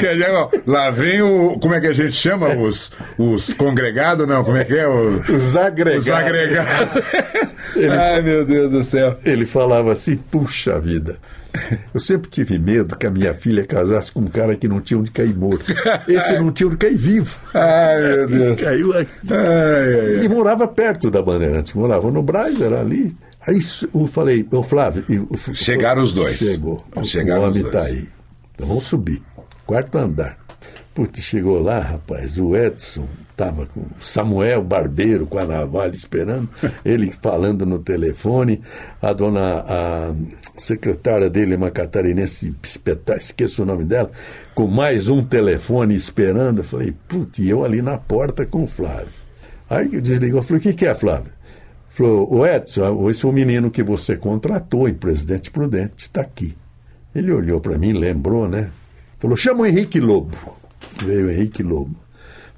Que- 0.00 0.68
lá 0.70 0.90
vem 0.90 1.22
o. 1.22 1.56
Como 1.60 1.74
é 1.74 1.80
que 1.80 1.86
a 1.86 1.92
gente 1.92 2.12
chama? 2.12 2.56
Os, 2.56 2.92
os 3.16 3.52
congregados, 3.52 4.26
não? 4.26 4.42
Como 4.42 4.56
é 4.56 4.64
que 4.64 4.74
é? 4.76 4.88
O, 4.88 5.20
Os 5.32 5.56
agregados. 5.56 6.06
os 6.06 6.10
agregados. 6.10 7.02
Ai, 7.96 8.20
meu 8.22 8.44
Deus 8.44 8.72
do 8.72 8.82
céu. 8.82 9.16
Ele 9.24 9.46
falava 9.46 9.92
assim: 9.92 10.16
puxa 10.16 10.80
vida. 10.80 11.18
Eu 11.94 12.00
sempre 12.00 12.28
tive 12.30 12.58
medo 12.58 12.96
que 12.96 13.06
a 13.06 13.10
minha 13.10 13.32
filha 13.34 13.64
casasse 13.66 14.12
com 14.12 14.20
um 14.20 14.28
cara 14.28 14.54
que 14.56 14.68
não 14.68 14.80
tinha 14.80 14.98
onde 15.00 15.10
cair 15.10 15.34
morto. 15.34 15.64
Esse 16.06 16.38
não 16.38 16.52
tinha 16.52 16.66
onde 16.68 16.76
cair 16.76 16.96
vivo. 16.96 17.36
Ai, 17.54 18.00
meu 18.02 18.26
Deus. 18.28 18.60
Caiu 18.60 18.92
aqui. 18.98 19.10
Ai, 19.30 19.36
ai, 19.36 20.16
ai. 20.18 20.24
E 20.24 20.28
morava 20.28 20.68
perto 20.68 21.10
da 21.10 21.22
Bandeirantes, 21.22 21.72
morava 21.74 22.10
no 22.10 22.22
Braz, 22.22 22.60
era 22.60 22.80
ali. 22.80 23.14
Aí 23.46 23.58
eu 23.94 24.06
falei, 24.06 24.46
ô 24.52 24.62
Flávio. 24.62 25.04
e 25.08 25.18
o- 25.18 25.28
Chegaram 25.54 26.02
os 26.02 26.12
dois. 26.12 26.36
Chegou. 26.36 26.84
Chegaram 27.04 27.42
o 27.42 27.48
homem 27.48 27.62
os 27.62 27.70
tá 27.70 27.78
dois. 27.80 27.92
aí. 27.92 28.08
Então 28.54 28.68
vamos 28.68 28.84
subir. 28.84 29.22
Quarto 29.66 29.96
andar. 29.98 30.36
Putz, 30.94 31.20
chegou 31.22 31.60
lá, 31.62 31.78
rapaz, 31.78 32.38
o 32.38 32.56
Edson 32.56 33.06
estava 33.38 33.66
com 33.66 33.82
Samuel 34.00 34.64
Barbeiro 34.64 35.24
com 35.24 35.38
a 35.38 35.44
navalha 35.44 35.94
esperando, 35.94 36.48
ele 36.84 37.12
falando 37.12 37.64
no 37.64 37.78
telefone, 37.78 38.60
a 39.00 39.12
dona, 39.12 39.64
a 39.68 40.12
secretária 40.56 41.30
dele, 41.30 41.54
uma 41.54 41.70
catarinense, 41.70 42.52
espeta- 42.60 43.16
esqueço 43.16 43.62
o 43.62 43.66
nome 43.66 43.84
dela, 43.84 44.10
com 44.56 44.66
mais 44.66 45.08
um 45.08 45.22
telefone 45.22 45.94
esperando. 45.94 46.58
Eu 46.58 46.64
falei, 46.64 46.92
putz, 47.06 47.38
e 47.38 47.48
eu 47.48 47.64
ali 47.64 47.80
na 47.80 47.96
porta 47.96 48.44
com 48.44 48.64
o 48.64 48.66
Flávio. 48.66 49.06
Aí 49.70 49.88
que 49.88 50.00
desligou, 50.00 50.40
eu 50.40 50.42
falei, 50.42 50.58
o 50.58 50.62
que, 50.62 50.72
que 50.72 50.86
é, 50.86 50.94
Flávio? 50.94 51.30
Falou, 51.88 52.32
o 52.34 52.44
Edson, 52.46 53.08
esse 53.08 53.24
é 53.24 53.28
o 53.28 53.32
menino 53.32 53.70
que 53.70 53.82
você 53.84 54.16
contratou 54.16 54.88
em 54.88 54.94
Presidente 54.94 55.50
Prudente, 55.50 55.92
está 56.06 56.22
aqui. 56.22 56.56
Ele 57.14 57.32
olhou 57.32 57.60
para 57.60 57.78
mim, 57.78 57.92
lembrou, 57.92 58.48
né? 58.48 58.70
Falou, 59.18 59.36
chama 59.36 59.60
o 59.62 59.66
Henrique 59.66 60.00
Lobo. 60.00 60.36
Veio 61.04 61.26
o 61.26 61.30
Henrique 61.30 61.62
Lobo. 61.62 61.94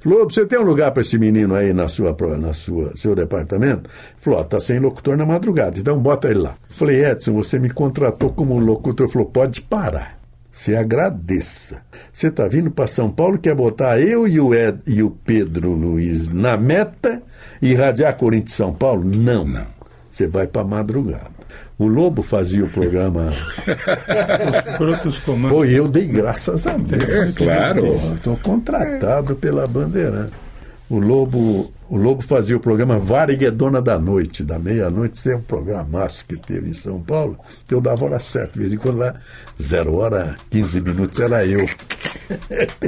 Falou, 0.01 0.25
você 0.25 0.47
tem 0.47 0.59
um 0.59 0.63
lugar 0.63 0.93
para 0.93 1.03
esse 1.03 1.19
menino 1.19 1.55
aí 1.55 1.75
na 1.75 1.87
sua, 1.87 2.17
na 2.39 2.55
sua 2.55 2.97
seu 2.97 3.15
departamento? 3.15 3.89
Falou, 4.17 4.41
ó, 4.41 4.45
tá 4.45 4.59
sem 4.59 4.79
locutor 4.79 5.15
na 5.15 5.27
madrugada, 5.27 5.79
então 5.79 5.99
bota 5.99 6.29
ele 6.31 6.41
lá. 6.41 6.57
Falei, 6.69 7.05
Edson, 7.05 7.35
você 7.35 7.59
me 7.59 7.69
contratou 7.69 8.31
como 8.31 8.59
locutor. 8.59 9.11
Falou, 9.11 9.29
pode 9.29 9.61
parar. 9.61 10.19
Você 10.51 10.75
agradeça. 10.75 11.83
Você 12.13 12.29
está 12.29 12.49
vindo 12.49 12.71
para 12.71 12.87
São 12.87 13.11
Paulo, 13.11 13.39
quer 13.39 13.55
botar 13.55 14.01
eu 14.01 14.27
e 14.27 14.41
o, 14.41 14.55
Ed, 14.55 14.81
e 14.87 15.03
o 15.03 15.11
Pedro 15.11 15.73
Luiz 15.73 16.29
na 16.29 16.57
meta 16.57 17.23
e 17.61 17.73
irradiar 17.73 18.17
Corinthians 18.17 18.57
São 18.57 18.73
Paulo? 18.73 19.05
Não. 19.05 19.45
Não. 19.45 19.67
Você 20.11 20.27
vai 20.27 20.47
para 20.47 20.65
madrugada. 20.65 21.40
O 21.81 21.87
Lobo 21.87 22.23
fazia 22.23 22.63
o 22.63 22.69
programa. 22.69 23.33
Por 24.77 24.89
outros 24.91 25.19
comandos. 25.21 25.57
Pô, 25.57 25.65
e 25.65 25.75
eu 25.75 25.89
dei 25.89 26.05
graças 26.05 26.67
a 26.67 26.77
Deus. 26.77 27.03
É, 27.03 27.33
claro. 27.33 27.87
Estou 28.15 28.37
contratado 28.37 29.35
pela 29.37 29.67
Bandeirante. 29.67 30.50
O 30.91 30.99
Lobo, 30.99 31.73
o 31.89 31.97
Lobo 31.97 32.21
fazia 32.21 32.57
o 32.57 32.61
programa 32.61 32.99
Variguedona 32.99 33.81
da 33.81 33.97
Noite, 33.97 34.43
da 34.43 34.59
meia-noite, 34.59 35.19
isso 35.19 35.31
é 35.31 35.37
um 35.37 35.41
programaço 35.41 36.27
que 36.27 36.37
teve 36.37 36.71
em 36.71 36.75
São 36.75 37.01
Paulo, 37.01 37.39
que 37.69 37.73
eu 37.73 37.81
dava 37.81 38.05
hora 38.07 38.19
certa, 38.19 38.55
de 38.55 38.59
vez 38.59 38.73
em 38.73 38.77
quando 38.77 38.99
lá, 38.99 39.15
zero 39.63 39.95
hora, 39.95 40.35
15 40.51 40.81
minutos 40.81 41.21
era 41.21 41.47
eu. 41.47 41.65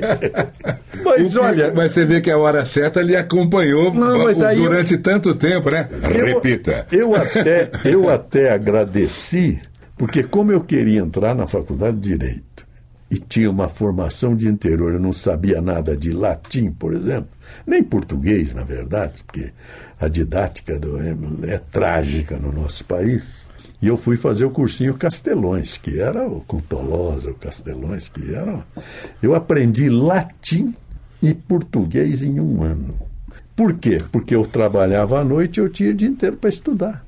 mas 1.04 1.36
olha. 1.36 1.72
Mas 1.72 1.92
você 1.92 2.04
vê 2.04 2.20
que 2.20 2.30
a 2.30 2.36
hora 2.36 2.64
certa 2.64 3.00
ele 3.00 3.14
acompanhou 3.14 3.94
não, 3.94 4.18
durante 4.56 4.94
eu, 4.94 5.02
tanto 5.02 5.32
tempo, 5.36 5.70
né? 5.70 5.88
Eu, 6.02 6.26
Repita. 6.26 6.86
Eu 6.90 7.14
até, 7.14 7.70
eu 7.84 8.10
até 8.10 8.50
agradeci, 8.50 9.60
porque 9.96 10.24
como 10.24 10.50
eu 10.50 10.60
queria 10.60 10.98
entrar 10.98 11.36
na 11.36 11.46
faculdade 11.46 11.98
de 11.98 12.16
Direito 12.16 12.61
e 13.12 13.18
tinha 13.18 13.50
uma 13.50 13.68
formação 13.68 14.34
de 14.34 14.48
interior, 14.48 14.94
eu 14.94 14.98
não 14.98 15.12
sabia 15.12 15.60
nada 15.60 15.94
de 15.94 16.10
latim, 16.12 16.70
por 16.70 16.94
exemplo, 16.94 17.28
nem 17.66 17.82
português, 17.82 18.54
na 18.54 18.64
verdade, 18.64 19.22
porque 19.22 19.52
a 20.00 20.08
didática 20.08 20.78
do, 20.78 20.98
é, 20.98 21.14
é 21.42 21.58
trágica 21.58 22.38
no 22.38 22.50
nosso 22.50 22.82
país. 22.86 23.46
E 23.82 23.86
eu 23.86 23.98
fui 23.98 24.16
fazer 24.16 24.46
o 24.46 24.50
cursinho 24.50 24.94
Castelões, 24.94 25.76
que 25.76 26.00
era 26.00 26.26
o 26.26 26.40
com 26.40 26.58
Tolosa, 26.58 27.32
o 27.32 27.34
Castelões, 27.34 28.08
que 28.08 28.34
era. 28.34 28.64
Eu 29.22 29.34
aprendi 29.34 29.90
latim 29.90 30.74
e 31.20 31.34
português 31.34 32.22
em 32.22 32.40
um 32.40 32.62
ano. 32.62 32.94
Por 33.54 33.74
quê? 33.74 34.02
Porque 34.10 34.34
eu 34.34 34.46
trabalhava 34.46 35.20
à 35.20 35.24
noite 35.24 35.58
e 35.58 35.60
eu 35.60 35.68
tinha 35.68 35.90
o 35.90 35.94
dia 35.94 36.08
inteiro 36.08 36.38
para 36.38 36.48
estudar. 36.48 37.04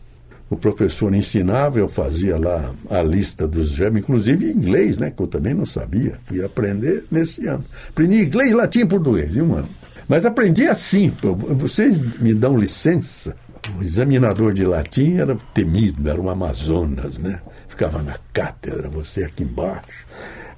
O 0.54 0.56
professor 0.56 1.12
ensinava, 1.12 1.80
eu 1.80 1.88
fazia 1.88 2.38
lá 2.38 2.72
a 2.88 3.02
lista 3.02 3.46
dos 3.46 3.70
germes, 3.70 4.02
inclusive 4.02 4.46
em 4.46 4.56
inglês, 4.56 4.98
né? 4.98 5.10
Que 5.10 5.20
eu 5.20 5.26
também 5.26 5.52
não 5.52 5.66
sabia. 5.66 6.14
Fui 6.24 6.44
aprender 6.44 7.04
nesse 7.10 7.46
ano. 7.46 7.64
Aprendi 7.88 8.22
inglês, 8.22 8.52
latim 8.52 8.80
e 8.80 8.86
português 8.86 9.36
em 9.36 9.42
um 9.42 9.54
ano. 9.54 9.68
Mas 10.06 10.24
aprendi 10.24 10.68
assim. 10.68 11.12
Vocês 11.58 11.98
me 12.20 12.32
dão 12.32 12.56
licença 12.56 13.34
o 13.76 13.82
examinador 13.82 14.52
de 14.52 14.64
latim 14.64 15.16
era 15.16 15.36
temido, 15.54 16.08
era 16.08 16.20
um 16.20 16.28
Amazonas, 16.28 17.18
né? 17.18 17.40
Ficava 17.66 18.02
na 18.02 18.16
cátedra, 18.32 18.88
você 18.88 19.24
aqui 19.24 19.42
embaixo. 19.42 20.06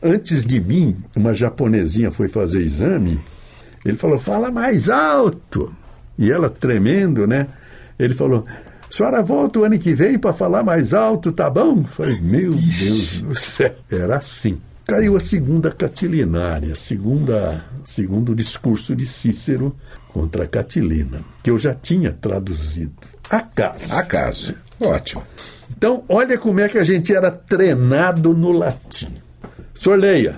Antes 0.03 0.45
de 0.45 0.61
mim, 0.61 0.97
uma 1.17 1.33
japonesinha 1.33 2.11
foi 2.11 2.29
fazer 2.29 2.61
exame. 2.61 3.21
Ele 3.85 3.97
falou: 3.97 4.19
fala 4.19 4.51
mais 4.51 4.89
alto. 4.89 5.73
E 6.19 6.31
ela, 6.31 6.51
tremendo, 6.51 7.27
né? 7.27 7.47
Ele 7.99 8.15
falou: 8.15 8.45
senhora 8.97 9.23
volta 9.23 9.61
o 9.61 9.65
ano 9.65 9.79
que 9.79 9.93
vem 9.93 10.19
para 10.19 10.33
falar 10.33 10.63
mais 10.63 10.95
alto, 10.95 11.31
tá 11.31 11.51
bom? 11.51 11.85
falei: 11.85 12.19
meu 12.21 12.53
Deus 12.53 13.21
do 13.21 13.35
céu. 13.35 13.75
Era 13.91 14.17
assim. 14.17 14.59
Caiu 14.87 15.17
a 15.17 15.21
segunda 15.21 15.71
catilinária, 15.71 16.75
segunda, 16.77 17.63
segundo 17.85 18.35
discurso 18.35 18.95
de 18.95 19.05
Cícero 19.05 19.75
contra 20.09 20.45
a 20.45 20.47
Catilina, 20.47 21.23
que 21.43 21.51
eu 21.51 21.59
já 21.59 21.75
tinha 21.75 22.13
traduzido. 22.13 22.95
Acaso. 23.29 23.93
Acaso. 23.93 24.55
Ótimo. 24.81 25.25
Então, 25.77 26.05
olha 26.09 26.39
como 26.39 26.61
é 26.61 26.69
que 26.69 26.79
a 26.79 26.85
gente 26.85 27.13
era 27.13 27.33
treinado 27.33 28.33
no 28.33 28.53
latim. 28.53 29.13
O 29.75 29.79
senhor 29.79 29.99
leia. 29.99 30.37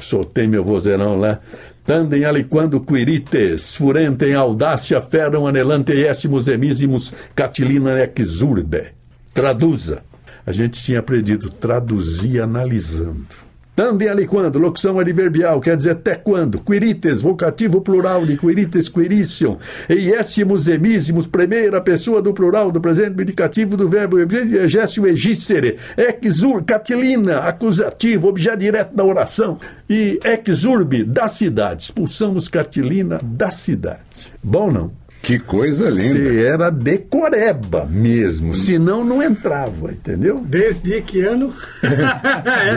Soltei 0.00 0.48
meu 0.48 0.64
vozeirão 0.64 1.16
lá. 1.16 1.38
Tandem 1.86 2.24
aliquando 2.24 2.80
quirites, 2.80 3.76
furentem 3.76 4.34
audácia, 4.34 5.00
feram 5.00 5.46
anelante 5.46 5.92
essimus 5.92 6.48
emisimus 6.48 7.14
catilina 7.32 7.96
ex 8.00 8.42
urbe. 8.42 8.88
Traduza. 9.32 10.02
A 10.44 10.50
gente 10.50 10.82
tinha 10.82 10.98
aprendido 10.98 11.48
traduzir 11.48 12.40
analisando. 12.42 13.45
Tandem 13.76 14.08
ali 14.08 14.26
quando, 14.26 14.58
locução 14.58 14.98
adverbial, 14.98 15.60
quer 15.60 15.76
dizer 15.76 15.90
até 15.90 16.14
quando, 16.14 16.58
quirites, 16.58 17.20
vocativo 17.20 17.82
plural 17.82 18.24
de 18.24 18.38
quirites 18.38 18.88
quiricium, 18.88 19.58
eiésimos 19.86 20.66
emísimos, 20.66 21.26
primeira 21.26 21.78
pessoa 21.78 22.22
do 22.22 22.32
plural 22.32 22.72
do 22.72 22.80
presente 22.80 23.20
indicativo 23.20 23.76
do 23.76 23.86
verbo 23.86 24.18
egécio 24.18 25.06
egícere, 25.06 25.76
exur, 26.22 26.64
catilina, 26.64 27.40
acusativo, 27.40 28.28
objeto 28.28 28.60
direto 28.60 28.96
da 28.96 29.04
oração, 29.04 29.58
e 29.90 30.18
exurbe, 30.48 31.04
da 31.04 31.28
cidade, 31.28 31.82
expulsamos 31.82 32.48
catilina 32.48 33.20
da 33.22 33.50
cidade. 33.50 34.32
Bom 34.42 34.72
não? 34.72 35.05
Que 35.26 35.40
coisa 35.40 35.90
linda. 35.90 36.20
Você 36.20 36.46
era 36.46 36.70
decoreba 36.70 37.84
mesmo, 37.86 38.54
senão 38.54 39.04
não 39.04 39.20
entrava, 39.20 39.90
entendeu? 39.90 40.40
Desde 40.46 41.02
que 41.02 41.20
ano? 41.22 41.52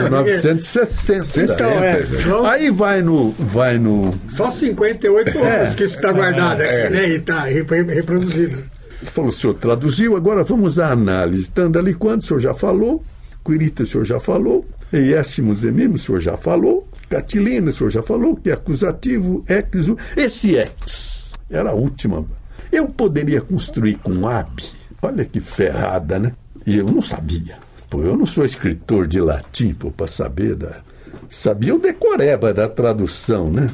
1960. 0.02 1.42
Então, 1.42 1.70
é, 1.70 2.04
Aí 2.50 2.68
vai 2.68 3.02
no, 3.02 3.30
vai 3.38 3.78
no. 3.78 4.12
Só 4.28 4.50
58 4.50 5.38
anos 5.38 5.46
é. 5.46 5.74
que 5.76 5.84
isso 5.84 5.94
está 5.94 6.10
guardado 6.10 6.62
aqui, 6.62 6.74
é. 6.74 6.90
né? 6.90 7.08
E 7.10 7.16
está 7.18 7.44
reproduzido. 7.44 8.58
Ele 9.00 9.10
falou, 9.12 9.30
o 9.30 9.32
senhor 9.32 9.54
traduziu, 9.54 10.16
agora 10.16 10.42
vamos 10.42 10.80
à 10.80 10.90
análise. 10.90 11.42
Estando 11.42 11.78
ali 11.78 11.94
quando 11.94 12.22
o 12.22 12.24
senhor 12.24 12.40
já 12.40 12.52
falou, 12.52 13.04
Quirita 13.44 13.84
o 13.84 13.86
senhor 13.86 14.04
já 14.04 14.18
falou, 14.18 14.66
Eiésimos 14.92 15.64
emimos 15.64 16.02
o 16.02 16.04
senhor 16.04 16.20
já 16.20 16.36
falou, 16.36 16.88
Catilina 17.08 17.70
o 17.70 17.72
senhor 17.72 17.90
já 17.90 18.02
falou, 18.02 18.34
que 18.34 18.50
é 18.50 18.54
acusativo, 18.54 19.44
ex. 19.48 19.88
Esse 20.16 20.56
ex 20.56 21.30
era 21.48 21.70
a 21.70 21.74
última 21.74 22.24
eu 22.72 22.88
poderia 22.88 23.40
construir 23.40 23.96
com 23.96 24.26
AB, 24.26 24.62
olha 25.02 25.24
que 25.24 25.40
ferrada, 25.40 26.18
né? 26.18 26.32
E 26.66 26.76
eu 26.76 26.86
não 26.86 27.02
sabia. 27.02 27.58
Pô, 27.88 28.02
eu 28.02 28.16
não 28.16 28.26
sou 28.26 28.44
escritor 28.44 29.06
de 29.06 29.20
latim, 29.20 29.74
para 29.74 30.06
saber 30.06 30.54
da. 30.54 30.80
Sabia 31.28 31.74
o 31.74 31.78
decoreba 31.78 32.54
da 32.54 32.68
tradução, 32.68 33.50
né? 33.50 33.70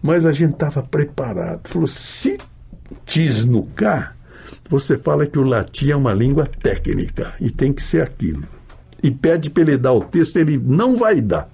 Mas 0.00 0.26
a 0.26 0.32
gente 0.32 0.52
estava 0.52 0.82
preparado. 0.82 1.66
Falou: 1.68 1.88
se 1.88 2.38
tisnucar, 3.04 4.16
você 4.68 4.96
fala 4.96 5.26
que 5.26 5.38
o 5.38 5.42
latim 5.42 5.90
é 5.90 5.96
uma 5.96 6.12
língua 6.12 6.46
técnica 6.46 7.34
e 7.40 7.50
tem 7.50 7.72
que 7.72 7.82
ser 7.82 8.02
aquilo. 8.02 8.44
E 9.02 9.10
pede 9.10 9.50
para 9.50 9.62
ele 9.62 9.78
dar 9.78 9.92
o 9.92 10.04
texto, 10.04 10.36
ele 10.36 10.58
não 10.58 10.94
vai 10.94 11.20
dar. 11.20 11.48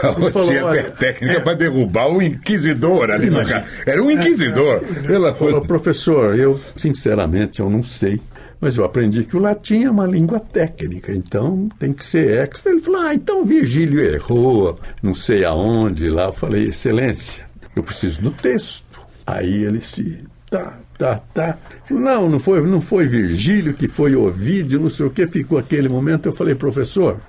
Você 0.18 0.54
é 0.54 0.82
técnica 0.84 1.34
é. 1.34 1.40
para 1.40 1.54
derrubar 1.54 2.08
o 2.08 2.22
inquisidor 2.22 3.10
ali 3.10 3.30
no 3.30 3.44
cara. 3.44 3.64
Era 3.86 4.02
um 4.02 4.10
inquisidor. 4.10 4.82
É, 4.82 5.06
Pela 5.06 5.32
coisa. 5.32 5.60
Professor, 5.60 6.38
eu, 6.38 6.60
sinceramente, 6.76 7.60
eu 7.60 7.70
não 7.70 7.82
sei. 7.82 8.20
Mas 8.60 8.78
eu 8.78 8.84
aprendi 8.84 9.24
que 9.24 9.36
o 9.36 9.40
latim 9.40 9.82
é 9.82 9.90
uma 9.90 10.06
língua 10.06 10.38
técnica, 10.38 11.12
então 11.12 11.68
tem 11.80 11.92
que 11.92 12.06
ser 12.06 12.48
ex. 12.48 12.64
Ele 12.64 12.80
falou, 12.80 13.00
ah, 13.00 13.12
então 13.12 13.44
Virgílio 13.44 14.00
errou, 14.00 14.78
não 15.02 15.16
sei 15.16 15.44
aonde 15.44 16.08
lá. 16.08 16.26
Eu 16.26 16.32
falei, 16.32 16.68
excelência, 16.68 17.44
eu 17.74 17.82
preciso 17.82 18.22
do 18.22 18.30
texto. 18.30 19.00
Aí 19.26 19.64
ele 19.64 19.80
se, 19.80 20.24
tá, 20.48 20.78
tá, 20.96 21.20
tá. 21.34 21.58
Falou, 21.84 22.04
não, 22.04 22.30
não 22.30 22.38
foi, 22.38 22.60
não 22.64 22.80
foi 22.80 23.04
Virgílio 23.06 23.74
que 23.74 23.88
foi 23.88 24.14
Ovídio, 24.14 24.78
não 24.78 24.88
sei 24.88 25.06
o 25.06 25.10
que, 25.10 25.26
ficou 25.26 25.58
aquele 25.58 25.88
momento. 25.88 26.26
Eu 26.26 26.32
falei, 26.32 26.54
professor, 26.54 27.20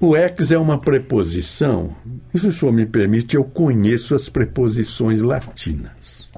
o 0.00 0.16
ex 0.16 0.50
é 0.50 0.58
uma 0.58 0.80
preposição. 0.80 1.94
Se 2.34 2.46
o 2.46 2.52
senhor 2.52 2.72
me 2.72 2.86
permite, 2.86 3.36
eu 3.36 3.44
conheço 3.44 4.14
as 4.14 4.28
preposições 4.28 5.20
latinas. 5.20 6.30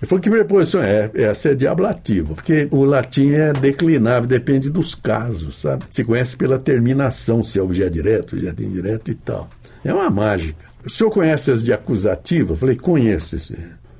Ele 0.00 0.08
falou 0.08 0.22
que 0.22 0.30
preposição 0.30 0.82
é? 0.82 1.10
Essa 1.12 1.50
é 1.50 1.54
de 1.54 1.66
ablativo, 1.66 2.34
porque 2.34 2.66
o 2.70 2.86
latim 2.86 3.32
é 3.32 3.52
declinável, 3.52 4.26
depende 4.26 4.70
dos 4.70 4.94
casos, 4.94 5.60
sabe? 5.60 5.84
Se 5.90 6.02
conhece 6.02 6.34
pela 6.36 6.58
terminação, 6.58 7.44
se 7.44 7.58
é 7.58 7.62
objeto 7.62 7.92
direto, 7.92 8.34
objeto 8.34 8.62
indireto 8.62 9.10
e 9.10 9.14
tal. 9.14 9.50
É 9.84 9.92
uma 9.92 10.08
mágica. 10.08 10.64
O 10.82 10.88
senhor 10.88 11.10
conhece 11.10 11.50
as 11.50 11.62
de 11.62 11.74
acusativo? 11.74 12.54
Eu 12.54 12.56
falei, 12.56 12.76
conheço. 12.76 13.36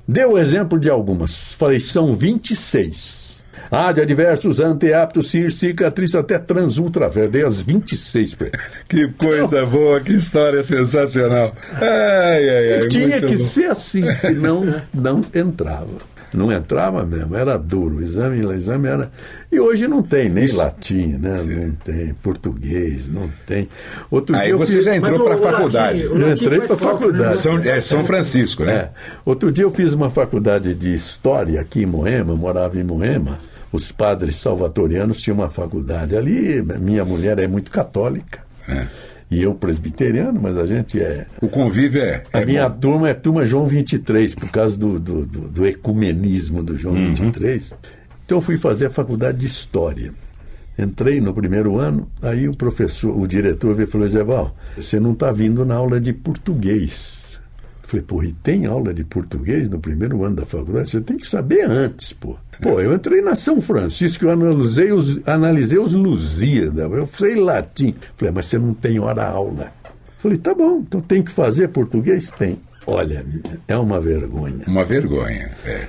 Deu 0.07 0.31
o 0.31 0.39
exemplo 0.39 0.79
de 0.79 0.89
algumas. 0.89 1.53
Falei, 1.53 1.79
são 1.79 2.15
26. 2.15 3.30
Ah, 3.73 3.93
de 3.93 4.01
adversos, 4.01 4.59
anteaptos, 4.59 5.31
cir, 5.31 5.49
cicatriz, 5.49 6.13
até 6.13 6.37
transultraverde, 6.37 7.41
as 7.41 7.61
26. 7.61 8.35
Que 8.89 9.07
coisa 9.13 9.65
boa, 9.65 10.01
que 10.01 10.11
história 10.11 10.61
sensacional. 10.61 11.55
Ai, 11.75 12.49
ai, 12.49 12.73
ai, 12.81 12.87
tinha 12.89 13.21
que 13.21 13.37
bom. 13.37 13.43
ser 13.43 13.71
assim, 13.71 14.05
senão 14.19 14.83
não 14.93 15.21
entrava. 15.33 16.11
Não 16.33 16.51
entrava 16.51 17.05
mesmo, 17.05 17.35
era 17.35 17.57
duro. 17.57 17.97
O 17.97 18.01
exame, 18.01 18.45
o 18.45 18.51
exame 18.53 18.87
era. 18.87 19.11
E 19.49 19.59
hoje 19.59 19.87
não 19.87 20.01
tem 20.01 20.29
nem 20.29 20.45
Isso. 20.45 20.57
latim, 20.57 21.17
né? 21.17 21.37
Sim. 21.37 21.55
Não 21.55 21.71
tem 21.71 22.13
português, 22.15 23.07
não 23.07 23.29
tem. 23.45 23.67
Outro 24.09 24.35
Aí 24.35 24.47
dia 24.47 24.57
você 24.57 24.77
fiz... 24.77 24.85
já 24.85 24.95
entrou 24.95 25.23
para 25.23 25.35
a 25.35 25.37
faculdade. 25.37 26.03
Latim, 26.07 26.21
eu 26.21 26.31
entrei 26.31 26.61
para 26.61 26.73
a 26.73 26.77
faculdade. 26.77 27.23
Né? 27.23 27.33
São, 27.33 27.59
é 27.59 27.81
São 27.81 28.05
Francisco, 28.05 28.63
né? 28.63 28.73
É. 28.73 28.89
Outro 29.25 29.51
dia 29.51 29.65
eu 29.65 29.71
fiz 29.71 29.93
uma 29.93 30.09
faculdade 30.09 30.73
de 30.73 30.93
história 30.93 31.59
aqui 31.59 31.83
em 31.83 31.85
Moema, 31.85 32.35
morava 32.35 32.77
em 32.77 32.83
Moema 32.83 33.37
os 33.71 33.91
padres 33.91 34.35
salvatorianos 34.35 35.21
tinham 35.21 35.37
uma 35.37 35.49
faculdade 35.49 36.15
ali. 36.15 36.61
Minha 36.61 37.05
mulher 37.05 37.39
é 37.39 37.47
muito 37.47 37.71
católica. 37.71 38.39
É. 38.67 38.87
E 39.29 39.41
eu 39.41 39.55
presbiteriano, 39.55 40.39
mas 40.41 40.57
a 40.57 40.65
gente 40.65 40.99
é. 40.99 41.25
O 41.41 41.47
convívio 41.47 42.01
é. 42.01 42.23
A 42.33 42.41
é 42.41 42.45
minha 42.45 42.67
bom. 42.67 42.79
turma 42.79 43.09
é 43.09 43.13
turma 43.13 43.45
João 43.45 43.65
23, 43.65 44.35
por 44.35 44.49
causa 44.49 44.77
do, 44.77 44.99
do, 44.99 45.25
do, 45.25 45.47
do 45.47 45.65
ecumenismo 45.65 46.61
do 46.61 46.77
João 46.77 46.95
uhum. 46.95 47.13
23. 47.13 47.73
Então 48.25 48.39
eu 48.39 48.41
fui 48.41 48.57
fazer 48.57 48.87
a 48.87 48.89
faculdade 48.89 49.37
de 49.37 49.47
História. 49.47 50.13
Entrei 50.77 51.21
no 51.21 51.33
primeiro 51.33 51.77
ano, 51.77 52.09
aí 52.21 52.47
o 52.47 52.51
professor, 52.51 53.17
o 53.17 53.25
diretor 53.25 53.73
veio 53.73 53.87
e 53.87 53.89
falou: 53.89 54.07
Zeval, 54.07 54.55
você 54.75 54.99
não 54.99 55.11
está 55.11 55.31
vindo 55.31 55.63
na 55.63 55.75
aula 55.75 55.99
de 55.99 56.11
português. 56.11 57.20
Falei, 57.91 58.05
pô, 58.05 58.23
e 58.23 58.31
tem 58.31 58.65
aula 58.65 58.93
de 58.93 59.03
português 59.03 59.69
no 59.69 59.77
primeiro 59.77 60.23
ano 60.23 60.37
da 60.37 60.45
faculdade? 60.45 60.89
Você 60.89 61.01
tem 61.01 61.17
que 61.17 61.27
saber 61.27 61.69
antes, 61.69 62.13
pô. 62.13 62.37
Pô, 62.61 62.79
eu 62.79 62.93
entrei 62.93 63.21
na 63.21 63.35
São 63.35 63.59
Francisco, 63.59 64.23
eu 64.23 64.31
analisei 64.31 64.93
os, 64.93 65.19
analisei 65.27 65.77
os 65.77 65.93
Lusíadas, 65.93 66.89
eu 66.89 67.05
sei 67.05 67.35
latim. 67.35 67.93
Falei, 68.15 68.33
mas 68.33 68.45
você 68.45 68.57
não 68.57 68.73
tem 68.73 68.97
hora-aula. 68.97 69.73
Falei, 70.19 70.37
tá 70.37 70.55
bom, 70.55 70.77
então 70.77 71.01
tem 71.01 71.21
que 71.21 71.31
fazer 71.31 71.67
português? 71.67 72.31
Tem. 72.31 72.61
Olha, 72.87 73.25
é 73.67 73.75
uma 73.75 73.99
vergonha. 73.99 74.63
Uma 74.67 74.85
vergonha, 74.85 75.53
é. 75.65 75.85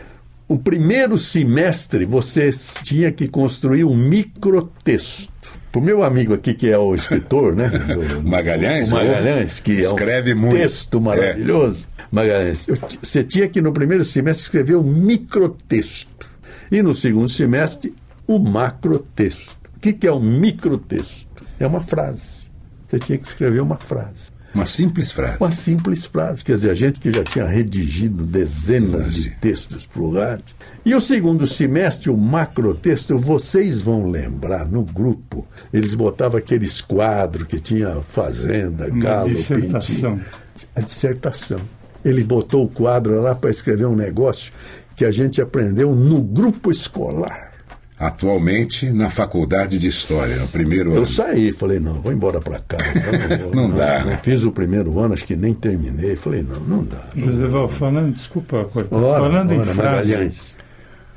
O 0.49 0.59
primeiro 0.59 1.17
semestre 1.17 2.05
você 2.05 2.51
tinha 2.83 3.13
que 3.13 3.29
construir 3.29 3.85
um 3.85 3.97
microtexto. 3.97 5.32
Para 5.73 5.81
o 5.81 5.83
meu 5.83 6.05
amigo 6.05 6.35
aqui, 6.35 6.53
que 6.53 6.71
é 6.71 6.77
o 6.77 6.95
escritor, 6.95 7.57
né? 7.57 7.69
Do, 7.89 8.23
Magalhães? 8.23 8.93
o 8.93 8.97
Magalhães, 8.97 9.59
que 9.59 9.73
escreve 9.73 10.33
é 10.33 10.35
um 10.35 10.39
muito. 10.39 10.57
texto 10.57 11.01
maravilhoso. 11.01 11.87
É. 11.99 12.03
Magalhães, 12.13 12.67
você 13.03 13.25
tinha 13.25 13.49
que 13.49 13.63
no 13.63 13.73
primeiro 13.73 14.05
semestre 14.05 14.43
escrever 14.43 14.77
um 14.77 14.83
microtexto. 14.83 16.31
E 16.71 16.83
no 16.83 16.95
segundo 16.95 17.29
semestre, 17.29 17.95
o 18.27 18.39
macrotexto. 18.39 19.57
O 19.75 19.81
que, 19.81 19.95
que 19.95 20.07
é 20.07 20.13
um 20.13 20.21
microtexto? 20.21 21.43
É 21.59 21.67
uma 21.67 21.83
frase. 21.83 22.47
Você 22.87 22.99
tinha 22.99 23.17
que 23.17 23.25
escrever 23.25 23.63
uma 23.63 23.79
frase. 23.79 24.31
Uma 24.55 24.67
simples 24.67 25.11
frase. 25.11 25.39
Uma 25.41 25.51
simples 25.51 26.05
frase. 26.05 26.45
Quer 26.45 26.57
dizer, 26.57 26.71
a 26.71 26.75
gente 26.75 27.01
que 27.01 27.11
já 27.11 27.25
tinha 27.25 27.47
redigido 27.47 28.25
dezenas 28.25 29.13
de 29.13 29.31
textos 29.31 29.87
para 29.87 30.03
o 30.03 30.13
rádio. 30.15 30.55
E 30.85 30.95
o 30.97 31.01
segundo 31.01 31.47
semestre, 31.47 32.11
o 32.11 32.17
macrotexto, 32.17 33.17
vocês 33.17 33.81
vão 33.81 34.11
lembrar, 34.11 34.67
no 34.69 34.83
grupo, 34.83 35.47
eles 35.73 35.95
botavam 35.95 36.39
aqueles 36.39 36.81
quadros 36.81 37.47
que 37.47 37.61
tinha 37.61 38.01
Fazenda, 38.03 38.91
Galo, 38.91 39.29
dissertação. 39.29 40.17
Pintinho. 40.17 40.27
A 40.75 40.81
dissertação. 40.81 41.61
Ele 42.05 42.25
botou 42.25 42.65
o 42.65 42.69
quadro 42.69 43.21
lá 43.23 43.33
para 43.33 43.51
escrever 43.51 43.87
um 43.87 43.95
negócio 43.95 44.53
que 44.97 45.05
a 45.05 45.13
gente 45.13 45.41
aprendeu 45.41 45.95
no 45.95 46.21
grupo 46.21 46.71
escolar. 46.71 47.53
Atualmente 47.97 48.91
na 48.91 49.09
faculdade 49.09 49.79
de 49.79 49.87
História, 49.87 50.35
no 50.35 50.49
primeiro 50.49 50.91
Eu 50.91 50.97
ano. 50.97 51.07
saí, 51.07 51.53
falei, 51.53 51.79
não, 51.79 52.01
vou 52.01 52.13
embora 52.13 52.41
para 52.41 52.59
casa. 52.59 52.85
Não 53.55 53.71
dá, 53.71 54.05
né? 54.05 54.19
Fiz 54.25 54.45
o 54.45 54.51
primeiro 54.51 54.99
ano, 54.99 55.15
acho 55.15 55.25
que 55.25 55.37
nem 55.37 55.55
terminei. 55.55 56.17
Falei, 56.17 56.43
não, 56.43 56.59
não 56.59 56.85
dá. 56.85 57.05
José 57.15 57.47
Val, 57.47 57.69
falando, 57.69 58.13
desculpa 58.13 58.65
cortar, 58.65 58.97
Ora, 58.97 59.21
falando 59.21 59.53
em 59.53 59.59
ora, 59.61 59.75
frase, 59.75 60.09
Magalhães. 60.11 60.59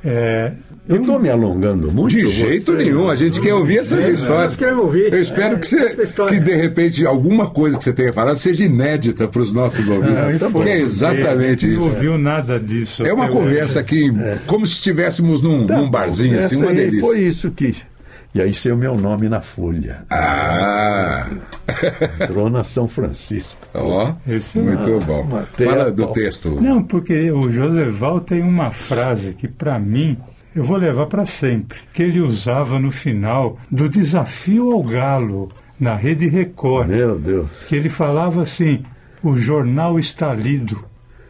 É, 0.05 0.51
Eu 0.87 0.97
estou 0.97 1.17
me 1.19 1.29
alongando 1.29 1.91
muito. 1.91 2.15
De 2.15 2.27
jeito 2.27 2.71
você- 2.71 2.77
nenhum, 2.77 3.09
a 3.09 3.15
gente 3.15 3.41
quer 3.41 3.53
ouvir 3.55 3.79
essas 3.79 4.07
É, 4.07 4.11
histórias. 4.11 4.55
nós 4.55 4.55
ouvir. 4.77 5.11
Eu 5.11 5.19
espero 5.19 5.55
É, 5.55 5.59
que, 5.59 5.65
você, 5.67 5.89
que 6.29 6.39
de 6.39 6.53
repente 6.55 7.05
alguma 7.05 7.49
coisa 7.49 7.77
que 7.79 7.83
você 7.83 7.91
tenha 7.93 8.13
falado 8.13 8.37
seja 8.37 8.63
inédita 8.65 9.27
para 9.27 9.41
os 9.41 9.51
nossos 9.51 9.89
ouvintes. 9.89 10.43
Ah, 10.43 10.49
porque 10.51 10.69
é 10.69 10.79
exatamente 10.81 11.65
não 11.67 11.79
isso. 11.79 11.87
ouviu 11.95 12.17
nada 12.19 12.59
disso. 12.59 13.03
É 13.03 13.11
uma 13.11 13.27
conversa 13.29 13.79
hoje. 13.79 13.87
que, 13.87 14.13
como 14.45 14.67
se 14.67 14.73
estivéssemos 14.73 15.41
num, 15.41 15.65
Tá 15.65 15.75
num 15.77 15.89
barzinho, 15.89 16.37
assim, 16.37 16.57
uma 16.57 16.71
delícia. 16.73 17.01
Foi 17.01 17.19
isso 17.19 17.49
que. 17.49 17.73
E 18.35 18.41
aí 18.41 18.53
saiu 18.53 18.75
meu 18.75 18.95
nome 18.97 19.29
na 19.29 19.39
folha. 19.39 20.05
Ah, 20.09 21.25
Entrou 22.19 22.49
na 22.49 22.65
São 22.65 22.85
Francisco. 22.85 23.55
ó, 23.73 24.13
Esse 24.27 24.59
é 24.59 24.61
muito 24.61 24.99
bom. 25.05 25.25
Fala 25.53 25.89
do 25.89 26.07
texto. 26.11 26.59
Não, 26.61 26.83
porque 26.83 27.31
o 27.31 27.49
Joseval 27.49 28.19
tem 28.19 28.41
uma 28.43 28.71
frase 28.71 29.33
que, 29.33 29.47
para 29.47 29.79
mim, 29.79 30.17
eu 30.53 30.65
vou 30.65 30.75
levar 30.75 31.05
para 31.05 31.25
sempre, 31.25 31.79
que 31.93 32.03
ele 32.03 32.19
usava 32.19 32.77
no 32.77 32.91
final 32.91 33.57
do 33.71 33.87
Desafio 33.87 34.69
ao 34.73 34.83
Galo, 34.83 35.47
na 35.79 35.95
Rede 35.95 36.27
Record, 36.27 36.89
Meu 36.89 37.17
Deus. 37.17 37.65
que 37.69 37.75
ele 37.77 37.87
falava 37.89 38.41
assim: 38.41 38.83
o 39.23 39.33
jornal 39.35 39.97
está 39.97 40.33
lido. 40.33 40.83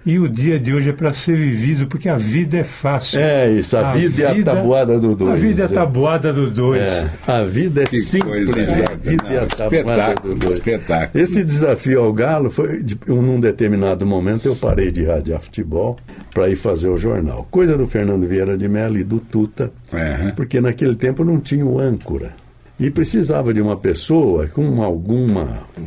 E 0.05 0.19
o 0.19 0.29
dia 0.29 0.59
de 0.59 0.71
hoje 0.71 0.91
é 0.91 0.93
para 0.93 1.11
ser 1.13 1.35
vivido, 1.35 1.87
porque 1.87 2.07
a 2.07 2.15
vida 2.15 2.57
é 2.57 2.63
fácil. 2.63 3.19
É 3.19 3.51
isso, 3.51 3.75
a, 3.75 3.89
vida, 3.91 4.21
é 4.21 4.39
a 4.39 4.43
tabuada 4.43 4.99
do 4.99 5.15
dois. 5.15 5.31
A 5.31 5.35
vida 5.35 5.63
é 5.63 5.65
a 5.65 5.69
tabuada 5.69 6.31
do 6.31 6.51
dois. 6.51 6.79
É, 6.79 7.09
a 7.25 7.43
vida 7.43 7.81
é 7.81 7.85
Que 7.85 8.01
simples, 8.01 8.51
coisa 8.51 8.73
a 8.91 8.95
vida 8.95 9.27
é 9.29 9.37
a 9.37 9.41
Não, 9.41 9.47
tabuada 9.47 9.75
espetáculo, 9.77 10.33
do 10.35 10.39
dois. 10.41 10.53
espetáculo. 10.53 11.23
Esse 11.23 11.43
desafio 11.43 12.03
ao 12.03 12.13
Galo 12.13 12.51
foi, 12.51 12.83
de, 12.83 12.95
um, 13.09 13.19
num 13.19 13.39
determinado 13.39 14.05
momento, 14.05 14.45
eu 14.47 14.55
parei 14.55 14.91
de 14.91 15.03
radiar 15.05 15.41
futebol 15.41 15.97
para 16.31 16.49
ir 16.49 16.55
fazer 16.55 16.89
o 16.89 16.97
jornal. 16.97 17.47
Coisa 17.49 17.75
do 17.75 17.87
Fernando 17.87 18.27
Vieira 18.27 18.55
de 18.55 18.67
Mello 18.67 18.99
e 18.99 19.03
do 19.03 19.19
Tuta, 19.19 19.71
Aham. 19.91 20.33
porque 20.35 20.61
naquele 20.61 20.95
tempo 20.95 21.23
não 21.25 21.39
tinha 21.39 21.65
o 21.65 21.79
âncora. 21.79 22.31
E 22.79 22.91
precisava 22.91 23.53
de 23.53 23.61
uma 23.61 23.77
pessoa 23.77 24.47
com 24.47 24.83
algum 24.83 25.27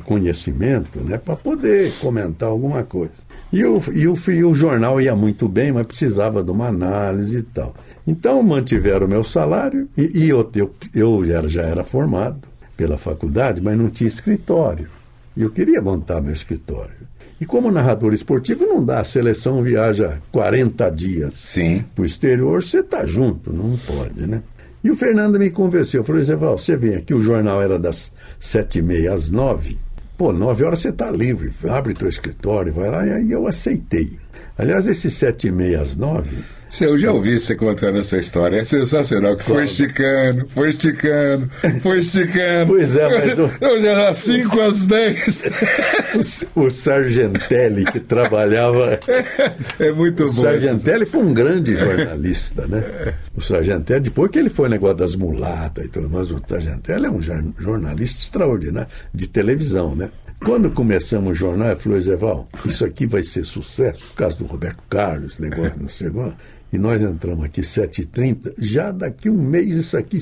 conhecimento 0.04 0.98
né, 1.00 1.18
para 1.18 1.36
poder 1.36 1.92
comentar 2.00 2.48
alguma 2.48 2.82
coisa. 2.82 3.27
E, 3.52 3.64
o, 3.64 3.80
e, 3.92 4.06
o, 4.06 4.14
e 4.30 4.44
o 4.44 4.54
jornal 4.54 5.00
ia 5.00 5.16
muito 5.16 5.48
bem, 5.48 5.72
mas 5.72 5.86
precisava 5.86 6.42
de 6.42 6.50
uma 6.50 6.68
análise 6.68 7.38
e 7.38 7.42
tal. 7.42 7.74
Então 8.06 8.42
mantiveram 8.42 9.06
o 9.06 9.08
meu 9.08 9.24
salário 9.24 9.88
e, 9.96 10.24
e 10.24 10.28
eu, 10.28 10.48
eu, 10.54 10.74
eu 10.94 11.24
já, 11.26 11.34
era, 11.34 11.48
já 11.48 11.62
era 11.62 11.84
formado 11.84 12.40
pela 12.76 12.96
faculdade, 12.96 13.62
mas 13.62 13.76
não 13.76 13.90
tinha 13.90 14.08
escritório. 14.08 14.88
E 15.36 15.42
eu 15.42 15.50
queria 15.50 15.80
montar 15.80 16.20
meu 16.20 16.32
escritório. 16.32 17.08
E 17.40 17.46
como 17.46 17.70
narrador 17.70 18.12
esportivo 18.12 18.66
não 18.66 18.84
dá, 18.84 19.00
a 19.00 19.04
seleção 19.04 19.62
viaja 19.62 20.18
40 20.32 20.90
dias 20.90 21.34
para 21.94 22.02
o 22.02 22.04
exterior, 22.06 22.62
você 22.62 22.80
está 22.80 23.06
junto, 23.06 23.52
não 23.52 23.76
pode, 23.76 24.26
né? 24.26 24.42
E 24.82 24.90
o 24.90 24.96
Fernando 24.96 25.38
me 25.38 25.50
convenceu, 25.50 26.02
falou, 26.02 26.24
Zé 26.24 26.36
Val, 26.36 26.58
você 26.58 26.76
vem 26.76 26.96
aqui, 26.96 27.14
o 27.14 27.22
jornal 27.22 27.62
era 27.62 27.78
das 27.78 28.12
sete 28.40 28.78
e 28.78 28.82
meia 28.82 29.12
às 29.12 29.30
nove, 29.30 29.78
pô, 30.18 30.32
nove 30.32 30.64
horas 30.64 30.80
você 30.80 30.88
está 30.88 31.08
livre, 31.10 31.52
abre 31.70 31.94
teu 31.94 32.08
escritório, 32.08 32.72
vai 32.72 32.90
lá, 32.90 33.06
e 33.06 33.12
aí 33.12 33.30
eu 33.30 33.46
aceitei. 33.46 34.18
Aliás, 34.58 34.88
esses 34.88 35.14
sete 35.14 35.46
e 35.46 35.52
meia 35.52 35.80
às 35.80 35.94
nove, 35.94 36.36
Se 36.70 36.84
eu 36.84 36.98
já 36.98 37.10
ouvi 37.12 37.40
você 37.40 37.54
contando 37.54 37.98
essa 37.98 38.18
história, 38.18 38.58
é 38.60 38.64
sensacional. 38.64 39.36
Que 39.36 39.44
foi 39.44 39.64
esticando, 39.64 40.46
foi 40.48 40.68
esticando, 40.70 41.50
foi 41.82 41.98
esticando. 42.00 42.66
Pois 42.74 42.94
é, 42.94 43.08
mas 43.08 43.38
o- 43.38 43.50
Eu 43.60 43.80
já 43.80 43.94
das 43.94 44.18
5 44.18 44.60
às 44.60 44.86
10. 44.86 45.50
o, 46.54 46.60
o 46.66 46.70
Sargentelli, 46.70 47.84
que 47.86 48.00
trabalhava 48.00 49.00
É 49.78 49.92
muito 49.92 50.24
O 50.24 50.26
bom. 50.26 50.32
Sargentelli 50.42 51.06
foi 51.06 51.20
um 51.22 51.32
grande 51.32 51.74
jornalista, 51.74 52.66
né? 52.66 53.14
O 53.34 53.40
Sargentelli, 53.40 54.00
depois 54.02 54.30
que 54.30 54.38
ele 54.38 54.50
foi 54.50 54.68
negócio 54.68 54.96
das 54.98 55.14
mulatas 55.16 55.84
e 55.84 55.88
tudo, 55.88 56.08
mas 56.10 56.30
o 56.30 56.38
Sargentelli 56.46 57.06
é 57.06 57.10
um 57.10 57.22
jor- 57.22 57.44
jornalista 57.58 58.22
extraordinário 58.22 58.88
de 59.14 59.26
televisão, 59.26 59.94
né? 59.96 60.10
Quando 60.44 60.70
começamos 60.70 61.30
o 61.32 61.34
jornal, 61.34 61.68
ele 61.70 61.80
falou, 61.80 61.98
Ezeval, 61.98 62.48
isso 62.64 62.84
aqui 62.84 63.06
vai 63.06 63.24
ser 63.24 63.44
sucesso, 63.44 64.06
por 64.10 64.16
causa 64.16 64.36
do 64.36 64.44
Roberto 64.44 64.78
Carlos, 64.88 65.38
negócio, 65.40 65.72
não 65.80 65.88
sei 65.88 66.10
o. 66.10 66.32
E 66.72 66.76
nós 66.78 67.02
entramos 67.02 67.44
aqui 67.44 67.62
7h30, 67.62 68.52
já 68.58 68.90
daqui 68.92 69.30
um 69.30 69.40
mês 69.40 69.72
isso 69.74 69.96
aqui 69.96 70.18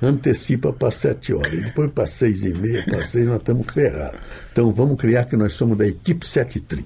antecipa 0.00 0.72
para 0.72 0.90
7 0.90 1.34
horas. 1.34 1.52
E 1.52 1.56
depois 1.60 1.90
para 1.90 2.06
6 2.06 2.44
e 2.44 2.48
meia, 2.54 2.84
para 2.84 3.04
6 3.04 3.26
nós 3.26 3.38
estamos 3.38 3.66
ferrados. 3.66 4.18
Então 4.52 4.70
vamos 4.72 5.00
criar 5.00 5.24
que 5.24 5.36
nós 5.36 5.52
somos 5.54 5.76
da 5.76 5.86
equipe 5.86 6.24
7h30. 6.24 6.84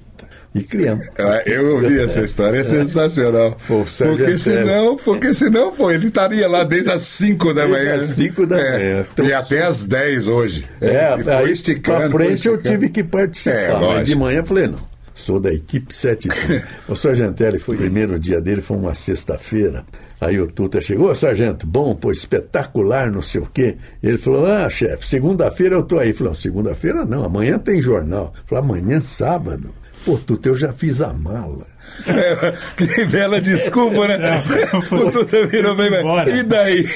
E 0.54 0.62
criamos. 0.62 1.06
Ah, 1.18 1.42
Eu 1.46 1.76
ouvi 1.76 1.98
essa 1.98 2.20
história, 2.22 2.58
é 2.58 2.64
sensacional. 2.64 3.56
Pô. 3.66 3.84
Porque 3.84 4.36
senão, 4.36 4.96
porque 4.96 5.32
senão, 5.32 5.72
pô, 5.72 5.90
ele 5.90 6.08
estaria 6.08 6.46
lá 6.46 6.62
desde 6.62 6.90
as 6.90 7.00
5 7.02 7.54
da 7.54 7.64
Desde 7.66 7.72
manhã. 7.78 8.02
as 8.02 8.10
cinco 8.10 8.46
da 8.46 8.58
É, 8.60 8.72
manhã. 8.78 9.06
Então, 9.12 9.24
e 9.26 9.32
até 9.32 9.62
as 9.62 9.84
10 9.86 10.28
hoje. 10.28 10.66
É, 10.78 11.16
E 11.18 11.24
foi 11.24 11.32
aí 11.34 11.52
esticando. 11.52 11.98
pra 12.00 12.10
frente 12.10 12.46
eu 12.46 12.56
esticando. 12.56 12.62
tive 12.62 12.88
que 12.90 13.02
participar. 13.02 13.56
É, 13.56 13.72
mas 13.72 13.80
lógico. 13.80 14.04
de 14.04 14.14
manhã 14.14 14.38
eu 14.40 14.44
falei, 14.46 14.66
não, 14.66 14.91
sou 15.22 15.40
da 15.40 15.52
equipe 15.52 15.94
7 15.94 16.28
O 16.88 16.94
Sargentelli 16.96 17.58
foi 17.58 17.76
o 17.76 17.78
primeiro 17.78 18.18
dia 18.18 18.40
dele, 18.40 18.60
foi 18.60 18.76
uma 18.76 18.94
sexta-feira. 18.94 19.84
Aí 20.20 20.40
o 20.40 20.46
Tuta 20.46 20.80
chegou, 20.80 21.10
"Ô, 21.10 21.14
sargento, 21.14 21.66
bom, 21.66 21.94
pô, 21.96 22.12
espetacular, 22.12 23.10
não 23.10 23.22
sei 23.22 23.40
o 23.40 23.46
quê. 23.52 23.76
Ele 24.02 24.16
falou, 24.18 24.46
ah, 24.46 24.70
chefe, 24.70 25.06
segunda-feira 25.06 25.74
eu 25.74 25.82
tô 25.82 25.98
aí. 25.98 26.08
Ele 26.08 26.14
falou, 26.16 26.34
segunda-feira 26.34 27.04
não, 27.04 27.24
amanhã 27.24 27.58
tem 27.58 27.82
jornal. 27.82 28.32
Falei, 28.46 28.62
amanhã 28.64 29.00
sábado? 29.00 29.74
Pô, 30.04 30.16
Tuta, 30.18 30.48
eu 30.48 30.54
já 30.54 30.72
fiz 30.72 31.00
a 31.00 31.12
mala. 31.12 31.66
É, 32.06 32.52
que 32.76 33.04
bela 33.06 33.40
desculpa, 33.40 34.08
né? 34.08 34.18
Não, 34.18 34.98
o 34.98 35.10
Tuta 35.10 35.46
virou 35.46 35.76
bem, 35.76 35.90
e 36.36 36.42
daí? 36.42 36.86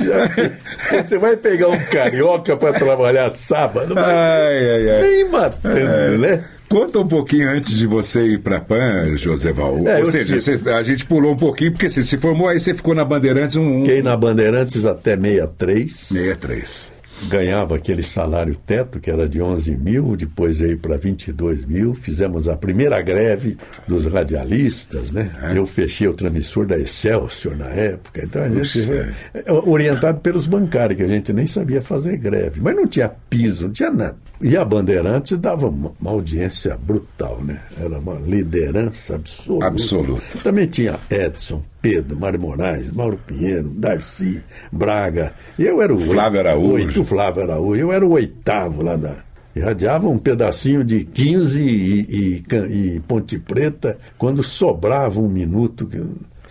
Você 0.90 1.18
vai 1.18 1.36
pegar 1.36 1.68
um 1.68 1.78
carioca 1.86 2.56
para 2.56 2.72
trabalhar 2.72 3.30
sábado? 3.30 3.94
Mas 3.94 4.04
Ai, 4.04 4.70
ai, 4.70 4.90
ai. 4.90 5.00
nem 5.00 5.28
matando, 5.30 6.18
né? 6.18 6.44
Conta 6.68 6.98
um 6.98 7.06
pouquinho 7.06 7.48
antes 7.48 7.72
de 7.76 7.86
você 7.86 8.26
ir 8.26 8.38
para 8.40 8.60
Pan, 8.60 9.16
José 9.16 9.52
Val. 9.52 9.86
É, 9.86 10.00
Ou 10.00 10.06
seja, 10.06 10.38
você- 10.40 10.60
a 10.70 10.82
gente 10.82 11.06
pulou 11.06 11.32
um 11.32 11.36
pouquinho, 11.36 11.72
porque 11.72 11.88
você 11.88 12.02
se 12.02 12.18
formou, 12.18 12.48
aí 12.48 12.58
você 12.58 12.74
ficou 12.74 12.94
na 12.94 13.04
Bandeirantes 13.04 13.54
um, 13.56 13.62
um 13.78 13.80
Fiquei 13.82 14.02
na 14.02 14.16
Bandeirantes 14.16 14.84
até 14.84 15.16
63. 15.16 15.92
63. 15.92 16.92
Ganhava 17.24 17.76
aquele 17.76 18.02
salário 18.02 18.54
teto, 18.54 19.00
que 19.00 19.10
era 19.10 19.28
de 19.28 19.40
11 19.40 19.76
mil, 19.76 20.16
depois 20.16 20.58
veio 20.58 20.78
para 20.78 20.96
22 20.96 21.64
mil. 21.64 21.94
Fizemos 21.94 22.48
a 22.48 22.56
primeira 22.56 23.00
greve 23.02 23.56
dos 23.86 24.06
radialistas, 24.06 25.10
né? 25.12 25.30
Eu 25.54 25.66
fechei 25.66 26.06
o 26.06 26.14
transmissor 26.14 26.66
da 26.66 26.78
Excelsior 26.78 27.56
na 27.56 27.68
época. 27.68 28.22
Então 28.24 28.42
a 28.42 28.48
gente 28.48 28.80
Puxa. 28.80 29.14
é, 29.34 29.52
orientado 29.52 30.20
pelos 30.20 30.46
bancários, 30.46 30.96
que 30.96 31.02
a 31.02 31.08
gente 31.08 31.32
nem 31.32 31.46
sabia 31.46 31.82
fazer 31.82 32.16
greve. 32.16 32.60
Mas 32.60 32.76
não 32.76 32.86
tinha 32.86 33.08
piso, 33.08 33.66
não 33.66 33.72
tinha 33.72 33.90
nada. 33.90 34.16
E 34.40 34.56
a 34.56 34.64
Bandeirantes 34.64 35.38
dava 35.38 35.68
uma, 35.68 35.92
uma 36.00 36.10
audiência 36.10 36.76
brutal, 36.76 37.40
né? 37.42 37.62
Era 37.80 37.98
uma 37.98 38.14
liderança 38.14 39.14
absoluta. 39.14 39.66
Absoluta. 39.66 40.38
Também 40.42 40.66
tinha 40.66 40.98
Edson, 41.10 41.62
Pedro, 41.90 42.16
Mário 42.18 42.40
Moraes, 42.40 42.90
Mauro 42.90 43.18
Pinheiro, 43.26 43.68
Darcy, 43.68 44.42
Braga. 44.72 45.32
Eu 45.58 45.80
era 45.80 45.94
o 45.94 45.98
Flávio 46.00 46.40
Araújo. 46.40 46.72
Oito, 46.72 47.04
Flávio 47.04 47.42
Araújo. 47.42 47.80
Eu 47.80 47.92
era 47.92 48.04
o 48.04 48.10
oitavo 48.12 48.82
lá 48.82 48.96
da. 48.96 49.24
E 49.54 49.60
radiava 49.60 50.08
um 50.08 50.18
pedacinho 50.18 50.84
de 50.84 51.04
15 51.04 51.62
e, 51.62 52.42
e, 52.70 52.94
e 52.96 53.00
Ponte 53.00 53.38
Preta, 53.38 53.96
quando 54.18 54.42
sobrava 54.42 55.20
um 55.20 55.28
minuto, 55.28 55.86
que- 55.86 56.02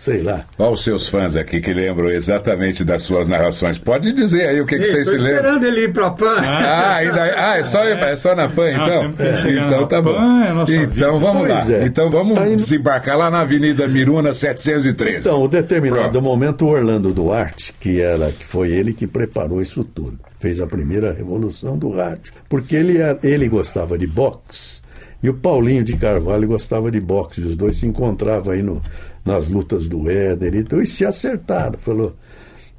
sei 0.06 0.22
lá. 0.22 0.44
Olha 0.56 0.70
os 0.70 0.84
seus 0.84 1.08
fãs 1.08 1.34
aqui 1.34 1.60
que 1.60 1.72
lembram 1.74 2.08
exatamente 2.10 2.84
das 2.84 3.02
suas 3.02 3.28
narrações. 3.28 3.76
Pode 3.76 4.12
dizer 4.12 4.48
aí 4.48 4.60
o 4.60 4.66
que, 4.66 4.78
que 4.78 4.84
Sim, 4.84 4.90
vocês 4.92 5.04
tô 5.10 5.16
se 5.16 5.16
lembram. 5.18 5.36
esperando 5.36 5.64
ele 5.64 5.80
ir 5.86 5.92
pra 5.92 6.10
PAN. 6.10 6.36
Ah, 6.38 6.94
ainda, 6.96 7.22
ah 7.36 7.58
é, 7.58 7.64
só, 7.64 7.84
é 7.84 8.14
só 8.16 8.34
na 8.36 8.48
PAN, 8.48 8.68
Ah, 8.68 8.72
então? 8.74 9.12
que 9.12 9.50
Então 9.58 9.86
tá 9.88 10.00
bom. 10.00 10.14
PAN, 10.14 10.44
é 10.44 10.48
a 10.48 10.54
nossa 10.54 10.72
Então 10.74 11.18
vamos 11.18 11.48
lá. 11.48 11.66
É. 11.72 11.84
Então 11.86 12.08
vamos 12.10 12.38
Aí- 12.38 12.54
desembarcar 12.56 13.18
lá 13.18 13.30
na 13.30 13.40
Avenida 13.40 13.88
Miruna 13.88 14.32
713. 14.32 15.28
Então, 15.28 15.42
um 15.44 15.48
determinado 15.48 16.10
Pronto. 16.10 16.22
momento, 16.22 16.66
o 16.66 16.68
Orlando 16.68 17.12
Duarte, 17.12 17.74
que 17.80 18.00
era 18.00 18.30
que 18.30 18.44
foi 18.44 18.70
ele 18.70 18.92
que 18.92 19.06
preparou 19.08 19.60
isso 19.60 19.82
tudo, 19.82 20.18
fez 20.38 20.60
a 20.60 20.66
primeira 20.68 21.12
revolução 21.12 21.76
do 21.76 21.90
rádio, 21.90 22.32
porque 22.48 22.76
ele 22.76 22.98
era- 22.98 23.18
ele 23.24 23.48
gostava 23.48 23.98
de 23.98 24.06
boxe 24.06 24.80
e 25.22 25.28
o 25.28 25.34
Paulinho 25.34 25.82
de 25.82 25.96
Carvalho 25.96 26.46
gostava 26.46 26.90
de 26.90 27.00
boxe. 27.00 27.40
Os 27.40 27.56
dois 27.56 27.76
se 27.78 27.86
encontravam 27.86 28.52
aí 28.52 28.62
no, 28.62 28.80
nas 29.26 29.48
lutas 29.48 29.88
do 29.88 30.08
Éder, 30.08 30.54
então 30.54 30.80
e 30.80 30.86
se 30.86 31.04
acertaram. 31.04 31.78
Falou, 31.80 32.14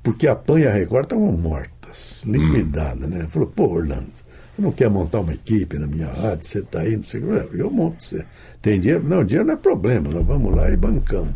porque 0.02 0.28
a 0.28 0.36
PAN 0.36 0.62
e 0.62 0.68
a 0.68 0.72
Record 0.72 1.04
estavam 1.04 1.32
mortas, 1.34 2.24
liquidadas, 2.26 3.10
né? 3.10 3.28
Falou, 3.30 3.50
pô, 3.50 3.68
Orlando, 3.68 4.08
você 4.56 4.62
não 4.62 4.72
quer 4.72 4.89
montar 4.89 5.20
uma 5.20 5.34
equipe 5.34 5.78
na 5.78 5.86
minha 5.86 6.08
rádio? 6.08 6.48
Você 6.48 6.60
está 6.60 6.80
aí, 6.80 6.95
não 6.95 7.04
sei 7.04 7.22
o 7.22 7.48
que. 7.48 7.60
Eu, 7.60 7.70
monto. 7.70 8.04
Você 8.04 8.26
tem 8.62 8.80
dinheiro? 8.80 9.08
Não, 9.08 9.24
dinheiro 9.24 9.45
não 9.45 9.54
é 9.54 9.58
problema, 9.58 10.10
nós 10.10 10.26
vamos 10.26 10.56
lá 10.56 10.72
e 10.72 10.78
bancamos. 10.78 11.36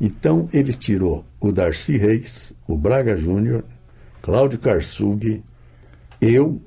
Então 0.00 0.48
ele 0.52 0.72
tirou 0.72 1.24
o 1.38 1.52
Darcy 1.52 1.98
Reis, 1.98 2.54
o 2.66 2.76
Braga 2.76 3.16
Júnior, 3.16 3.64
Cláudio 4.22 4.58
Karsug, 4.58 5.42
eu, 6.20 6.60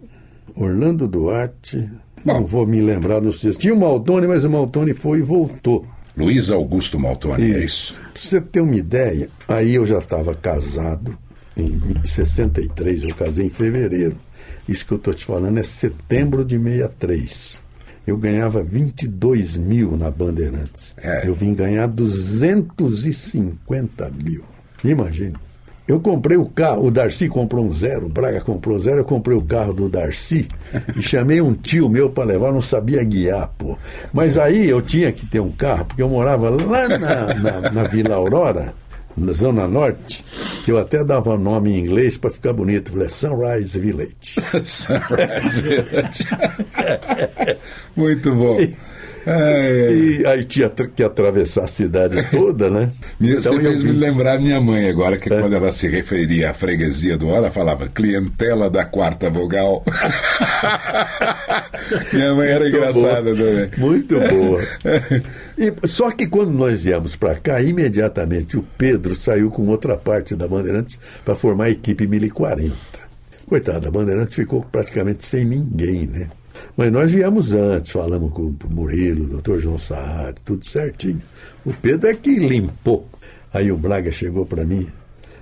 Orlando 0.56 1.08
Duarte, 1.08 1.90
não 2.24 2.46
vou 2.46 2.66
me 2.66 2.80
lembrar 2.80 3.20
dos 3.20 3.42
seus. 3.42 3.58
Tinha 3.58 3.74
o 3.74 3.80
Maltoni, 3.80 4.28
mas 4.28 4.46
o 4.46 4.50
Maltoni 4.50 4.94
foi 4.94 5.20
e 5.20 5.22
voltou. 5.22 5.86
Luiz 6.16 6.51
Augusto 6.51 6.99
Maltoni, 6.99 7.53
é 7.53 7.64
isso. 7.64 7.95
Pra 8.14 8.22
você 8.22 8.39
ter 8.39 8.61
uma 8.61 8.76
ideia, 8.76 9.28
aí 9.47 9.76
eu 9.76 9.86
já 9.86 9.97
estava 9.97 10.36
casado, 10.36 11.18
em 11.57 11.80
63, 12.05 13.03
eu 13.03 13.16
casei 13.16 13.47
em 13.47 13.49
fevereiro. 13.49 14.16
Isso 14.68 14.86
que 14.86 14.93
eu 14.93 14.97
estou 14.97 15.14
te 15.14 15.26
falando 15.26 15.57
é 15.57 15.64
setembro 15.64 16.45
de 16.45 16.57
63. 16.57 17.61
Eu 18.05 18.18
ganhava 18.18 18.61
22 18.61 19.55
mil 19.57 19.95
na 19.95 20.11
Bandeirantes. 20.11 20.93
É. 20.97 21.26
Eu 21.28 21.34
vim 21.34 21.53
ganhar 21.53 21.88
250 21.88 24.11
mil. 24.11 24.43
Imagine. 24.84 25.36
Eu 25.86 26.00
comprei 26.00 26.38
o 26.38 26.46
carro, 26.46 26.86
o 26.86 26.92
Darcy 26.92 27.28
comprou 27.28 27.66
um 27.66 27.74
zero, 27.74 28.06
o 28.06 28.10
Braga 28.10 28.40
comprou 28.40 28.80
zero, 28.80 29.00
eu 29.00 29.06
comprei 29.06 29.36
o 29.36 29.42
carro 29.42 29.74
do 29.74 29.90
Darcy 29.90 30.48
e 30.96 31.02
chamei 31.04 31.42
um 31.42 31.54
tio 31.54 31.90
meu 31.90 32.10
para 32.10 32.24
levar, 32.24 32.54
não 32.54 32.62
sabia 32.62 33.04
guiar, 33.04 33.50
pô. 33.58 33.78
Mas 34.14 34.38
aí 34.38 34.70
eu 34.70 34.82
tinha 34.82 35.12
que 35.12 35.26
ter 35.26 35.42
um 35.42 35.52
carro, 35.52 35.84
porque 35.86 36.02
eu 36.02 36.08
morava 36.08 36.50
lá 36.50 36.88
na, 36.88 37.34
na, 37.34 37.72
na 37.72 37.84
Vila 37.84 38.16
Aurora, 38.16 38.74
na 39.16 39.34
Zona 39.34 39.68
Norte, 39.68 40.24
que 40.64 40.72
eu 40.72 40.80
até 40.80 41.04
dava 41.04 41.38
nome 41.38 41.74
em 41.74 41.80
inglês 41.80 42.16
para 42.16 42.32
ficar 42.32 42.54
bonito, 42.54 42.94
falei 42.94 43.10
Sunrise 43.10 43.78
Village. 43.78 44.36
Sunrise 44.64 45.62
Village. 45.62 46.28
Muito 47.94 48.34
bom. 48.34 48.58
É, 49.26 49.88
é. 49.90 49.94
E 49.94 50.26
aí 50.26 50.44
tinha 50.44 50.70
que 50.70 51.04
atravessar 51.04 51.64
a 51.64 51.68
cidade 51.68 52.22
toda, 52.30 52.70
né? 52.70 52.92
Então 53.22 53.54
Você 53.54 53.62
fez 53.62 53.84
me 53.84 53.92
lembrar 53.92 54.40
minha 54.40 54.60
mãe 54.60 54.90
agora, 54.90 55.18
que 55.18 55.30
quando 55.30 55.56
ela 55.56 55.72
se 55.72 55.88
referia 55.88 56.50
à 56.50 56.54
freguesia 56.54 57.18
do 57.18 57.30
ela 57.30 57.50
falava 57.50 57.88
clientela 57.88 58.70
da 58.70 58.84
quarta 58.84 59.30
vogal. 59.30 59.84
minha 62.12 62.36
mãe 62.36 62.48
era 62.48 62.62
Muito 62.62 62.76
engraçada 62.76 63.34
boa. 63.34 63.36
também. 63.36 63.70
Muito 63.78 64.20
boa. 64.20 64.62
E, 65.56 65.72
só 65.88 66.10
que 66.10 66.26
quando 66.26 66.52
nós 66.52 66.84
viemos 66.84 67.16
para 67.16 67.36
cá, 67.36 67.62
imediatamente 67.62 68.58
o 68.58 68.66
Pedro 68.76 69.16
saiu 69.16 69.52
com 69.52 69.68
outra 69.68 69.96
parte 69.96 70.36
da 70.36 70.48
Bandeirantes 70.48 71.00
para 71.24 71.36
formar 71.36 71.66
a 71.66 71.70
equipe 71.70 72.08
1040. 72.08 72.74
Coitado, 73.48 73.88
a 73.88 73.92
Bandeirantes 73.92 74.34
ficou 74.34 74.64
praticamente 74.64 75.24
sem 75.24 75.46
ninguém, 75.46 76.08
né? 76.08 76.28
Mas 76.76 76.91
nós 76.91 77.11
viemos 77.11 77.53
antes, 77.53 77.91
falamos 77.91 78.32
com 78.32 78.43
o 78.43 78.55
Murilo, 78.70 79.26
o 79.26 79.30
doutor 79.30 79.59
João 79.59 79.78
Saad, 79.80 80.36
tudo 80.43 80.66
certinho. 80.66 81.22
O 81.66 81.74
Pedro 81.74 82.09
é 82.09 82.16
que 82.16 82.36
limpou. 82.38 83.07
Aí 83.53 83.72
o 83.72 83.78
Braga 83.78 84.11
chegou 84.11 84.45
para 84.45 84.64
mim 84.64 84.88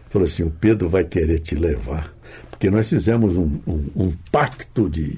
falou 0.10 0.26
assim: 0.28 0.44
o 0.44 0.52
Pedro 0.52 0.90
vai 0.90 1.06
querer 1.06 1.40
te 1.40 1.56
levar. 1.56 2.14
Porque 2.50 2.70
nós 2.70 2.90
fizemos 2.90 3.38
um, 3.38 3.60
um- 3.66 3.86
um 3.96 4.14
pacto 4.32 4.90
de, 4.90 5.18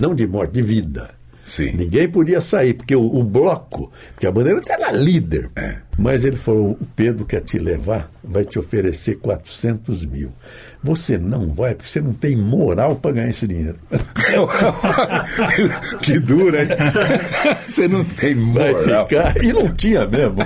não 0.00 0.14
de 0.14 0.26
morte, 0.26 0.52
de 0.52 0.62
vida. 0.62 1.10
Sim. 1.42 1.72
Ninguém 1.72 2.08
podia 2.08 2.40
sair, 2.40 2.74
porque 2.74 2.94
o, 2.94 3.02
o 3.06 3.22
bloco, 3.24 3.90
porque 4.12 4.26
a 4.26 4.30
bandeira 4.32 4.60
era 4.68 4.92
líder. 4.92 5.48
É. 5.56 5.76
Mas 5.98 6.24
ele 6.24 6.36
falou: 6.36 6.72
o 6.72 6.86
Pedro 6.94 7.24
quer 7.24 7.40
te 7.40 7.58
levar, 7.58 8.10
vai 8.22 8.44
te 8.44 8.58
oferecer 8.58 9.16
400 9.16 10.04
mil. 10.04 10.30
Você 10.86 11.18
não 11.18 11.48
vai, 11.48 11.74
porque 11.74 11.90
você 11.90 12.00
não 12.00 12.12
tem 12.12 12.36
moral 12.36 12.94
para 12.94 13.10
ganhar 13.10 13.30
esse 13.30 13.44
dinheiro. 13.44 13.74
que 16.00 16.20
dura, 16.20 16.62
hein? 16.62 16.68
Você 17.68 17.88
não 17.88 18.04
tem 18.04 18.36
moral. 18.36 19.08
ficar. 19.08 19.44
E 19.44 19.52
não 19.52 19.74
tinha 19.74 20.06
mesmo. 20.06 20.36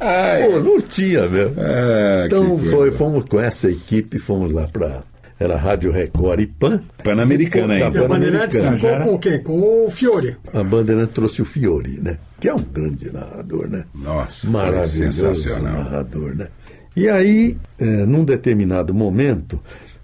Ai. 0.00 0.48
Pô, 0.48 0.58
não 0.58 0.80
tinha 0.80 1.28
mesmo. 1.28 1.54
Ah, 1.58 2.24
então 2.26 2.58
foi, 2.58 2.90
fomos 2.90 3.24
com 3.28 3.38
essa 3.38 3.70
equipe, 3.70 4.18
fomos 4.18 4.50
lá 4.50 4.66
para. 4.66 5.02
Era 5.38 5.56
Rádio 5.56 5.92
Record 5.92 6.40
e 6.40 6.46
PAN. 6.48 6.80
Pan-Americana 7.04 7.74
ainda. 7.74 8.00
E 8.00 8.04
a 8.04 8.08
Bandeirantes 8.08 8.58
Pan-Americana. 8.58 8.98
ficou 8.98 9.12
com 9.12 9.18
quem? 9.18 9.42
Com 9.42 9.86
o 9.86 9.90
Fiore. 9.90 10.36
A 10.52 10.64
Bandeirante 10.64 11.14
trouxe 11.14 11.42
o 11.42 11.44
Fiore, 11.44 12.00
né? 12.00 12.18
Que 12.40 12.48
é 12.48 12.54
um 12.54 12.62
grande 12.62 13.12
narrador, 13.12 13.68
né? 13.68 13.84
Nossa, 13.94 14.48
Maravilhoso 14.50 14.92
sensacional. 14.92 15.84
narrador, 15.84 16.34
né? 16.36 16.48
E 16.96 17.08
aí, 17.08 17.58
eh, 17.80 17.84
num 18.06 18.24
determinado 18.24 18.94
momento, 18.94 19.60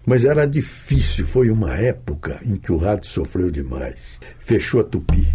mas 0.07 0.25
era 0.25 0.47
difícil, 0.47 1.27
foi 1.27 1.51
uma 1.51 1.77
época 1.77 2.41
em 2.45 2.57
que 2.57 2.73
o 2.73 2.77
rádio 2.77 3.11
sofreu 3.11 3.51
demais. 3.51 4.21
Fechou 4.39 4.81
a 4.81 4.85
Tupi. 4.85 5.29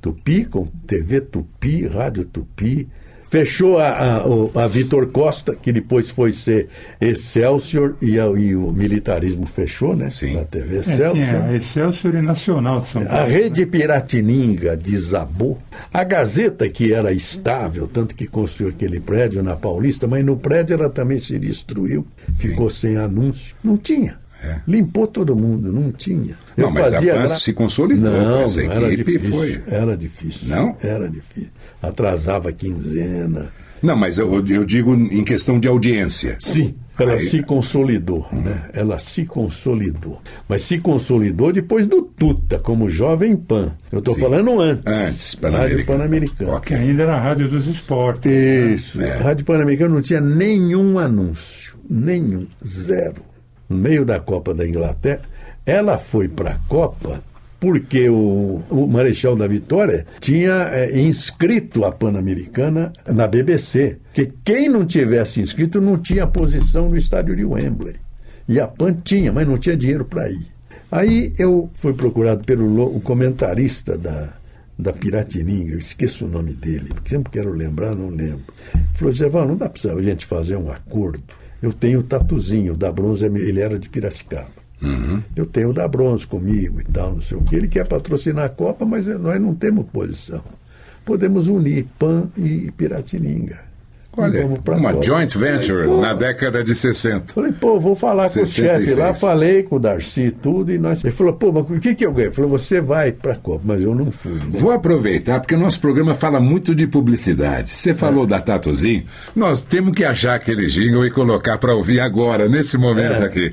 Tupi, 0.00 0.44
com 0.44 0.66
TV 0.66 1.20
Tupi, 1.20 1.86
Rádio 1.86 2.24
Tupi. 2.24 2.88
Fechou 3.30 3.78
a, 3.78 3.88
a, 3.88 4.64
a 4.64 4.66
Vitor 4.66 5.06
Costa, 5.08 5.54
que 5.54 5.70
depois 5.70 6.10
foi 6.10 6.32
ser 6.32 6.68
Excelsior, 7.00 7.94
e, 8.00 8.18
a- 8.18 8.26
e 8.26 8.54
o 8.56 8.72
militarismo 8.72 9.44
fechou, 9.46 9.94
né? 9.96 10.08
Sim. 10.10 10.34
Na 10.34 10.44
TV 10.44 10.76
É, 10.76 10.80
Excelsior. 10.80 11.12
tinha 11.12 11.44
a 11.44 11.54
Excelsior 11.56 12.14
e 12.14 12.22
Nacional 12.22 12.80
de 12.80 12.86
São 12.86 13.04
Paulo. 13.04 13.20
A 13.20 13.24
rede 13.24 13.66
Piratininga 13.66 14.76
desabou. 14.76 15.58
A 15.92 16.04
Gazeta, 16.04 16.68
que 16.68 16.92
era 16.92 17.12
estável, 17.12 17.86
tanto 17.86 18.14
que 18.14 18.26
construiu 18.26 18.70
aquele 18.70 19.00
prédio 19.00 19.42
na 19.42 19.56
Paulista, 19.56 20.06
mas 20.06 20.24
no 20.24 20.36
prédio 20.36 20.74
ela 20.74 20.88
também 20.90 21.18
se 21.18 21.38
destruiu, 21.38 22.06
ficou 22.36 22.70
sem 22.70 22.96
anúncio. 22.96 23.56
Não 23.62 23.76
tinha. 23.76 24.18
É. 24.42 24.56
Limpou 24.68 25.06
todo 25.06 25.34
mundo, 25.34 25.72
não 25.72 25.90
tinha. 25.90 26.36
Não, 26.56 26.70
mas 26.70 26.92
a 26.94 27.00
PAN 27.02 27.26
se 27.26 27.52
consolidou, 27.52 28.10
Não, 28.10 28.40
essa 28.42 28.62
não, 28.62 28.72
era 28.72 28.92
equipe 28.92 29.12
difícil. 29.18 29.32
foi- 29.36 29.62
Era 29.66 29.96
difícil. 29.96 30.48
Não? 30.48 30.76
Era 30.80 31.08
difícil. 31.08 31.50
Atrasava 31.82 32.50
a 32.50 32.52
quinzena. 32.52 33.50
Não, 33.82 33.96
mas 33.96 34.18
eu, 34.18 34.32
eu 34.46 34.64
digo 34.64 34.94
em 34.94 35.22
questão 35.24 35.58
de 35.60 35.68
audiência. 35.68 36.36
Sim, 36.40 36.74
ela 36.98 37.12
Aí- 37.12 37.28
se 37.28 37.42
consolidou, 37.44 38.26
né? 38.32 38.64
Ela 38.72 38.98
se 38.98 39.24
consolidou. 39.24 40.20
Mas 40.48 40.62
se 40.62 40.78
consolidou 40.78 41.52
depois 41.52 41.86
do 41.86 42.02
Tuta, 42.02 42.58
como 42.58 42.88
Jovem 42.88 43.36
Pan. 43.36 43.72
Eu 43.92 44.00
estou 44.00 44.16
falando 44.18 44.60
antes. 44.60 44.82
Antes, 44.86 45.34
Rádio 45.34 45.40
Pan-Americana. 45.40 45.84
Pan-Americana. 45.98 46.60
Que 46.60 46.74
ainda 46.74 47.02
era 47.04 47.14
a 47.16 47.20
Rádio 47.20 47.48
dos 47.48 47.68
Esportes. 47.68 48.30
Isso. 48.32 49.00
É. 49.00 49.18
A 49.18 49.22
Rádio 49.22 49.44
Pan-Americana 49.46 49.94
não 49.94 50.02
tinha 50.02 50.20
nenhum 50.20 50.98
anúncio. 50.98 51.76
Nenhum. 51.88 52.46
Zero. 52.66 53.27
No 53.68 53.76
meio 53.76 54.04
da 54.04 54.18
Copa 54.20 54.54
da 54.54 54.66
Inglaterra. 54.66 55.20
Ela 55.66 55.98
foi 55.98 56.28
para 56.28 56.52
a 56.52 56.58
Copa 56.68 57.22
porque 57.60 58.08
o, 58.08 58.62
o 58.70 58.86
Marechal 58.86 59.34
da 59.34 59.46
Vitória 59.48 60.06
tinha 60.20 60.68
eh, 60.72 61.00
inscrito 61.00 61.84
a 61.84 61.90
Pan-Americana 61.90 62.92
na 63.06 63.26
BBC. 63.26 63.98
Que 64.14 64.26
quem 64.44 64.68
não 64.68 64.86
tivesse 64.86 65.40
inscrito 65.40 65.80
não 65.80 65.98
tinha 65.98 66.26
posição 66.26 66.88
no 66.88 66.96
estádio 66.96 67.34
de 67.34 67.44
Wembley. 67.44 67.96
E 68.48 68.58
a 68.60 68.66
PAN 68.68 68.94
tinha, 69.04 69.32
mas 69.32 69.46
não 69.46 69.58
tinha 69.58 69.76
dinheiro 69.76 70.04
para 70.04 70.30
ir. 70.30 70.46
Aí 70.90 71.34
eu 71.38 71.68
fui 71.74 71.92
procurado 71.92 72.42
pelo 72.46 72.66
lo- 72.66 72.96
o 72.96 73.00
comentarista 73.00 73.98
da, 73.98 74.32
da 74.78 74.90
Piratininga, 74.92 75.72
eu 75.74 75.78
esqueço 75.78 76.24
o 76.24 76.28
nome 76.28 76.54
dele, 76.54 76.88
porque 76.94 77.10
sempre 77.10 77.30
quero 77.32 77.52
lembrar, 77.52 77.94
não 77.94 78.08
lembro. 78.08 78.40
Falou, 78.94 79.12
Zeval, 79.12 79.46
não 79.46 79.56
dá 79.56 79.68
para 79.68 79.92
a 79.92 80.00
gente 80.02 80.24
fazer 80.24 80.56
um 80.56 80.70
acordo. 80.70 81.22
Eu 81.60 81.72
tenho 81.72 82.00
o 82.00 82.02
Tatuzinho, 82.02 82.74
o 82.74 82.76
da 82.76 82.90
Bronze, 82.92 83.24
ele 83.24 83.60
era 83.60 83.78
de 83.78 83.88
Piracicaba. 83.88 84.58
Eu 85.34 85.44
tenho 85.44 85.70
o 85.70 85.72
da 85.72 85.88
Bronze 85.88 86.26
comigo 86.26 86.80
e 86.80 86.84
tal, 86.84 87.14
não 87.14 87.20
sei 87.20 87.36
o 87.36 87.42
que. 87.42 87.56
Ele 87.56 87.68
quer 87.68 87.86
patrocinar 87.86 88.44
a 88.44 88.48
Copa, 88.48 88.84
mas 88.84 89.06
nós 89.06 89.40
não 89.40 89.54
temos 89.54 89.86
posição. 89.92 90.42
Podemos 91.04 91.48
unir 91.48 91.86
PAN 91.98 92.28
e 92.36 92.70
Piratininga. 92.70 93.67
Olha, 94.18 94.42
vamos 94.42 94.60
pra 94.60 94.76
uma 94.76 95.02
joint 95.02 95.36
venture 95.38 95.86
Pô, 95.86 96.00
na 96.00 96.12
década 96.14 96.62
de 96.64 96.74
60. 96.74 97.32
Falei, 97.32 97.52
pô, 97.52 97.78
vou 97.78 97.94
falar 97.94 98.24
com 98.24 98.40
o 98.40 98.46
chefe 98.46 98.86
66. 98.86 98.96
lá, 98.96 99.14
falei 99.14 99.62
com 99.62 99.76
o 99.76 99.78
Darcy 99.78 100.22
e 100.22 100.30
tudo, 100.30 100.72
e 100.72 100.78
nós. 100.78 101.04
Ele 101.04 101.12
falou, 101.12 101.32
pô, 101.34 101.52
mas 101.52 101.70
o 101.70 101.80
que, 101.80 101.94
que 101.94 102.04
eu 102.04 102.10
ganhei? 102.12 102.26
Ele 102.28 102.34
falou, 102.34 102.50
você 102.50 102.80
vai 102.80 103.12
pra 103.12 103.36
Copa, 103.36 103.62
mas 103.64 103.82
eu 103.82 103.94
não 103.94 104.10
fui. 104.10 104.32
né? 104.32 104.40
Vou 104.50 104.70
aproveitar, 104.72 105.40
porque 105.40 105.54
o 105.54 105.58
nosso 105.58 105.80
programa 105.80 106.14
fala 106.14 106.40
muito 106.40 106.74
de 106.74 106.86
publicidade. 106.86 107.76
Você 107.76 107.94
falou 107.94 108.26
da 108.26 108.40
Tatuzinho, 108.40 109.04
nós 109.36 109.62
temos 109.62 109.92
que 109.92 110.04
achar 110.04 110.34
aquele 110.34 110.66
jingle 110.66 111.06
e 111.06 111.10
colocar 111.10 111.56
para 111.58 111.74
ouvir 111.74 112.00
agora, 112.00 112.48
nesse 112.48 112.76
momento 112.76 113.22
É. 113.22 113.24
aqui. 113.24 113.52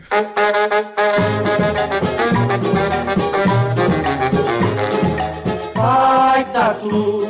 Ai, 5.78 6.43
Tatu, 6.51 7.28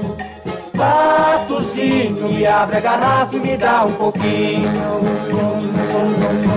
Tatuzinho, 0.78 1.35
me 2.30 2.46
abre 2.46 2.78
a 2.78 2.80
garrafa 2.80 3.36
e 3.36 3.40
me 3.40 3.58
dá 3.58 3.86
um 3.86 3.92
pouquinho. 3.94 4.74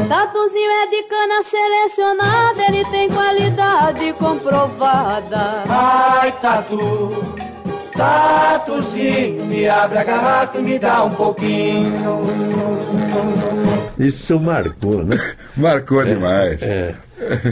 Tatuzinho 0.09 0.71
é 0.71 0.87
de 0.91 1.03
cana 1.05 1.43
selecionada, 1.43 2.63
ele 2.69 2.85
tem 2.87 3.09
qualidade 3.11 4.13
comprovada. 4.15 5.65
Ai, 5.69 6.33
Tatu, 6.41 7.11
Tatuzinho, 7.95 9.45
me 9.45 9.69
abre 9.69 9.99
a 9.99 10.05
garrafa 10.05 10.59
e 10.59 10.63
me 10.63 10.79
dá 10.79 11.05
um 11.05 11.11
pouquinho. 11.11 11.93
Isso 13.99 14.39
marcou, 14.39 15.05
né? 15.05 15.19
Marcou 15.57 16.05
demais. 16.05 16.63
É. 16.63 16.95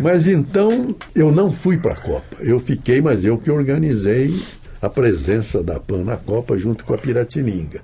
Mas 0.00 0.28
então 0.28 0.94
eu 1.14 1.32
não 1.32 1.50
fui 1.50 1.76
para 1.76 1.92
a 1.92 1.96
Copa. 1.96 2.36
Eu 2.38 2.60
fiquei, 2.60 3.00
mas 3.00 3.24
eu 3.24 3.36
que 3.36 3.50
organizei 3.50 4.32
a 4.80 4.88
presença 4.88 5.62
da 5.62 5.80
PAN 5.80 6.04
na 6.04 6.16
Copa 6.16 6.56
junto 6.56 6.84
com 6.84 6.94
a 6.94 6.98
Piratininga. 6.98 7.80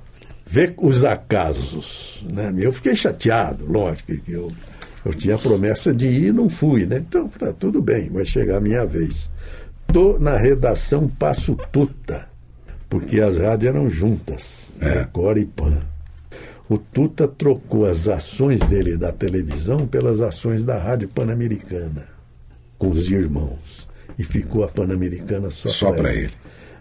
Ver 0.47 0.75
os 0.79 1.05
acasos, 1.05 2.25
né? 2.29 2.53
Eu 2.57 2.73
fiquei 2.73 2.95
chateado, 2.95 3.65
lógico 3.67 4.15
que 4.17 4.33
eu, 4.33 4.53
eu 5.05 5.15
tinha 5.15 5.37
a 5.37 5.39
promessa 5.39 5.95
de 5.95 6.07
ir 6.07 6.27
e 6.27 6.33
não 6.33 6.49
fui, 6.49 6.85
né? 6.85 6.99
Então 6.99 7.29
tá 7.29 7.53
tudo 7.53 7.81
bem, 7.81 8.11
vai 8.11 8.25
chegar 8.25 8.59
a 8.59 8.61
minha 8.61 8.85
vez. 8.85 9.31
Tô 9.87 10.19
na 10.19 10.37
redação 10.37 11.09
Passo 11.09 11.57
Tuta, 11.71 12.27
porque 12.89 13.21
as 13.21 13.37
rádios 13.37 13.75
eram 13.75 13.89
juntas, 13.89 14.73
Record 14.81 15.39
e 15.39 15.47
PAN. 15.47 15.83
O 16.69 16.79
Tuta 16.79 17.29
trocou 17.29 17.85
as 17.85 18.09
ações 18.09 18.61
dele 18.61 18.97
da 18.97 19.13
televisão 19.13 19.87
pelas 19.87 20.21
ações 20.21 20.65
da 20.65 20.79
Rádio 20.79 21.09
Pan-Americana, 21.09 22.09
com 22.79 22.89
os 22.89 23.11
irmãos. 23.11 23.87
E 24.19 24.25
ficou 24.25 24.65
a 24.65 24.69
Pan-Americana 24.69 25.51
só, 25.51 25.69
Só 25.69 25.93
pra 25.93 26.03
pra 26.03 26.15
ele. 26.15 26.33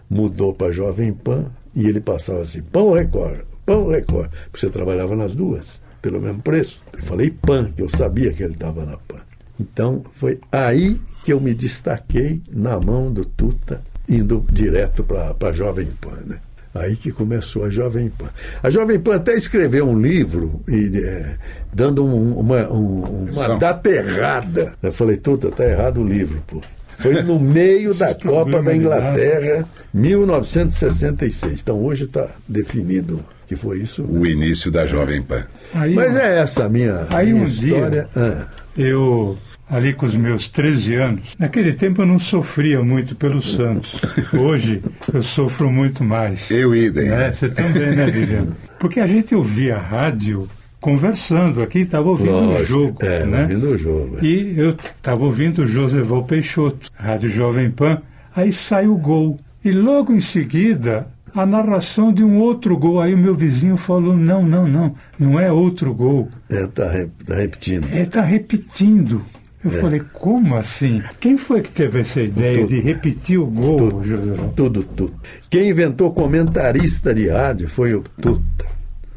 Mudou 0.08 0.52
para 0.54 0.72
Jovem 0.72 1.12
Pan 1.12 1.46
e 1.74 1.86
ele 1.86 2.00
passava 2.00 2.42
assim: 2.42 2.62
Pão 2.62 2.92
Record? 2.92 3.51
Pão 3.64 3.84
ou 3.84 3.90
Record? 3.90 4.30
Porque 4.50 4.58
você 4.66 4.70
trabalhava 4.70 5.14
nas 5.16 5.34
duas, 5.34 5.80
pelo 6.00 6.20
mesmo 6.20 6.42
preço. 6.42 6.82
Eu 6.92 7.02
falei 7.02 7.30
Pan, 7.30 7.70
que 7.74 7.82
eu 7.82 7.88
sabia 7.88 8.32
que 8.32 8.42
ele 8.42 8.54
estava 8.54 8.84
na 8.84 8.96
Pan. 8.96 9.20
Então 9.60 10.02
foi 10.14 10.40
aí 10.50 11.00
que 11.24 11.32
eu 11.32 11.40
me 11.40 11.54
destaquei 11.54 12.42
na 12.50 12.78
mão 12.80 13.12
do 13.12 13.24
Tuta, 13.24 13.80
indo 14.08 14.44
direto 14.50 15.04
para 15.04 15.34
a 15.48 15.52
Jovem 15.52 15.86
Pan. 16.00 16.18
Né? 16.26 16.38
Aí 16.74 16.96
que 16.96 17.12
começou 17.12 17.64
a 17.64 17.70
Jovem 17.70 18.08
Pan. 18.08 18.30
A 18.62 18.70
Jovem 18.70 18.98
Pan 18.98 19.16
até 19.16 19.34
escreveu 19.34 19.86
um 19.86 20.00
livro 20.00 20.62
e, 20.66 20.90
é, 21.04 21.36
dando 21.72 22.04
um- 22.04 22.36
uma, 22.38 22.66
um- 22.72 23.28
uma 23.30 23.56
data 23.58 23.88
errada. 23.90 24.74
Eu 24.82 24.92
falei, 24.92 25.16
Tuta, 25.18 25.50
tá 25.50 25.64
errado 25.64 26.00
o 26.00 26.04
livro, 26.04 26.42
pô. 26.46 26.60
Foi 26.98 27.22
no 27.22 27.38
meio 27.38 27.92
da 27.98 28.14
Copa 28.14 28.62
da 28.62 28.74
Inglaterra, 28.74 29.66
1966. 29.92 31.60
Então 31.62 31.82
hoje 31.84 32.04
está 32.04 32.28
definido 32.48 33.24
que 33.52 33.56
foi 33.56 33.78
isso. 33.80 34.02
O 34.04 34.26
início 34.26 34.70
da 34.70 34.86
Jovem 34.86 35.22
Pan. 35.22 35.44
Aí, 35.74 35.94
Mas 35.94 36.16
é 36.16 36.38
essa 36.40 36.64
a 36.64 36.68
minha, 36.68 37.06
Aí 37.10 37.32
minha 37.32 37.44
um 37.44 37.46
dia- 37.46 37.74
história. 37.74 38.08
Ah, 38.16 38.46
Eu, 38.76 39.36
ali 39.68 39.92
com 39.92 40.06
os 40.06 40.16
meus 40.16 40.48
13 40.48 40.94
anos, 40.94 41.34
naquele 41.38 41.72
tempo 41.74 42.02
eu 42.02 42.06
não 42.06 42.18
sofria 42.18 42.82
muito 42.82 43.14
pelo 43.14 43.42
Santos. 43.42 44.00
Hoje 44.32 44.82
eu 45.12 45.22
sofro 45.22 45.70
muito 45.70 46.02
mais. 46.02 46.50
Eu 46.50 46.74
idem. 46.74 47.08
É, 47.10 47.30
você 47.30 47.48
também, 47.50 47.94
né, 47.94 48.06
Viviane? 48.10 48.52
Porque 48.80 48.98
a 49.00 49.06
gente 49.06 49.34
ouvia 49.34 49.76
a 49.76 49.80
rádio 49.80 50.48
conversando 50.80 51.62
aqui, 51.62 51.80
estava 51.80 52.08
ouvindo 52.08 52.48
o 52.48 52.64
jogo. 52.64 52.96
É, 53.04 53.24
né? 53.24 53.42
ouvindo 53.42 53.66
o 53.68 53.78
jogo. 53.78 54.18
é. 54.20 54.24
E 54.24 54.58
eu 54.58 54.70
estava 54.70 55.22
ouvindo 55.24 55.62
o 55.62 55.66
Joseval 55.66 56.24
Peixoto, 56.24 56.90
Rádio 56.94 57.28
Jovem 57.28 57.70
Pan, 57.70 58.00
aí 58.34 58.52
sai 58.52 58.86
o 58.88 58.96
gol. 58.96 59.38
E 59.64 59.70
logo 59.70 60.12
em 60.12 60.18
seguida, 60.18 61.06
a 61.34 61.44
narração 61.46 62.12
de 62.12 62.22
um 62.24 62.38
outro 62.40 62.76
gol. 62.76 63.00
Aí 63.00 63.14
o 63.14 63.18
meu 63.18 63.34
vizinho 63.34 63.76
falou: 63.76 64.16
não, 64.16 64.42
não, 64.44 64.66
não, 64.66 64.94
não 65.18 65.38
é 65.40 65.50
outro 65.50 65.92
gol. 65.94 66.28
É, 66.50 66.66
tá, 66.66 66.90
tá 67.26 67.34
repetindo. 67.34 67.88
É, 67.92 68.02
está 68.02 68.20
repetindo. 68.22 69.22
Eu 69.64 69.70
É. 69.70 69.80
falei, 69.80 70.02
como 70.12 70.56
assim? 70.56 71.00
Quem 71.20 71.36
foi 71.36 71.60
que 71.62 71.70
teve 71.70 72.00
essa 72.00 72.20
ideia 72.20 72.66
de 72.66 72.80
repetir 72.80 73.38
o 73.38 73.46
gol, 73.46 74.02
Joseval? 74.02 74.48
Tudo, 74.56 74.82
tudo. 74.82 75.14
Quem 75.48 75.68
inventou 75.70 76.12
comentarista 76.12 77.14
de 77.14 77.28
rádio 77.28 77.68
foi 77.68 77.94
o 77.94 78.02
Tuta. 78.20 78.66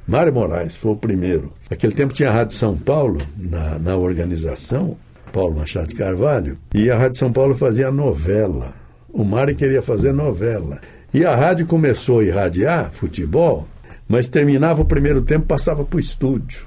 Mário 0.07 0.31
Moraes 0.31 0.75
foi 0.75 0.91
o 0.91 0.95
primeiro. 0.95 1.51
Naquele 1.67 1.93
tempo 1.93 2.13
tinha 2.13 2.29
a 2.29 2.31
Rádio 2.33 2.55
São 2.55 2.77
Paulo 2.77 3.19
na, 3.35 3.79
na 3.79 3.95
organização, 3.97 4.95
Paulo 5.33 5.55
Machado 5.55 5.87
de 5.87 5.95
Carvalho, 5.95 6.59
e 6.75 6.91
a 6.91 6.95
Rádio 6.95 7.17
São 7.17 7.33
Paulo 7.33 7.55
fazia 7.55 7.89
novela. 7.91 8.75
O 9.11 9.23
Mário 9.23 9.55
queria 9.55 9.81
fazer 9.81 10.13
novela. 10.13 10.79
E 11.15 11.23
a 11.23 11.33
rádio 11.33 11.65
começou 11.65 12.19
a 12.19 12.25
irradiar 12.25 12.91
futebol, 12.91 13.65
mas 14.05 14.27
terminava 14.27 14.81
o 14.81 14.85
primeiro 14.85 15.21
tempo, 15.21 15.45
passava 15.45 15.85
para 15.85 15.95
o 15.95 15.99
estúdio. 15.99 16.65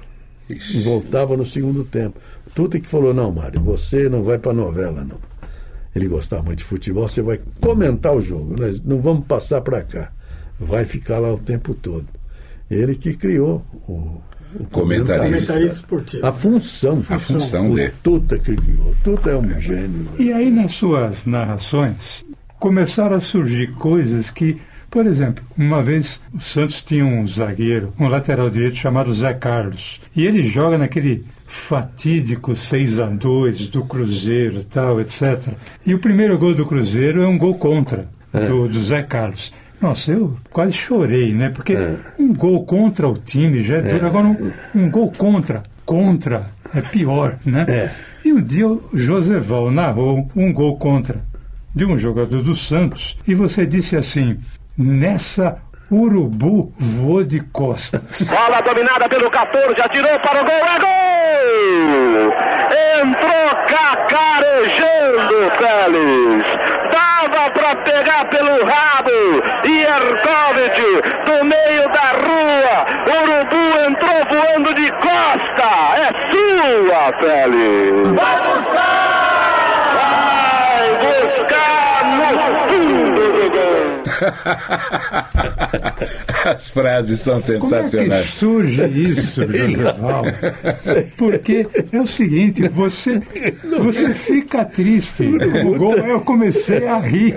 E 0.49 0.81
voltava 0.81 1.37
no 1.37 1.45
segundo 1.45 1.83
tempo. 1.83 2.19
Tuta 2.55 2.79
que 2.79 2.87
falou, 2.87 3.13
não, 3.13 3.31
Mário, 3.31 3.61
você 3.61 4.09
não 4.09 4.23
vai 4.23 4.39
para 4.39 4.51
novela, 4.51 5.05
não. 5.05 5.19
Ele 5.95 6.07
gostava 6.07 6.41
muito 6.41 6.57
de 6.57 6.63
futebol, 6.63 7.07
você 7.07 7.21
vai 7.21 7.39
comentar 7.61 8.11
o 8.11 8.19
jogo. 8.19 8.55
Nós 8.59 8.81
não 8.83 8.99
vamos 8.99 9.27
passar 9.27 9.61
para 9.61 9.83
cá. 9.83 10.11
Vai 10.59 10.83
ficar 10.83 11.19
lá 11.19 11.31
o 11.31 11.37
tempo 11.37 11.75
todo. 11.75 12.07
Ele 12.71 12.95
que 12.95 13.13
criou 13.13 13.63
o, 13.87 14.19
o 14.59 14.63
Comentarista. 14.71 15.53
Comentarista 15.53 15.59
esportivo. 15.59 16.25
A 16.25 16.31
função. 16.31 17.03
A 17.07 17.19
função 17.19 17.71
o 17.71 17.75
dele. 17.75 17.93
Tuta 18.01 18.39
que 18.39 18.55
criou. 18.55 18.95
Tuta 19.03 19.29
é 19.29 19.35
um 19.37 19.59
gênio. 19.59 20.07
E 20.17 20.33
aí, 20.33 20.49
nas 20.49 20.71
suas 20.71 21.23
narrações, 21.27 22.25
começaram 22.59 23.15
a 23.15 23.19
surgir 23.19 23.71
coisas 23.71 24.29
que, 24.29 24.57
por 24.91 25.07
exemplo, 25.07 25.43
uma 25.57 25.81
vez 25.81 26.19
o 26.33 26.39
Santos 26.39 26.81
tinha 26.81 27.05
um 27.05 27.25
zagueiro, 27.25 27.93
um 27.99 28.07
lateral 28.07 28.49
direito 28.49 28.75
chamado 28.75 29.13
Zé 29.13 29.33
Carlos. 29.33 30.01
E 30.15 30.25
ele 30.25 30.43
joga 30.43 30.77
naquele 30.77 31.25
fatídico 31.47 32.55
6 32.55 32.99
a 32.99 33.05
2 33.05 33.67
do 33.67 33.83
Cruzeiro, 33.83 34.63
tal, 34.63 34.99
etc. 34.99 35.53
E 35.85 35.93
o 35.93 35.99
primeiro 35.99 36.37
gol 36.37 36.53
do 36.53 36.65
Cruzeiro 36.65 37.23
é 37.23 37.27
um 37.27 37.37
gol 37.37 37.55
contra 37.55 38.07
do, 38.31 38.67
do 38.67 38.83
Zé 38.83 39.01
Carlos. 39.01 39.53
Nossa, 39.81 40.11
eu 40.11 40.37
quase 40.51 40.73
chorei, 40.73 41.33
né? 41.33 41.49
Porque 41.49 41.73
um 42.19 42.33
gol 42.33 42.65
contra 42.65 43.07
o 43.07 43.13
time 43.13 43.63
já 43.63 43.77
é 43.77 43.81
duro. 43.81 44.05
Agora, 44.05 44.27
um, 44.27 44.51
um 44.75 44.91
gol 44.91 45.09
contra, 45.17 45.63
contra, 45.85 46.51
é 46.75 46.81
pior, 46.81 47.39
né? 47.45 47.65
E 48.25 48.33
um 48.33 48.41
dia 48.41 48.67
o 48.67 48.89
Joseval 48.93 49.71
narrou 49.71 50.27
um 50.35 50.51
gol 50.51 50.77
contra 50.77 51.28
de 51.73 51.85
um 51.85 51.95
jogador 51.95 52.41
do 52.41 52.55
Santos 52.55 53.17
e 53.27 53.33
você 53.35 53.65
disse 53.65 53.95
assim: 53.97 54.37
nessa 54.77 55.57
urubu 55.91 56.73
vou 56.77 57.23
de 57.23 57.39
costas. 57.39 58.01
Bola 58.29 58.61
dominada 58.61 59.09
pelo 59.09 59.29
14, 59.29 59.81
atirou 59.81 60.19
para 60.19 60.41
o 60.41 60.45
gol, 60.45 60.53
é 60.53 60.79
gol! 60.79 60.99
Entrou 63.01 63.49
cacarejando, 63.67 65.37
Félix. 65.57 66.45
Dava 66.91 67.49
para 67.51 67.75
pegar 67.77 68.25
pelo 68.29 68.65
rabo. 68.65 69.19
Ierkovic, 69.65 70.79
do 71.25 71.45
meio 71.45 71.89
da 71.89 72.11
rua. 72.11 72.85
Urubu 73.07 73.63
entrou 73.87 74.19
voando 74.29 74.73
de 74.75 74.91
costa. 74.91 75.69
É 75.95 76.09
sua, 76.29 77.01
Félix. 77.19 78.09
Vai 78.15 78.37
buscar! 78.55 79.19
Vai 79.95 80.85
buscar 80.99 81.95
no 82.17 82.29
fundo 82.69 83.23
do 83.33 83.45
gol. 83.49 84.08
As 86.45 86.69
frases 86.69 87.19
são 87.19 87.39
Como 87.39 87.53
é 87.53 87.59
que 87.59 87.65
sensacionais. 87.67 88.25
surge 88.27 88.87
isso, 88.87 89.41
Josival? 89.51 90.23
Porque 91.17 91.67
é 91.91 91.99
o 91.99 92.07
seguinte, 92.07 92.67
você, 92.69 93.21
você 93.77 94.13
fica 94.13 94.63
triste. 94.65 95.27
O 95.65 95.77
gol, 95.77 95.95
eu 95.97 96.21
comecei 96.21 96.87
a 96.87 96.97
rir. 96.99 97.35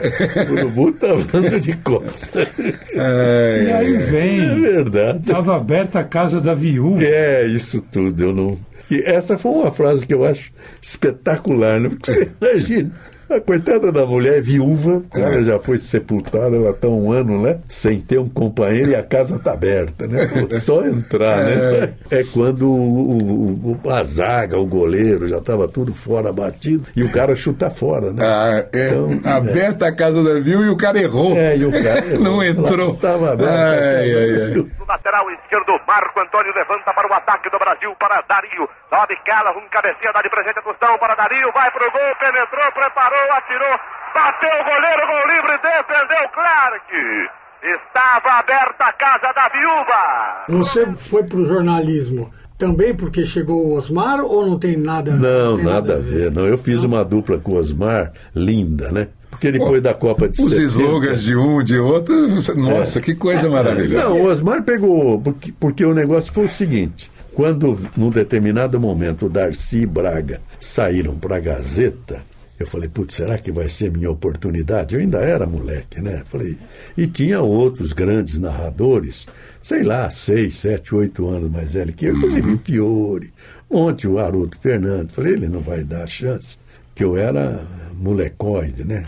O 0.48 0.52
urubu 0.52 0.92
tá 0.92 1.08
andando 1.08 1.58
de 1.60 1.76
costa. 1.78 2.48
Ai, 2.96 3.66
E 3.66 3.72
aí 3.72 3.96
vem. 3.98 4.40
É 4.40 4.54
verdade. 4.54 5.18
Estava 5.30 5.56
aberta 5.56 6.00
a 6.00 6.04
casa 6.04 6.40
da 6.40 6.54
viúva. 6.54 7.02
É, 7.02 7.46
isso 7.46 7.80
tudo. 7.82 8.22
Eu 8.22 8.32
não. 8.32 8.58
E 8.90 9.02
essa 9.04 9.38
foi 9.38 9.52
uma 9.52 9.70
frase 9.70 10.06
que 10.06 10.14
eu 10.14 10.24
acho 10.24 10.52
espetacular, 10.80 11.80
né? 11.80 11.88
Porque 11.88 12.12
você 12.12 12.30
imagina. 12.40 12.92
A 13.34 13.40
coitada 13.40 13.90
da 13.90 14.04
mulher 14.04 14.38
é 14.38 14.40
viúva, 14.40 15.02
ela 15.14 15.42
já 15.42 15.58
foi 15.58 15.78
sepultada, 15.78 16.54
ela 16.56 16.70
está 16.70 16.86
um 16.88 17.10
ano, 17.12 17.40
né? 17.42 17.58
Sem 17.68 17.98
ter 18.00 18.18
um 18.18 18.28
companheiro 18.28 18.90
e 18.90 18.94
a 18.94 19.02
casa 19.02 19.36
está 19.36 19.52
aberta, 19.52 20.06
né? 20.06 20.26
Pô, 20.26 20.54
Só 20.60 20.84
entrar, 20.86 21.38
né? 21.44 21.94
É 22.10 22.22
quando 22.32 22.68
o, 22.70 23.72
o- 23.72 23.80
o- 23.84 23.90
a 23.90 24.04
zaga, 24.04 24.58
o 24.58 24.66
goleiro, 24.66 25.26
já 25.28 25.38
estava 25.38 25.66
tudo 25.66 25.94
fora 25.94 26.32
batido 26.32 26.86
e 26.94 27.02
o 27.02 27.10
cara 27.10 27.34
chuta 27.34 27.70
fora, 27.70 28.12
né? 28.12 28.22
Ah, 28.24 28.64
é, 28.74 28.90
aberta 29.28 29.86
a 29.86 29.94
casa 29.96 30.22
da 30.22 30.38
viu 30.40 30.62
e 30.64 30.68
o 30.68 30.76
cara 30.76 30.98
errou. 31.00 31.36
É, 31.36 31.56
e 31.56 31.64
o 31.64 31.72
cara 31.72 32.04
errou. 32.06 32.20
Não 32.22 32.42
entrou. 32.42 32.90
Estava 32.90 33.32
aberta. 33.32 33.52
Ai, 33.52 34.14
ai, 34.14 34.42
ai. 34.42 34.54
No 34.54 34.86
lateral 34.86 35.30
esquerdo, 35.30 35.72
Marco 35.86 36.20
Antônio 36.20 36.52
levanta 36.54 36.92
para 36.92 37.08
o 37.08 37.12
ataque 37.14 37.48
do 37.50 37.58
Brasil, 37.58 37.94
para 37.98 38.20
Dario. 38.28 38.68
Sobe 38.92 39.16
Cala, 39.24 39.56
um 39.56 39.64
cabecinha, 39.70 40.12
dá 40.12 40.20
de 40.20 40.28
presente 40.28 40.58
a 40.58 40.62
Tostão 40.62 40.98
para 40.98 41.14
Dario, 41.14 41.48
vai 41.54 41.70
pro 41.70 41.90
gol, 41.90 42.12
penetrou, 42.20 42.68
preparou, 42.76 43.21
atirou, 43.32 43.78
bateu 44.14 44.50
o 44.50 44.64
goleiro, 44.64 45.06
gol 45.06 45.26
livre, 45.28 45.58
defendeu 45.62 46.28
Clark. 46.34 47.30
Estava 47.62 48.38
aberta 48.40 48.84
a 48.84 48.92
casa 48.92 49.32
da 49.32 49.48
viúva. 49.48 50.44
Você 50.48 50.86
foi 50.96 51.22
pro 51.22 51.46
jornalismo 51.46 52.28
também 52.58 52.94
porque 52.94 53.26
chegou 53.26 53.66
o 53.66 53.76
Osmar 53.76 54.20
ou 54.20 54.46
não 54.46 54.58
tem 54.58 54.76
nada 54.76 55.12
Não, 55.12 55.56
tem 55.56 55.64
nada 55.64 55.96
a 55.96 55.98
ver. 55.98 56.30
Não, 56.30 56.46
eu 56.46 56.56
fiz 56.56 56.84
uma 56.84 57.04
dupla 57.04 57.38
com 57.38 57.52
o 57.52 57.56
Osmar, 57.56 58.12
linda, 58.34 58.90
né? 58.90 59.08
Porque 59.30 59.50
depois 59.50 59.82
da 59.82 59.92
Copa 59.92 60.28
de 60.28 60.40
Os 60.40 60.50
70, 60.50 60.66
slogans 60.68 61.22
de 61.22 61.34
um, 61.34 61.64
de 61.64 61.76
outro, 61.78 62.14
nossa, 62.54 63.00
que 63.00 63.14
coisa 63.14 63.48
maravilhosa. 63.48 64.04
Não, 64.04 64.20
o 64.20 64.26
Osmar 64.26 64.62
pegou. 64.62 65.20
Porque, 65.20 65.52
porque 65.58 65.84
o 65.84 65.92
negócio 65.92 66.32
foi 66.32 66.44
o 66.44 66.48
seguinte: 66.48 67.10
quando, 67.34 67.76
num 67.96 68.10
determinado 68.10 68.78
momento, 68.78 69.26
o 69.26 69.28
Darcy 69.28 69.80
e 69.80 69.86
Braga 69.86 70.40
saíram 70.60 71.16
para 71.16 71.36
a 71.36 71.40
Gazeta, 71.40 72.22
eu 72.62 72.66
falei, 72.66 72.88
putz, 72.88 73.14
será 73.14 73.38
que 73.38 73.50
vai 73.50 73.68
ser 73.68 73.90
minha 73.90 74.10
oportunidade? 74.10 74.94
Eu 74.94 75.00
ainda 75.00 75.18
era 75.18 75.46
moleque, 75.46 76.00
né? 76.00 76.22
Falei, 76.24 76.56
e 76.96 77.06
tinha 77.06 77.40
outros 77.40 77.92
grandes 77.92 78.38
narradores, 78.38 79.26
sei 79.62 79.82
lá, 79.82 80.08
seis, 80.10 80.54
sete, 80.54 80.94
oito 80.94 81.28
anos 81.28 81.50
mais 81.50 81.72
velho 81.72 81.92
que 81.92 82.06
eu, 82.06 82.16
inclusive 82.16 82.52
o 82.52 82.58
Fiore, 82.58 83.32
ontem 83.68 84.06
o 84.06 84.18
Haroldo 84.18 84.56
Fernandes. 84.58 85.14
Falei, 85.14 85.32
ele 85.32 85.48
não 85.48 85.60
vai 85.60 85.82
dar 85.82 86.06
chance, 86.06 86.56
que 86.94 87.02
eu 87.02 87.16
era 87.16 87.66
molecoide, 87.94 88.84
né? 88.84 89.04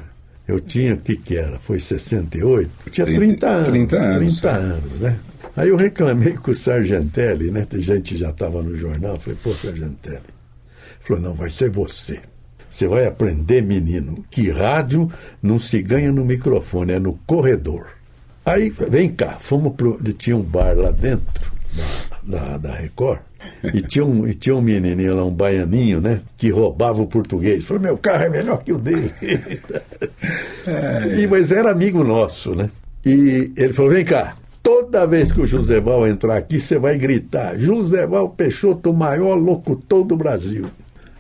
Eu 0.47 0.61
tinha, 0.61 0.95
o 0.95 0.99
que 0.99 1.17
que 1.17 1.37
era? 1.37 1.59
Foi 1.59 1.79
68? 1.79 2.71
Eu 2.87 2.93
tinha 2.93 3.07
30 3.07 3.49
anos. 3.49 3.69
30 3.69 3.97
anos, 3.97 4.41
30 4.41 4.49
é. 4.49 4.61
anos, 4.61 5.01
né? 5.01 5.19
Aí 5.57 5.69
eu 5.69 5.77
reclamei 5.77 6.33
com 6.35 6.51
o 6.51 6.55
Sargentelli, 6.55 7.51
né? 7.51 7.65
Tem 7.65 7.81
gente 7.81 8.17
já 8.17 8.31
estava 8.31 8.63
no 8.63 8.75
jornal. 8.75 9.17
Falei, 9.19 9.39
pô, 9.43 9.53
Sargentelli. 9.53 10.17
Ele 10.17 11.01
falou, 11.01 11.23
não, 11.23 11.35
vai 11.35 11.49
ser 11.49 11.71
você. 11.71 12.21
Você 12.75 12.89
vai 12.89 13.07
aprender, 13.07 13.63
menino, 13.63 14.17
que 14.29 14.51
rádio 14.51 15.09
não 15.41 15.61
se 15.61 15.81
ganha 15.81 16.11
no 16.11 16.25
microfone, 16.25 16.95
é 16.95 16.99
no 16.99 17.17
corredor. 17.25 17.87
Aí, 18.45 18.69
vem 18.69 19.13
cá, 19.13 19.37
fomos 19.39 19.75
pro. 19.77 19.97
Tinha 20.19 20.37
um 20.37 20.43
bar 20.43 20.77
lá 20.77 20.91
dentro 20.91 21.53
da, 22.25 22.41
da, 22.41 22.59
da 22.59 22.75
Record. 22.75 23.21
E 23.73 23.81
tinha, 23.81 24.05
um, 24.05 24.27
e 24.27 24.35
tinha 24.35 24.57
um 24.57 24.61
menininho 24.61 25.15
lá, 25.15 25.25
um 25.25 25.33
baianinho, 25.33 26.01
né? 26.01 26.23
Que 26.37 26.51
roubava 26.51 27.01
o 27.01 27.07
português. 27.07 27.65
Falou, 27.65 27.81
meu 27.81 27.97
carro 27.97 28.25
é 28.25 28.29
melhor 28.29 28.65
que 28.65 28.73
o 28.73 28.79
dele. 28.79 29.13
E, 31.17 31.27
mas 31.29 31.53
era 31.53 31.71
amigo 31.71 32.03
nosso, 32.03 32.57
né? 32.57 32.71
E 33.07 33.53
ele 33.57 33.73
falou: 33.73 33.93
vem 33.93 34.05
cá, 34.05 34.35
toda 34.63 35.07
vez 35.07 35.31
que 35.31 35.41
o 35.41 35.47
Joséval 35.47 36.09
entrar 36.09 36.39
aqui, 36.39 36.59
você 36.59 36.77
vai 36.77 36.99
gritar: 36.99 37.57
Joséval 37.57 38.31
Peixoto, 38.31 38.91
o 38.91 38.97
maior 38.97 39.37
locutor 39.37 40.05
do 40.05 40.17
Brasil. 40.17 40.67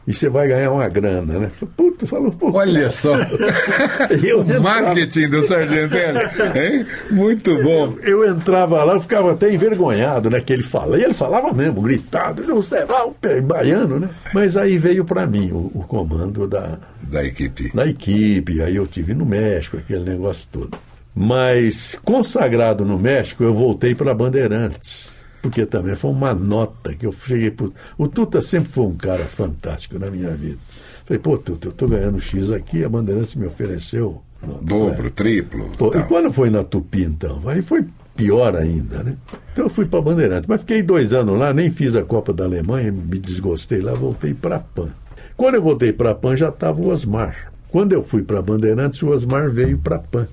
E 0.07 0.13
você 0.13 0.29
vai 0.29 0.47
ganhar 0.49 0.71
uma 0.71 0.87
grana, 0.89 1.39
né? 1.39 1.51
Puta, 1.77 2.07
falou, 2.07 2.31
pô. 2.31 2.53
Olha 2.53 2.91
só. 2.91 3.15
Eu 4.23 4.41
o 4.43 4.61
marketing 4.63 5.31
do 5.31 5.41
Sargentelli. 5.43 6.19
Hein? 6.55 6.87
Muito 7.11 7.55
bom. 7.63 7.95
Eu 8.03 8.23
entrava 8.25 8.85
lá, 8.85 8.95
eu 8.95 9.01
ficava 9.01 9.33
até 9.33 9.51
envergonhado, 9.53 10.29
né? 10.29 10.41
Que 10.43 10.53
ele 10.53 10.63
fala. 10.63 10.99
E 10.99 11.03
ele 11.05 11.15
falava 11.15 11.53
mesmo, 11.55 11.81
gritado, 11.81 12.45
Joséval, 12.45 13.17
pe- 13.19 13.41
baiano, 13.41 13.99
né? 13.99 14.09
Mas 14.35 14.57
aí 14.59 14.77
veio 14.77 15.05
para 15.07 15.27
mim 15.27 15.51
o, 15.53 15.71
o 15.75 15.85
comando 15.89 16.47
da, 16.47 16.79
Da 17.05 17.25
equipe. 17.25 17.71
da 17.75 17.87
equipe, 17.87 18.61
aí 18.61 18.77
eu 18.77 18.87
tive 18.87 19.15
no 19.15 19.25
México, 19.25 19.79
aquele 19.79 20.05
negócio 20.05 20.47
todo. 20.53 20.77
Mas 21.15 21.97
consagrado 22.05 22.85
no 22.85 22.99
México, 22.99 23.43
eu 23.45 23.55
voltei 23.55 23.95
para 23.95 24.13
Bandeirantes, 24.13 25.14
porque 25.45 25.67
também 25.67 25.95
foi 25.95 26.11
uma 26.11 26.33
nota 26.33 26.95
que 26.95 27.05
eu 27.05 27.13
cheguei 27.13 27.51
por... 27.51 27.71
O 27.99 28.09
Tuta 28.09 28.41
sempre 28.41 28.71
foi 28.71 28.85
um 28.87 28.97
cara 28.97 29.27
fantástico 29.27 29.99
na 29.99 30.11
minha 30.11 30.31
vida. 30.31 30.57
Falei, 31.05 31.21
pô, 31.21 31.37
Tuta, 31.37 31.69
eu 31.69 31.73
tô 31.73 31.87
ganhando 31.87 32.19
X 32.19 32.51
aqui, 32.51 32.83
a 32.83 32.89
Bandeirantes 32.89 33.35
me 33.35 33.47
ofereceu. 33.47 34.23
Dobro, 34.63 35.11
triplo. 35.11 35.71
Pô, 35.77 35.95
e 35.95 36.03
quando 36.05 36.33
foi 36.33 36.49
na 36.49 36.65
Tupi, 36.65 37.03
então? 37.03 37.47
Aí 37.47 37.61
foi 37.61 37.85
pior 38.17 38.57
ainda, 38.57 39.03
né? 39.03 39.19
Então 39.53 39.67
eu 39.67 39.69
fui 39.69 39.85
para 39.85 40.01
Bandeirantes. 40.01 40.47
Mas 40.49 40.63
fiquei 40.63 40.83
dois 40.83 41.13
anos 41.13 41.39
lá, 41.39 41.53
nem 41.53 41.71
fiz 41.71 41.95
a 41.95 42.03
Copa 42.03 42.33
da 42.33 42.45
Alemanha, 42.45 42.91
me 42.91 43.19
desgostei 43.19 43.83
lá, 43.83 43.93
voltei 43.93 44.33
para 44.33 44.59
PAN. 44.59 44.89
Quando 45.37 45.57
eu 45.57 45.63
voltei 45.63 45.93
para 45.93 46.15
PAN, 46.15 46.35
já 46.37 46.49
estava 46.49 46.81
o 46.81 46.89
Osmar. 46.89 47.53
Quando 47.69 47.93
eu 47.93 48.03
fui 48.03 48.23
para 48.23 48.41
Bandeirantes, 48.41 49.03
o 49.03 49.09
Osmar 49.09 49.51
veio 49.51 49.77
para 49.77 49.99
PAN, 49.99 50.27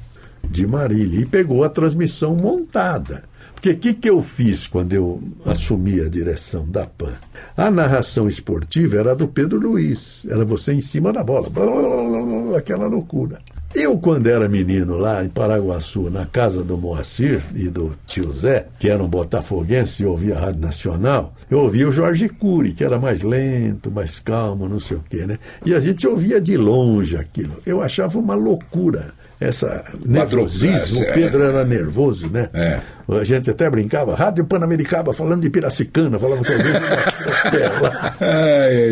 de 0.49 0.65
Marília, 0.65 1.19
e 1.19 1.25
pegou 1.25 1.65
a 1.65 1.69
transmissão 1.69 2.33
montada. 2.33 3.29
Porque 3.61 3.73
o 3.73 3.77
que, 3.77 3.93
que 3.93 4.09
eu 4.09 4.23
fiz 4.23 4.67
quando 4.67 4.91
eu 4.91 5.21
assumi 5.45 6.01
a 6.01 6.09
direção 6.09 6.67
da 6.67 6.87
PAN? 6.87 7.13
A 7.55 7.69
narração 7.69 8.27
esportiva 8.27 8.97
era 8.97 9.15
do 9.15 9.27
Pedro 9.27 9.59
Luiz, 9.59 10.25
era 10.27 10.43
você 10.43 10.73
em 10.73 10.81
cima 10.81 11.13
da 11.13 11.23
bola, 11.23 11.47
blá, 11.47 11.67
blá, 11.67 11.79
blá, 11.79 12.57
aquela 12.57 12.87
loucura. 12.87 13.37
Eu, 13.75 13.99
quando 13.99 14.25
era 14.25 14.49
menino 14.49 14.97
lá 14.97 15.23
em 15.23 15.29
Paraguaçu, 15.29 16.09
na 16.09 16.25
casa 16.25 16.63
do 16.63 16.75
Moacir 16.75 17.43
e 17.53 17.69
do 17.69 17.95
tio 18.07 18.33
Zé, 18.33 18.65
que 18.79 18.89
eram 18.89 19.07
botafoguenses 19.07 19.99
e 19.99 20.05
ouvia 20.05 20.37
a 20.37 20.39
Rádio 20.39 20.61
Nacional, 20.61 21.35
eu 21.47 21.59
ouvia 21.59 21.87
o 21.87 21.91
Jorge 21.91 22.29
Cury, 22.29 22.73
que 22.73 22.83
era 22.83 22.97
mais 22.97 23.21
lento, 23.21 23.91
mais 23.91 24.19
calmo, 24.19 24.67
não 24.67 24.79
sei 24.79 24.97
o 24.97 25.03
quê, 25.07 25.27
né? 25.27 25.37
E 25.63 25.75
a 25.75 25.79
gente 25.79 26.07
ouvia 26.07 26.41
de 26.41 26.57
longe 26.57 27.15
aquilo. 27.15 27.61
Eu 27.63 27.79
achava 27.83 28.17
uma 28.17 28.33
loucura. 28.33 29.13
Essa 29.41 29.83
nervosismo, 30.05 31.03
é. 31.03 31.09
o 31.09 31.13
Pedro 31.13 31.43
era 31.43 31.65
nervoso, 31.65 32.29
né? 32.29 32.47
É. 32.53 32.79
A 33.19 33.23
gente 33.23 33.49
até 33.49 33.69
brincava, 33.69 34.15
Rádio 34.15 34.45
Pan-Americana, 34.45 35.11
falando 35.11 35.41
de 35.41 35.49
Piracicana, 35.49 36.17
falava 36.17 36.41
que 36.43 36.51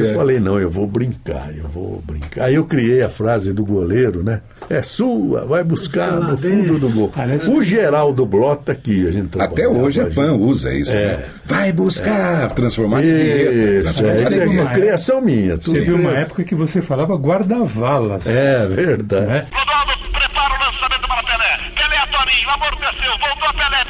eu 0.01 0.13
falei, 0.15 0.39
não, 0.39 0.59
eu 0.59 0.69
vou 0.69 0.85
brincar, 0.85 1.49
eu 1.55 1.67
vou 1.69 2.03
brincar. 2.05 2.45
Aí 2.45 2.55
eu 2.55 2.65
criei 2.65 3.01
a 3.01 3.09
frase 3.09 3.53
do 3.53 3.63
goleiro, 3.63 4.23
né? 4.23 4.41
É 4.69 4.81
sua, 4.81 5.45
vai 5.45 5.63
buscar 5.63 6.11
no 6.19 6.37
fundo 6.37 6.79
do 6.79 6.89
gol. 6.89 7.13
O 7.49 7.61
Geraldo 7.61 8.25
Blota 8.25 8.73
aqui, 8.73 9.07
a 9.07 9.11
gente 9.11 9.39
Até 9.39 9.67
hoje 9.67 10.01
a 10.01 10.07
PAN 10.07 10.31
junto. 10.31 10.43
usa 10.43 10.73
isso. 10.73 10.93
É. 10.95 11.17
né? 11.17 11.25
Vai 11.45 11.71
buscar, 11.71 12.51
transformar 12.51 13.03
em 13.03 13.81
transformar 13.81 14.15
é, 14.15 14.45
em 14.45 14.59
é 14.59 14.65
criação 14.73 15.21
minha. 15.21 15.57
tudo 15.57 15.73
Teve 15.73 15.93
uma 15.93 16.11
época 16.11 16.43
que 16.43 16.55
você 16.55 16.81
falava 16.81 17.15
guarda-valas. 17.15 18.25
É 18.27 18.67
verdade. 18.67 19.27
né? 19.27 19.45
Ronaldo 19.51 19.93
prepara 20.11 20.53
o 20.53 20.59
lançamento 20.59 21.07
para 21.07 21.23
Pelé. 21.23 21.57
Pelé 21.75 21.97
a 21.97 22.07
Toninho, 22.07 22.49
amorteceu, 22.49 23.11
voltou 23.19 23.49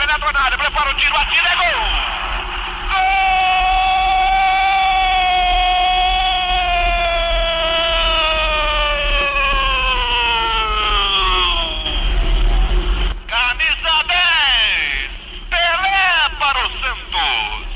a 0.09 0.13
Pelé, 0.13 0.15
Pelé 0.15 0.15
entrou 0.15 0.33
na 0.33 0.41
área, 0.41 0.57
prepara 0.57 0.89
o 0.89 0.93
tiro, 0.95 1.15
atira, 1.15 1.49
é 1.49 1.55
gol! 1.55 1.65
Gol! 2.89 3.29
Camisa 13.27 14.03
10, 14.07 15.11
Pelé 15.49 16.29
para 16.39 16.59
o 16.59 16.69
Santos. 16.79 17.67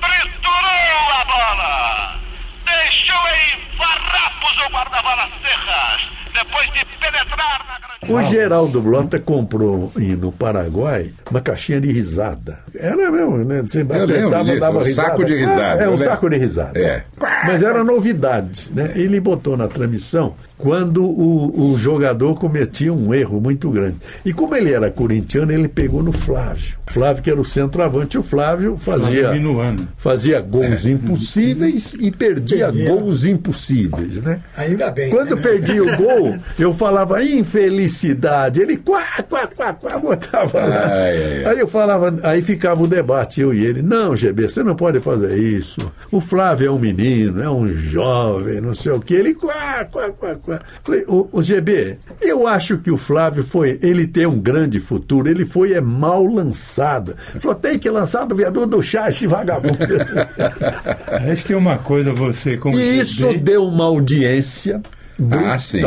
Triturou 0.00 1.10
a 1.10 1.24
bola. 1.24 2.20
Deixou 2.64 3.28
em 3.28 3.76
farrapos 3.76 4.58
o 4.60 4.68
guarda-bola 4.70 5.28
Serras. 5.42 6.06
Depois 6.32 6.70
de 6.72 6.84
penetrar 6.84 7.64
na. 7.66 7.83
O 8.08 8.22
Geraldo 8.22 8.80
Blota 8.80 9.18
comprou 9.18 9.92
no 9.96 10.32
Paraguai 10.32 11.10
uma 11.30 11.40
caixinha 11.40 11.80
de 11.80 11.90
risada. 11.92 12.58
Era 12.74 13.10
mesmo, 13.10 13.38
né? 13.38 13.62
Você 13.62 13.82
lembro 13.82 14.06
disso, 14.06 14.78
um 14.78 14.84
saco 14.84 15.24
de 15.24 15.34
risada, 15.34 15.82
É, 15.82 15.86
eu 15.86 15.92
um 15.92 15.98
saco 15.98 16.28
de 16.28 16.36
risada. 16.36 16.78
É. 16.78 17.04
Mas 17.46 17.62
era 17.62 17.82
novidade, 17.84 18.68
né? 18.74 18.92
Ele 18.94 19.20
botou 19.20 19.56
na 19.56 19.68
transmissão 19.68 20.34
quando 20.56 21.04
o, 21.04 21.72
o 21.72 21.78
jogador 21.78 22.38
cometia 22.38 22.92
um 22.92 23.12
erro 23.12 23.40
muito 23.40 23.70
grande. 23.70 23.96
E 24.24 24.32
como 24.32 24.54
ele 24.54 24.72
era 24.72 24.90
corintiano, 24.90 25.52
ele 25.52 25.68
pegou 25.68 26.02
no 26.02 26.12
Flávio. 26.12 26.76
Flávio, 26.86 27.22
que 27.22 27.30
era 27.30 27.40
o 27.40 27.44
centroavante, 27.44 28.16
o 28.16 28.22
Flávio 28.22 28.76
fazia, 28.76 29.24
Flávio 29.24 29.88
fazia 29.96 30.40
gols 30.40 30.86
impossíveis 30.86 31.94
e 31.98 32.10
perdia, 32.10 32.66
Perdia. 32.66 32.88
gols 32.88 33.24
impossíveis, 33.24 34.22
né? 34.22 34.40
Ainda 34.56 34.90
bem. 34.90 35.10
Quando 35.10 35.34
né? 35.34 35.42
perdia 35.42 35.82
o 35.82 35.96
gol, 35.96 36.38
eu 36.58 36.72
falava 36.72 37.22
infelicidade. 37.22 38.60
Ele 38.60 38.76
quá, 38.76 39.04
quá, 39.28 39.46
quá, 39.48 39.72
quá, 39.72 39.98
botava 39.98 40.58
lá. 40.60 40.86
Ai, 40.86 41.16
ai, 41.16 41.44
ai. 41.44 41.52
Aí 41.52 41.58
eu 41.58 41.66
falava, 41.66 42.14
aí 42.22 42.42
ficava 42.42 42.82
o 42.82 42.86
debate, 42.86 43.40
eu 43.40 43.52
e 43.52 43.64
ele. 43.64 43.82
Não, 43.82 44.14
GB, 44.14 44.48
você 44.48 44.62
não 44.62 44.76
pode 44.76 45.00
fazer 45.00 45.36
isso. 45.36 45.80
O 46.12 46.20
Flávio 46.20 46.68
é 46.68 46.70
um 46.70 46.78
menino, 46.78 47.42
é 47.42 47.50
um 47.50 47.68
jovem, 47.68 48.60
não 48.60 48.74
sei 48.74 48.92
o 48.92 49.00
quê. 49.00 49.14
Ele 49.14 49.34
quá, 49.34 49.84
quá, 49.90 50.10
quá, 50.10 50.36
quá. 50.36 50.43
Falei, 50.82 51.04
o, 51.08 51.28
o 51.32 51.42
GB, 51.42 51.98
eu 52.20 52.46
acho 52.46 52.78
que 52.78 52.90
o 52.90 52.96
Flávio 52.96 53.42
foi, 53.44 53.78
ele 53.82 54.06
tem 54.06 54.26
um 54.26 54.38
grande 54.38 54.78
futuro, 54.80 55.28
ele 55.28 55.44
foi 55.46 55.72
é 55.72 55.80
mal 55.80 56.24
lançado. 56.26 57.16
Ele 57.30 57.40
Falou, 57.40 57.54
tem 57.56 57.78
que 57.78 57.88
lançar 57.90 58.24
do 58.26 58.34
viaduto 58.36 58.66
do 58.66 58.82
chá 58.82 59.08
esse 59.08 59.26
vagabundo. 59.26 59.78
Aliás, 61.06 61.44
tem 61.44 61.56
uma 61.56 61.78
coisa, 61.78 62.12
você 62.12 62.56
como 62.56 62.78
e 62.78 63.00
isso 63.00 63.26
bem- 63.26 63.38
deu 63.42 63.66
uma 63.66 63.84
audiência. 63.84 64.82
Brutal, 65.16 65.48
Ah, 65.52 65.58
sim. 65.60 65.80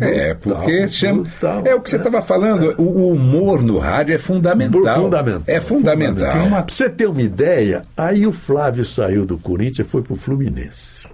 é, 0.00 0.34
brutal, 0.34 0.62
porque 0.62 0.88
chama, 0.88 1.22
brutal, 1.22 1.62
é 1.64 1.74
o 1.76 1.80
que 1.80 1.88
você 1.90 1.96
estava 1.96 2.20
falando, 2.20 2.74
o, 2.76 2.82
o 2.82 3.12
humor 3.12 3.62
no 3.62 3.78
rádio 3.78 4.16
é 4.16 4.18
fundamental. 4.18 5.02
Fundamental. 5.04 5.42
É 5.46 5.60
fundamental. 5.60 6.32
Tem 6.32 6.40
uma- 6.42 6.60
Pra 6.62 6.74
você 6.74 6.90
ter 6.90 7.06
uma 7.06 7.22
ideia, 7.22 7.82
aí 7.96 8.26
o 8.26 8.32
Flávio 8.32 8.84
saiu 8.84 9.24
do 9.24 9.38
Corinthians 9.38 9.86
e 9.86 9.90
foi 9.90 10.02
pro 10.02 10.16
Fluminense. 10.16 11.06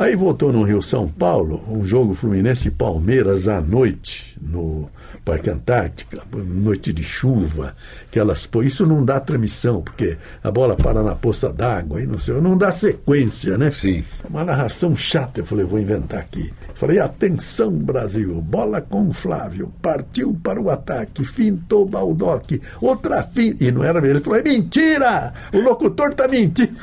Aí 0.00 0.16
voltou 0.16 0.50
no 0.50 0.62
Rio 0.62 0.80
São 0.80 1.06
Paulo, 1.06 1.62
um 1.68 1.84
jogo 1.84 2.14
Fluminense 2.14 2.70
Palmeiras 2.70 3.48
à 3.48 3.60
noite, 3.60 4.34
no 4.40 4.88
Parque 5.24 5.50
Antártica, 5.50 6.22
noite 6.32 6.92
de 6.92 7.02
chuva, 7.02 7.74
aquelas 8.06 8.46
pô, 8.46 8.62
isso 8.62 8.86
não 8.86 9.04
dá 9.04 9.20
transmissão, 9.20 9.82
porque 9.82 10.16
a 10.42 10.50
bola 10.50 10.76
para 10.76 11.02
na 11.02 11.14
poça 11.14 11.52
d'água, 11.52 11.98
aí 11.98 12.06
não 12.06 12.18
sei, 12.18 12.40
não 12.40 12.56
dá 12.56 12.72
sequência, 12.72 13.58
né? 13.58 13.70
Sim. 13.70 14.04
Uma 14.28 14.44
narração 14.44 14.96
chata, 14.96 15.40
eu 15.40 15.44
falei, 15.44 15.64
vou 15.64 15.78
inventar 15.78 16.20
aqui. 16.20 16.52
Falei, 16.74 16.98
atenção 16.98 17.70
Brasil, 17.70 18.40
bola 18.40 18.80
com 18.80 19.08
o 19.08 19.12
Flávio, 19.12 19.72
partiu 19.82 20.38
para 20.42 20.60
o 20.60 20.70
ataque, 20.70 21.24
fintou 21.24 21.84
Baldock, 21.84 22.60
outra 22.80 23.22
fin... 23.22 23.54
E 23.60 23.70
não 23.70 23.84
era 23.84 23.98
ele, 23.98 24.10
ele 24.10 24.20
falou, 24.20 24.38
é 24.38 24.42
mentira, 24.42 25.32
o 25.52 25.60
locutor 25.60 26.14
tá 26.14 26.26
mentindo. 26.26 26.70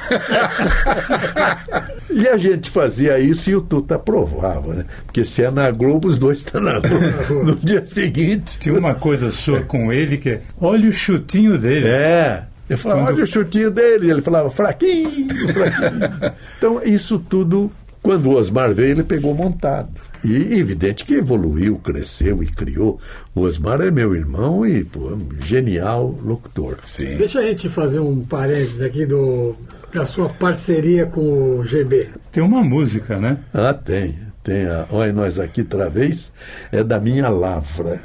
e 2.11 2.27
a 2.27 2.37
gente 2.37 2.69
fazia 2.69 3.19
isso 3.19 3.49
e 3.49 3.55
o 3.55 3.61
Tuta 3.61 3.95
aprovava, 3.95 4.73
né? 4.73 4.85
Porque 5.05 5.25
se 5.25 5.43
é 5.43 5.49
na 5.49 5.71
Globo, 5.71 6.07
os 6.07 6.19
dois 6.19 6.39
estão 6.39 6.61
na 6.67 6.79
Globo. 6.79 7.43
No 7.43 7.55
dia 7.55 7.81
seguinte... 7.83 8.16
Tinha 8.59 8.77
uma 8.77 8.95
coisa 8.95 9.31
sua 9.31 9.61
com 9.61 9.91
ele 9.91 10.17
que 10.17 10.29
é, 10.31 10.41
olha 10.59 10.89
o 10.89 10.91
chutinho 10.91 11.57
dele. 11.57 11.87
É. 11.87 12.43
Eu 12.69 12.77
falava, 12.77 13.01
Quando- 13.01 13.15
olha 13.15 13.23
o 13.23 13.27
chutinho 13.27 13.71
dele. 13.71 14.11
Ele 14.11 14.21
falava, 14.21 14.49
fraquinho, 14.49 15.27
fraquinho. 15.53 16.33
então, 16.57 16.81
isso 16.83 17.17
tudo, 17.19 17.71
quando 18.01 18.27
o 18.29 18.33
Osmar 18.35 18.73
veio, 18.73 18.91
ele 18.91 19.03
pegou 19.03 19.33
montado. 19.33 19.89
E 20.25 20.59
evidente 20.59 21.05
que 21.05 21.13
evoluiu, 21.13 21.77
cresceu 21.77 22.41
e 22.43 22.47
criou. 22.47 22.99
O 23.33 23.41
Osmar 23.41 23.79
é 23.81 23.89
meu 23.91 24.13
irmão 24.15 24.65
e, 24.65 24.83
pô, 24.83 25.17
genial 25.39 26.17
locutor. 26.23 26.77
Sim. 26.81 27.15
Deixa 27.17 27.39
a 27.39 27.43
gente 27.43 27.69
fazer 27.69 27.99
um 27.99 28.21
parênteses 28.25 28.81
aqui 28.81 29.05
do, 29.05 29.55
da 29.93 30.05
sua 30.05 30.27
parceria 30.27 31.05
com 31.05 31.59
o 31.59 31.63
GB. 31.65 32.09
Tem 32.31 32.43
uma 32.43 32.61
música, 32.63 33.17
né? 33.17 33.37
Ah, 33.53 33.73
tem. 33.73 34.15
Tem 34.47 34.65
a 34.65 34.85
Olha 34.91 35.11
Nós 35.11 35.41
Aqui 35.41 35.59
Outra 35.59 35.89
Vez, 35.89 36.31
é 36.71 36.81
da 36.81 37.01
minha 37.01 37.27
lavra. 37.27 37.99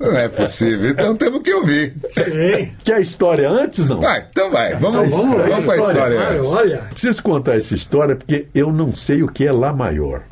Não 0.00 0.16
é 0.16 0.30
possível. 0.30 0.88
Então 0.92 1.14
temos 1.14 1.42
que 1.42 1.52
ouvir. 1.52 1.94
Sim. 2.08 2.72
Quer 2.82 2.94
a 2.94 3.00
história 3.00 3.50
antes, 3.50 3.86
não? 3.86 4.00
Vai, 4.00 4.26
então 4.30 4.50
vai. 4.50 4.74
Vamos, 4.76 5.04
Então 5.04 5.18
vamos, 5.18 5.46
vamos 5.46 5.64
para 5.66 5.74
a 5.74 5.78
história. 5.78 6.28
Antes. 6.30 6.46
olha, 6.46 6.78
Preciso 6.90 7.22
contar 7.22 7.56
essa 7.56 7.74
história 7.74 8.16
porque 8.16 8.48
eu 8.54 8.72
não 8.72 8.94
sei 8.94 9.22
o 9.22 9.28
que 9.28 9.46
é 9.46 9.52
Lá 9.52 9.74
Maior. 9.74 10.22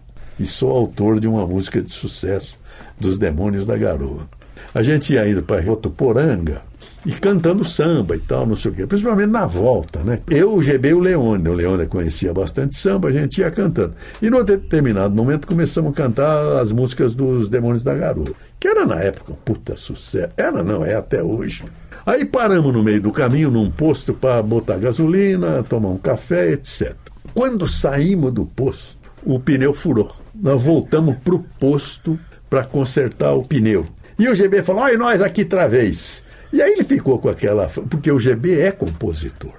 E 0.41 0.47
sou 0.47 0.71
autor 0.71 1.21
de 1.21 1.29
uma 1.29 1.47
música 1.47 1.83
de 1.83 1.93
sucesso 1.93 2.59
dos 2.99 3.19
Demônios 3.19 3.67
da 3.67 3.77
Garoa. 3.77 4.27
A 4.75 4.83
gente 4.83 5.13
ia 5.13 5.29
indo 5.29 5.43
para 5.43 5.61
Votuporanga 5.61 6.63
e 7.05 7.13
cantando 7.13 7.65
samba 7.65 8.15
e 8.15 8.21
tal, 8.21 8.47
não 8.47 8.55
sei 8.55 8.71
o 8.71 8.75
quê, 8.75 8.87
principalmente 8.87 9.31
na 9.31 9.47
volta, 9.47 10.01
né? 10.01 10.21
Eu, 10.31 10.55
o 10.55 10.63
GB 10.63 10.91
e 10.91 10.95
o 10.95 11.01
Leone. 11.01 11.49
O 11.49 11.53
Leone 11.53 11.87
conhecia 11.87 12.33
bastante 12.33 12.77
samba, 12.77 13.09
a 13.09 13.13
gente 13.13 13.41
ia 13.41 13.51
cantando. 13.51 13.95
E 14.21 14.31
num 14.31 14.45
determinado 14.45 15.15
momento 15.15 15.47
começamos 15.47 15.93
a 15.93 15.95
cantar 15.95 16.61
as 16.61 16.71
músicas 16.73 17.15
dos 17.15 17.49
Demônios 17.49 17.83
da 17.83 17.95
Garoa, 17.95 18.33
que 18.61 18.69
era 18.69 18.87
na 18.87 19.01
época 19.01 19.33
um 19.33 19.37
puta 19.37 19.77
sucesso. 19.77 20.33
Era 20.37 20.63
não, 20.63 20.85
é 20.85 20.95
até 20.95 21.23
hoje. 21.23 21.65
Aí 22.05 22.25
paramos 22.25 22.73
no 22.73 22.83
meio 22.83 23.01
do 23.01 23.13
caminho 23.13 23.51
num 23.51 23.71
posto 23.71 24.13
para 24.13 24.43
botar 24.43 24.77
gasolina, 24.77 25.63
tomar 25.63 25.89
um 25.89 25.99
café, 25.99 26.53
etc. 26.53 26.97
Quando 27.35 27.67
saímos 27.67 28.33
do 28.33 28.45
posto, 28.45 28.99
o 29.25 29.39
pneu 29.39 29.73
furou. 29.73 30.13
Nós 30.35 30.61
voltamos 30.61 31.17
para 31.17 31.35
o 31.35 31.45
posto 31.61 32.19
para 32.51 32.65
consertar 32.65 33.33
o 33.33 33.45
pneu. 33.45 33.87
E 34.19 34.29
o 34.29 34.35
GB 34.35 34.63
falou: 34.63 34.83
olha 34.83 34.99
nós 34.99 35.23
aqui 35.23 35.43
outra 35.43 35.69
vez. 35.69 36.22
E 36.53 36.61
aí 36.61 36.73
ele 36.73 36.85
ficou 36.85 37.19
com 37.19 37.29
aquela. 37.29 37.67
Porque 37.69 38.11
o 38.13 38.19
GB 38.19 38.61
é 38.61 38.71
compositor. 38.71 39.53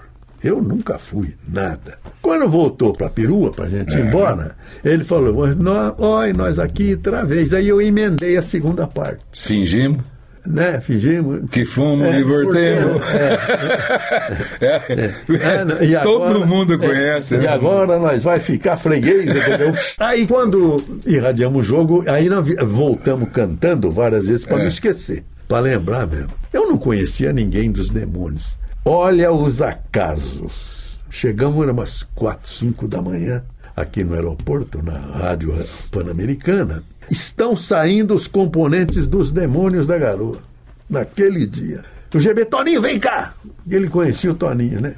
Eu 0.43 0.61
nunca 0.61 0.99
fui, 0.99 1.33
nada. 1.47 1.97
Quando 2.21 2.49
voltou 2.49 2.91
para 2.91 3.07
a 3.07 3.09
perua, 3.09 3.51
para 3.51 3.65
a 3.65 3.69
gente 3.69 3.95
ir 3.97 4.01
embora, 4.05 4.55
ele 4.83 5.03
falou: 5.05 5.47
"Nó- 5.55 5.95
olha 5.97 6.33
nós 6.33 6.59
aqui 6.59 6.91
outra 6.95 7.23
vez. 7.25 7.53
Aí 7.53 7.67
eu 7.69 7.81
emendei 7.81 8.35
a 8.37 8.41
segunda 8.41 8.85
parte. 8.85 9.23
Fingimos 9.31 10.01
Né? 10.45 10.81
Fingimos. 10.81 11.49
que 11.49 11.63
fomos 11.63 12.05
É, 12.09 12.19
e 12.19 12.23
voltemos. 12.25 13.01
É, 15.39 15.63
não, 15.65 15.81
e 15.81 15.97
Todo 16.03 16.23
agora- 16.25 16.45
mundo 16.45 16.73
é, 16.73 16.77
conhece. 16.77 17.35
E 17.35 17.39
né? 17.39 17.47
agora 17.47 17.97
nós 17.99 18.23
vai 18.23 18.39
ficar 18.41 18.75
freguês, 18.77 19.29
entendeu? 19.33 19.73
aí 19.99 20.27
quando 20.27 20.83
irradiamos 21.05 21.61
o 21.61 21.63
jogo, 21.63 22.03
aí 22.07 22.27
nós 22.29 22.45
voltamos 22.65 23.29
cantando 23.29 23.89
várias 23.91 24.27
vezes 24.27 24.43
para 24.45 24.57
É. 24.57 24.59
não 24.59 24.67
esquecer, 24.67 25.23
para 25.47 25.59
lembrar 25.59 26.07
mesmo. 26.07 26.31
Eu 26.51 26.67
não 26.67 26.77
conhecia 26.77 27.33
ninguém 27.33 27.71
dos 27.71 27.89
demônios. 27.89 28.57
Olha 28.85 29.31
os 29.31 29.61
acasos. 29.61 30.99
Chegamos, 31.09 31.63
era 31.63 31.71
umas 31.71 32.03
quatro, 32.03 32.49
cinco 32.49 32.87
da 32.87 33.01
manhã, 33.01 33.43
aqui 33.75 34.03
no 34.03 34.15
aeroporto, 34.15 34.83
na 34.83 34.97
Rádio 34.97 35.53
Pan-Americana. 35.91 36.83
Estão 37.09 37.55
saindo 37.55 38.13
os 38.13 38.27
componentes 38.27 39.07
dos 39.07 39.31
demônios 39.31 39.87
da 39.87 39.97
garoa. 39.97 40.39
Naquele 40.89 41.45
dia. 41.45 41.83
O 42.13 42.19
GB, 42.19 42.45
Toninho, 42.45 42.81
vem 42.81 42.99
cá! 42.99 43.33
Ele 43.69 43.87
conhecia 43.87 44.31
o 44.31 44.35
Toninho, 44.35 44.81
né? 44.81 44.95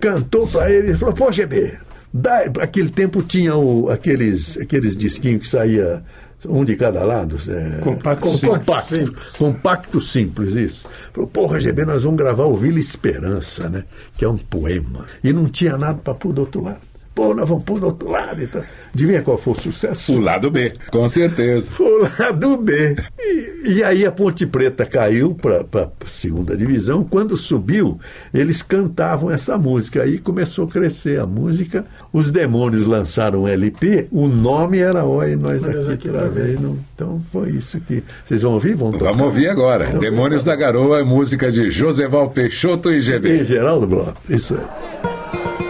Cantou 0.00 0.46
pra 0.46 0.70
ele 0.70 0.92
e 0.92 0.96
falou: 0.96 1.14
pô, 1.14 1.30
GB, 1.30 1.74
dá... 2.12 2.44
aquele 2.60 2.90
tempo 2.90 3.22
tinha 3.22 3.54
o, 3.54 3.90
aqueles, 3.90 4.58
aqueles 4.58 4.96
disquinhos 4.96 5.42
que 5.42 5.48
saía 5.48 6.02
um 6.46 6.64
de 6.64 6.76
cada 6.76 7.04
lado. 7.04 7.36
É, 7.48 7.80
Compacto 7.80 8.22
com- 8.22 8.32
simples. 8.32 8.58
compacto, 8.58 9.14
compacto 9.38 10.00
simples, 10.00 10.54
isso. 10.54 10.88
Falou, 11.12 11.28
porra, 11.28 11.58
GB, 11.58 11.84
nós 11.84 12.04
vamos 12.04 12.18
gravar 12.18 12.44
o 12.44 12.56
Vila 12.56 12.78
Esperança, 12.78 13.68
né? 13.68 13.84
Que 14.16 14.24
é 14.24 14.28
um 14.28 14.36
poema. 14.36 15.06
E 15.24 15.32
não 15.32 15.46
tinha 15.46 15.76
nada 15.76 15.98
para 15.98 16.14
pôr 16.14 16.32
do 16.32 16.42
outro 16.42 16.62
lado. 16.62 16.78
Pô, 17.18 17.34
nós 17.34 17.48
vamos 17.48 17.64
pôr 17.64 17.80
do 17.80 17.86
outro 17.86 18.08
lado. 18.08 18.40
Então. 18.40 18.62
Adivinha 18.94 19.22
qual 19.22 19.36
foi 19.36 19.52
o 19.52 19.56
sucesso? 19.56 20.12
O 20.14 20.20
lado 20.20 20.52
B, 20.52 20.72
com 20.92 21.08
certeza. 21.08 21.72
O 21.80 22.08
lado 22.16 22.56
B. 22.56 22.94
E, 23.18 23.72
e 23.72 23.82
aí 23.82 24.06
a 24.06 24.12
Ponte 24.12 24.46
Preta 24.46 24.86
caiu 24.86 25.34
para 25.34 25.62
a 25.82 26.06
segunda 26.06 26.56
divisão. 26.56 27.02
Quando 27.02 27.36
subiu, 27.36 27.98
eles 28.32 28.62
cantavam 28.62 29.32
essa 29.32 29.58
música. 29.58 30.04
Aí 30.04 30.18
começou 30.18 30.66
a 30.66 30.68
crescer 30.68 31.18
a 31.18 31.26
música. 31.26 31.84
Os 32.12 32.30
demônios 32.30 32.86
lançaram 32.86 33.42
um 33.42 33.48
LP. 33.48 34.06
O 34.12 34.28
nome 34.28 34.78
era 34.78 35.04
Oi, 35.04 35.34
nós 35.34 35.60
Nós 35.64 35.88
aqui, 35.88 35.94
aqui 35.94 36.08
outra 36.10 36.28
vez. 36.28 36.62
Então 36.94 37.20
foi 37.32 37.50
isso 37.50 37.80
que. 37.80 38.00
Vocês 38.24 38.42
vão 38.42 38.52
ouvir? 38.52 38.76
Vão 38.76 38.92
tocar? 38.92 39.06
Vamos 39.06 39.22
ouvir 39.22 39.48
agora. 39.48 39.86
Demônios 39.98 40.44
da 40.44 40.54
Garoa, 40.54 41.04
música 41.04 41.50
de 41.50 41.68
Joseval 41.68 42.30
Peixoto 42.30 42.92
e 42.92 42.98
E 42.98 43.00
GB. 43.00 43.44
Geraldo 43.44 43.88
Bloch. 43.88 44.14
Isso 44.28 44.54
aí. 44.54 45.67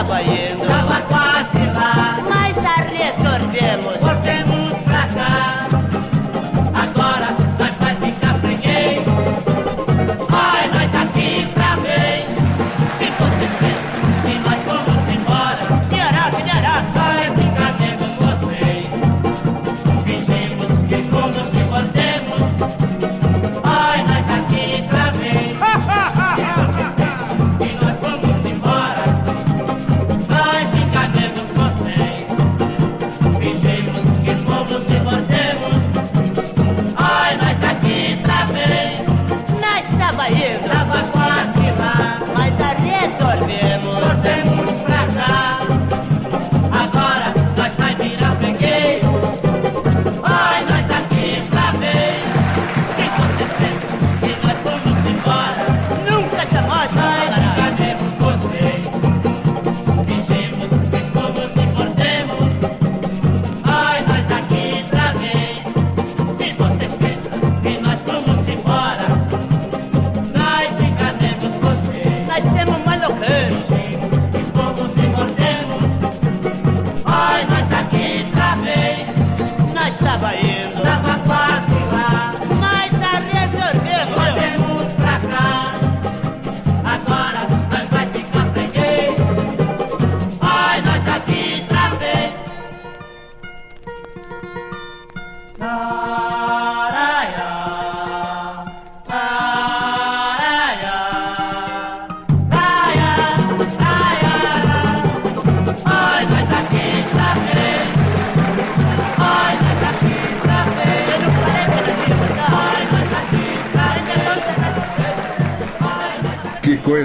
Trabalhando 0.00 0.79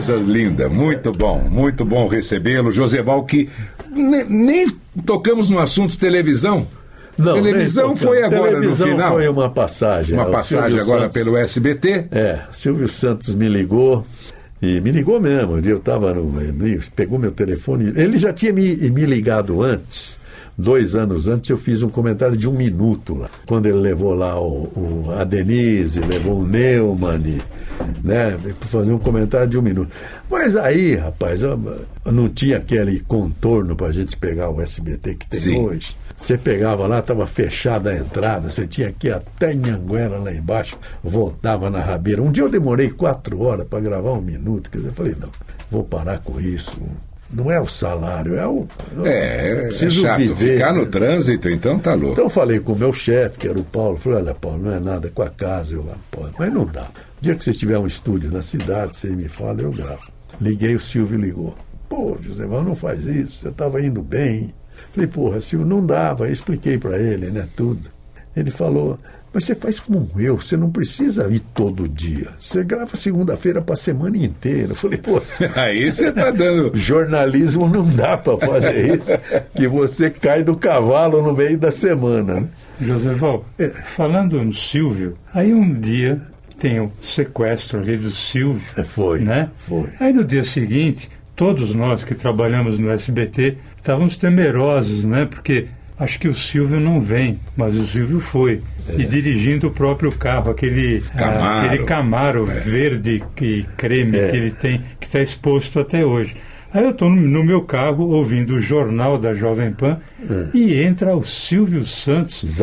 coisa 0.05 0.23
linda, 0.25 0.69
muito 0.69 1.11
bom, 1.11 1.39
muito 1.49 1.83
bom 1.85 2.07
recebê-lo, 2.07 2.71
Joseval, 2.71 3.23
que 3.23 3.49
ne- 3.91 4.23
nem 4.25 4.67
tocamos 5.05 5.49
no 5.49 5.59
assunto 5.59 5.97
televisão. 5.97 6.67
Não, 7.17 7.33
televisão 7.35 7.95
foi 7.95 8.23
agora 8.23 8.51
Televisão 8.51 8.87
no 8.87 8.93
final. 8.93 9.13
Foi 9.13 9.27
uma 9.29 9.49
passagem. 9.49 10.15
Uma 10.17 10.27
O 10.27 10.31
passagem 10.31 10.79
agora 10.79 11.01
Santos- 11.03 11.13
pelo 11.13 11.37
SBT. 11.37 12.05
É, 12.11 12.41
Silvio 12.51 12.87
Santos 12.89 13.33
me 13.33 13.47
ligou. 13.47 14.05
E 14.61 14.81
me 14.81 14.91
ligou 14.91 15.19
mesmo. 15.19 15.59
Eu 15.59 15.77
estava 15.77 16.13
no. 16.13 16.33
Pegou 16.95 17.17
meu 17.17 17.31
telefone. 17.31 17.93
Ele 17.95 18.17
já 18.17 18.33
tinha 18.33 18.51
me, 18.51 18.75
me 18.89 19.05
ligado 19.05 19.61
antes. 19.63 20.14
Dois 20.57 20.95
anos 20.95 21.27
antes 21.27 21.49
eu 21.49 21.57
fiz 21.57 21.81
um 21.81 21.89
comentário 21.89 22.37
de 22.37 22.47
um 22.47 22.53
minuto 22.53 23.13
lá. 23.15 23.29
Quando 23.45 23.65
ele 23.65 23.77
levou 23.79 24.13
lá 24.13 24.39
o, 24.39 24.63
o- 25.07 25.11
a 25.17 25.23
Denise, 25.25 25.99
levou 25.99 26.39
o 26.39 26.47
Neumann, 26.47 27.41
né? 28.03 28.37
Para 28.59 28.69
fazer 28.69 28.91
um 28.93 28.97
comentário 28.97 29.47
de 29.49 29.57
um 29.57 29.61
minuto. 29.61 29.91
Mas 30.29 30.55
aí, 30.55 30.95
rapaz, 30.95 31.43
eu, 31.43 31.59
eu 32.05 32.11
não 32.11 32.29
tinha 32.29 32.57
aquele 32.57 33.01
contorno 33.01 33.75
para 33.75 33.87
a 33.87 33.91
gente 33.91 34.15
pegar 34.15 34.49
o 34.49 34.61
SBT 34.61 35.15
que 35.15 35.27
tem 35.27 35.39
Sim. 35.39 35.59
hoje. 35.65 35.95
Você 36.17 36.37
pegava 36.37 36.87
lá, 36.87 36.99
estava 36.99 37.27
fechada 37.27 37.89
a 37.91 37.97
entrada, 37.97 38.49
você 38.49 38.65
tinha 38.65 38.89
que 38.91 39.07
ir 39.07 39.13
até 39.13 39.51
Anhanguera 39.51 40.17
lá 40.17 40.33
embaixo, 40.33 40.77
voltava 41.03 41.69
na 41.69 41.81
rabeira. 41.81 42.21
Um 42.21 42.31
dia 42.31 42.43
eu 42.43 42.49
demorei 42.49 42.89
quatro 42.89 43.41
horas 43.41 43.67
para 43.67 43.81
gravar 43.81 44.13
um 44.13 44.21
minuto, 44.21 44.71
quer 44.71 44.77
dizer, 44.77 44.89
eu 44.89 44.93
falei, 44.93 45.15
não, 45.19 45.29
vou 45.69 45.83
parar 45.83 46.19
com 46.19 46.39
isso. 46.39 46.79
Não 47.31 47.51
é 47.51 47.59
o 47.59 47.67
salário, 47.67 48.35
é 48.35 48.47
o. 48.47 48.67
É, 49.03 49.67
é 49.67 49.71
chato 49.71 50.19
viver. 50.19 50.53
ficar 50.53 50.73
no 50.73 50.85
trânsito, 50.85 51.49
então 51.49 51.79
tá 51.79 51.93
louco. 51.93 52.13
Então 52.13 52.25
eu 52.25 52.29
falei 52.29 52.59
com 52.59 52.73
o 52.73 52.77
meu 52.77 52.93
chefe, 52.93 53.39
que 53.39 53.47
era 53.47 53.59
o 53.59 53.63
Paulo, 53.63 53.97
falei, 53.97 54.19
olha, 54.19 54.35
Paulo, 54.35 54.59
não 54.59 54.73
é 54.73 54.79
nada 54.79 55.09
com 55.09 55.23
a 55.23 55.29
casa, 55.29 55.73
eu 55.73 55.85
apoio. 55.89 56.33
Mas 56.37 56.53
não 56.53 56.65
dá. 56.65 56.87
O 57.19 57.21
dia 57.21 57.35
que 57.35 57.43
você 57.43 57.51
tiver 57.51 57.79
um 57.79 57.87
estúdio 57.87 58.31
na 58.31 58.41
cidade, 58.41 58.95
você 58.95 59.07
me 59.07 59.27
fala, 59.27 59.61
eu 59.61 59.71
gravo. 59.71 60.03
Liguei, 60.39 60.75
o 60.75 60.79
Silvio 60.79 61.17
ligou. 61.17 61.55
Pô, 61.89 62.17
José 62.21 62.45
Val, 62.45 62.63
não 62.63 62.75
faz 62.75 63.05
isso, 63.05 63.41
você 63.41 63.49
estava 63.49 63.81
indo 63.81 64.01
bem. 64.01 64.53
Falei, 64.93 65.07
porra, 65.07 65.41
Silvio, 65.41 65.67
não 65.67 65.85
dava. 65.85 66.25
Aí 66.25 66.31
expliquei 66.31 66.77
para 66.77 66.97
ele, 66.99 67.31
né, 67.31 67.47
tudo. 67.55 67.89
Ele 68.35 68.51
falou, 68.51 68.99
mas 69.35 69.43
você 69.43 69.53
faz 69.53 69.81
como 69.81 70.09
eu, 70.17 70.37
você 70.37 70.55
não 70.55 70.71
precisa 70.71 71.27
ir 71.29 71.39
todo 71.39 71.89
dia. 71.89 72.29
Você 72.39 72.63
grava 72.63 72.95
segunda-feira 72.95 73.61
para 73.61 73.73
a 73.73 73.77
semana 73.77 74.15
inteira. 74.15 74.71
Eu 74.71 74.75
falei, 74.75 74.97
pô, 74.97 75.21
Aí 75.55 75.91
você 75.91 76.09
tá 76.09 76.31
dando. 76.31 76.71
jornalismo 76.73 77.67
não 77.67 77.85
dá 77.85 78.15
para 78.15 78.37
fazer 78.37 78.95
isso, 78.95 79.11
que 79.53 79.67
você 79.67 80.09
cai 80.09 80.41
do 80.41 80.55
cavalo 80.55 81.21
no 81.21 81.33
meio 81.33 81.57
da 81.57 81.69
semana. 81.69 82.39
né? 82.39 82.47
Joseval, 82.79 83.43
falando 83.83 84.41
no 84.41 84.53
Silvio, 84.53 85.17
aí 85.33 85.53
um 85.53 85.81
dia 85.81 86.21
tem 86.57 86.79
o 86.79 86.89
sequestro 87.01 87.81
ali 87.81 87.97
do 87.97 88.11
Silvio. 88.11 88.85
Foi. 88.85 89.19
Né? 89.19 89.49
Foi. 89.57 89.89
Aí 89.99 90.13
no 90.13 90.23
dia 90.23 90.45
seguinte, 90.45 91.09
todos 91.35 91.75
nós 91.75 92.05
que 92.05 92.15
trabalhamos 92.15 92.79
no 92.79 92.89
SBT 92.89 93.57
estávamos 93.75 94.15
temerosos, 94.15 95.03
né? 95.03 95.25
Porque 95.25 95.67
acho 95.99 96.19
que 96.19 96.27
o 96.27 96.33
Silvio 96.33 96.79
não 96.79 96.99
vem, 97.01 97.39
mas 97.55 97.75
o 97.75 97.85
Silvio 97.85 98.19
foi. 98.19 98.61
E 98.97 99.03
dirigindo 99.03 99.67
o 99.67 99.71
próprio 99.71 100.11
carro, 100.11 100.51
aquele 100.51 101.01
ah, 101.13 101.17
Camaro. 101.17 101.67
aquele 101.67 101.83
Camaro 101.85 102.45
verde 102.45 103.23
e 103.41 103.63
creme 103.77 104.15
É. 104.17 104.29
que 104.29 104.37
ele 104.37 104.51
tem, 104.51 104.81
que 104.99 105.07
está 105.07 105.21
exposto 105.21 105.79
até 105.79 106.05
hoje. 106.05 106.35
Aí 106.73 106.83
eu 106.83 106.89
estou 106.89 107.09
no, 107.09 107.41
meu 107.41 107.61
carro 107.61 108.09
ouvindo 108.09 108.55
o 108.55 108.59
jornal 108.59 109.17
da 109.17 109.33
Jovem 109.33 109.73
Pan 109.73 109.97
e 110.53 110.73
entra 110.83 111.15
o 111.15 111.23
Silvio 111.23 111.85
Santos 111.85 112.59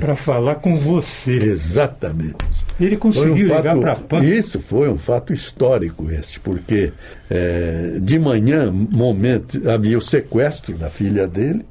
para 0.00 0.14
falar 0.14 0.56
com 0.56 0.76
você. 0.76 1.32
Exatamente. 1.32 2.36
Ele 2.78 2.96
conseguiu 2.98 3.32
um 3.32 3.36
ligar 3.36 3.62
fato- 3.64 3.80
para 3.80 3.92
a 3.92 3.96
PAN. 3.96 4.22
Isso 4.22 4.60
foi 4.60 4.90
um 4.90 4.98
fato 4.98 5.32
histórico 5.32 6.10
esse, 6.10 6.38
porque 6.40 6.92
eh, 7.30 7.98
de 8.02 8.18
manhã, 8.18 8.70
momento, 8.70 9.58
havia 9.70 9.96
o 9.96 10.00
sequestro 10.00 10.76
da 10.76 10.90
filha 10.90 11.26
dele, 11.26 11.64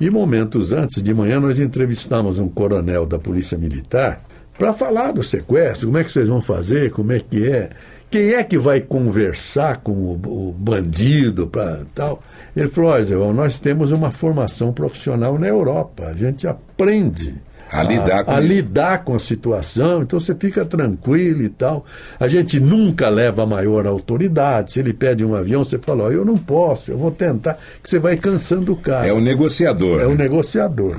e 0.00 0.10
momentos 0.10 0.72
antes, 0.72 1.02
de 1.02 1.12
manhã, 1.12 1.40
nós 1.40 1.58
entrevistamos 1.58 2.38
um 2.38 2.48
coronel 2.48 3.04
da 3.04 3.18
Polícia 3.18 3.58
Militar 3.58 4.22
para 4.56 4.72
falar 4.72 5.12
do 5.12 5.22
sequestro, 5.22 5.86
como 5.86 5.98
é 5.98 6.04
que 6.04 6.12
vocês 6.12 6.28
vão 6.28 6.40
fazer, 6.40 6.90
como 6.90 7.12
é 7.12 7.20
que 7.20 7.48
é, 7.48 7.70
quem 8.10 8.34
é 8.34 8.42
que 8.42 8.58
vai 8.58 8.80
conversar 8.80 9.78
com 9.78 9.92
o, 9.92 10.48
o 10.48 10.52
bandido 10.52 11.46
para 11.46 11.82
tal. 11.94 12.22
Ele 12.56 12.68
falou, 12.68 12.90
olha, 12.90 13.32
nós 13.32 13.60
temos 13.60 13.92
uma 13.92 14.10
formação 14.10 14.72
profissional 14.72 15.38
na 15.38 15.46
Europa, 15.46 16.06
a 16.06 16.12
gente 16.12 16.46
aprende 16.46 17.34
A 17.70 17.82
lidar 17.82 18.24
com 18.24 18.30
a 18.30 18.40
lidar 18.40 19.04
com 19.04 19.14
a 19.14 19.18
situação, 19.18 20.02
então 20.02 20.18
você 20.18 20.34
fica 20.34 20.64
tranquilo 20.64 21.42
e 21.42 21.48
tal. 21.48 21.84
A 22.18 22.26
gente 22.26 22.58
nunca 22.58 23.08
leva 23.08 23.42
a 23.42 23.46
maior 23.46 23.86
autoridade. 23.86 24.72
Se 24.72 24.80
ele 24.80 24.94
pede 24.94 25.24
um 25.24 25.34
avião, 25.34 25.62
você 25.62 25.78
fala, 25.78 26.04
ó, 26.04 26.10
eu 26.10 26.24
não 26.24 26.38
posso, 26.38 26.90
eu 26.90 26.98
vou 26.98 27.10
tentar, 27.10 27.58
que 27.82 27.88
você 27.88 27.98
vai 27.98 28.16
cansando 28.16 28.72
o 28.72 28.76
cara. 28.76 29.06
É 29.06 29.12
o 29.12 29.20
negociador. 29.20 30.00
É 30.00 30.06
o 30.06 30.10
né? 30.10 30.24
negociador. 30.24 30.96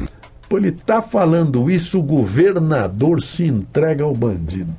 Pô, 0.47 0.57
ele 0.57 0.70
está 0.70 1.01
falando 1.01 1.70
isso, 1.70 1.99
o 1.99 2.03
governador 2.03 3.22
se 3.22 3.45
entrega 3.45 4.03
ao 4.03 4.13
bandido. 4.13 4.76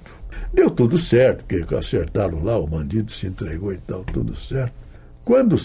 Deu 0.52 0.70
tudo 0.70 0.98
certo, 0.98 1.44
porque 1.44 1.74
acertaram 1.74 2.42
lá, 2.42 2.58
o 2.58 2.66
bandido 2.66 3.12
se 3.12 3.26
entregou 3.26 3.72
e 3.72 3.78
tal, 3.78 4.02
tudo 4.04 4.34
certo. 4.36 4.72
Quando 5.24 5.56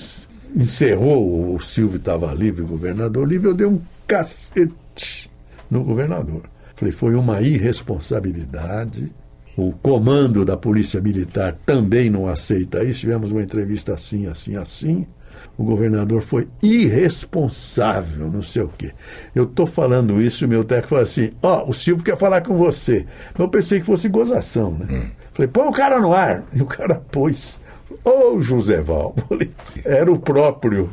encerrou, 0.56 1.56
o 1.56 1.60
Silvio 1.60 1.98
estava 1.98 2.32
livre, 2.34 2.62
o 2.62 2.68
governador 2.68 3.28
livre, 3.28 3.50
eu 3.50 3.54
dei 3.54 3.66
um 3.66 3.82
cacete 4.06 5.25
no 5.70 5.84
governador. 5.84 6.44
Falei, 6.76 6.92
foi 6.92 7.16
uma 7.16 7.42
irresponsabilidade. 7.42 9.12
O 9.58 9.72
comando 9.72 10.44
da 10.44 10.58
Polícia 10.58 11.00
Militar 11.00 11.58
também 11.66 12.10
não 12.10 12.28
aceita 12.28 12.84
isso. 12.84 13.02
Tivemos 13.02 13.32
uma 13.32 13.42
entrevista 13.42 13.94
assim, 13.94 14.28
assim, 14.28 14.56
assim. 14.58 15.08
O 15.58 15.64
governador 15.64 16.22
foi 16.22 16.48
irresponsável, 16.62 18.30
não 18.30 18.42
sei 18.42 18.64
o 18.64 18.68
quê. 18.68 18.92
Eu 19.34 19.46
estou 19.46 19.66
falando 19.66 20.22
isso 20.22 20.44
e 20.44 20.46
o 20.46 20.50
meu 20.50 20.64
técnico 20.66 20.90
falou 20.90 21.04
assim: 21.04 21.32
Ó, 21.42 21.70
o 21.70 21.74
Silvio 21.74 22.04
quer 22.04 22.18
falar 22.18 22.42
com 22.42 22.58
você. 22.58 23.06
Eu 23.38 23.48
pensei 23.48 23.80
que 23.80 23.86
fosse 23.86 24.10
gozação, 24.10 24.72
né? 24.72 25.12
Falei, 25.32 25.48
põe 25.48 25.68
o 25.68 25.72
cara 25.72 26.00
no 26.00 26.14
ar. 26.14 26.44
E 26.54 26.62
o 26.62 26.66
cara 26.66 26.96
pôs. 26.96 27.62
Ô, 28.04 28.42
Joseval. 28.42 29.16
Falei, 29.30 29.52
Era 29.86 30.12
o 30.12 30.20
próprio. 30.20 30.90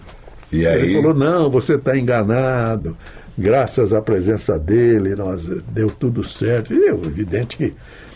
E 0.52 0.66
aí? 0.66 0.82
Ele 0.82 1.00
falou: 1.00 1.14
não, 1.14 1.50
você 1.50 1.74
está 1.74 1.96
enganado. 1.96 2.96
Graças 3.36 3.94
à 3.94 4.00
presença 4.02 4.58
dele, 4.58 5.14
nós 5.16 5.42
deu 5.72 5.88
tudo 5.88 6.22
certo. 6.22 6.72
E 6.74 6.88
é 6.88 6.90
evidente 6.90 7.56
que 7.56 7.72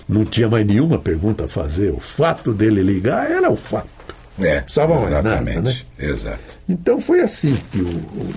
não 0.09 0.25
tinha 0.25 0.49
mais 0.49 0.67
nenhuma 0.67 0.99
pergunta 0.99 1.45
a 1.45 1.49
fazer. 1.49 1.91
O 1.93 2.01
fato 2.01 2.53
dele 2.53 2.83
ligar 2.83 3.31
era 3.31 3.51
o 3.51 3.57
fato. 3.57 3.89
É, 4.39 4.61
Precisava 4.61 4.97
mais 4.97 5.09
nada, 5.11 5.29
exatamente. 5.31 5.61
né? 5.63 5.75
Exato. 5.99 6.59
Então 6.69 7.01
foi 7.01 7.23
assim 7.23 7.55
que 7.73 7.81
o, 7.81 7.87
o- 7.89 8.29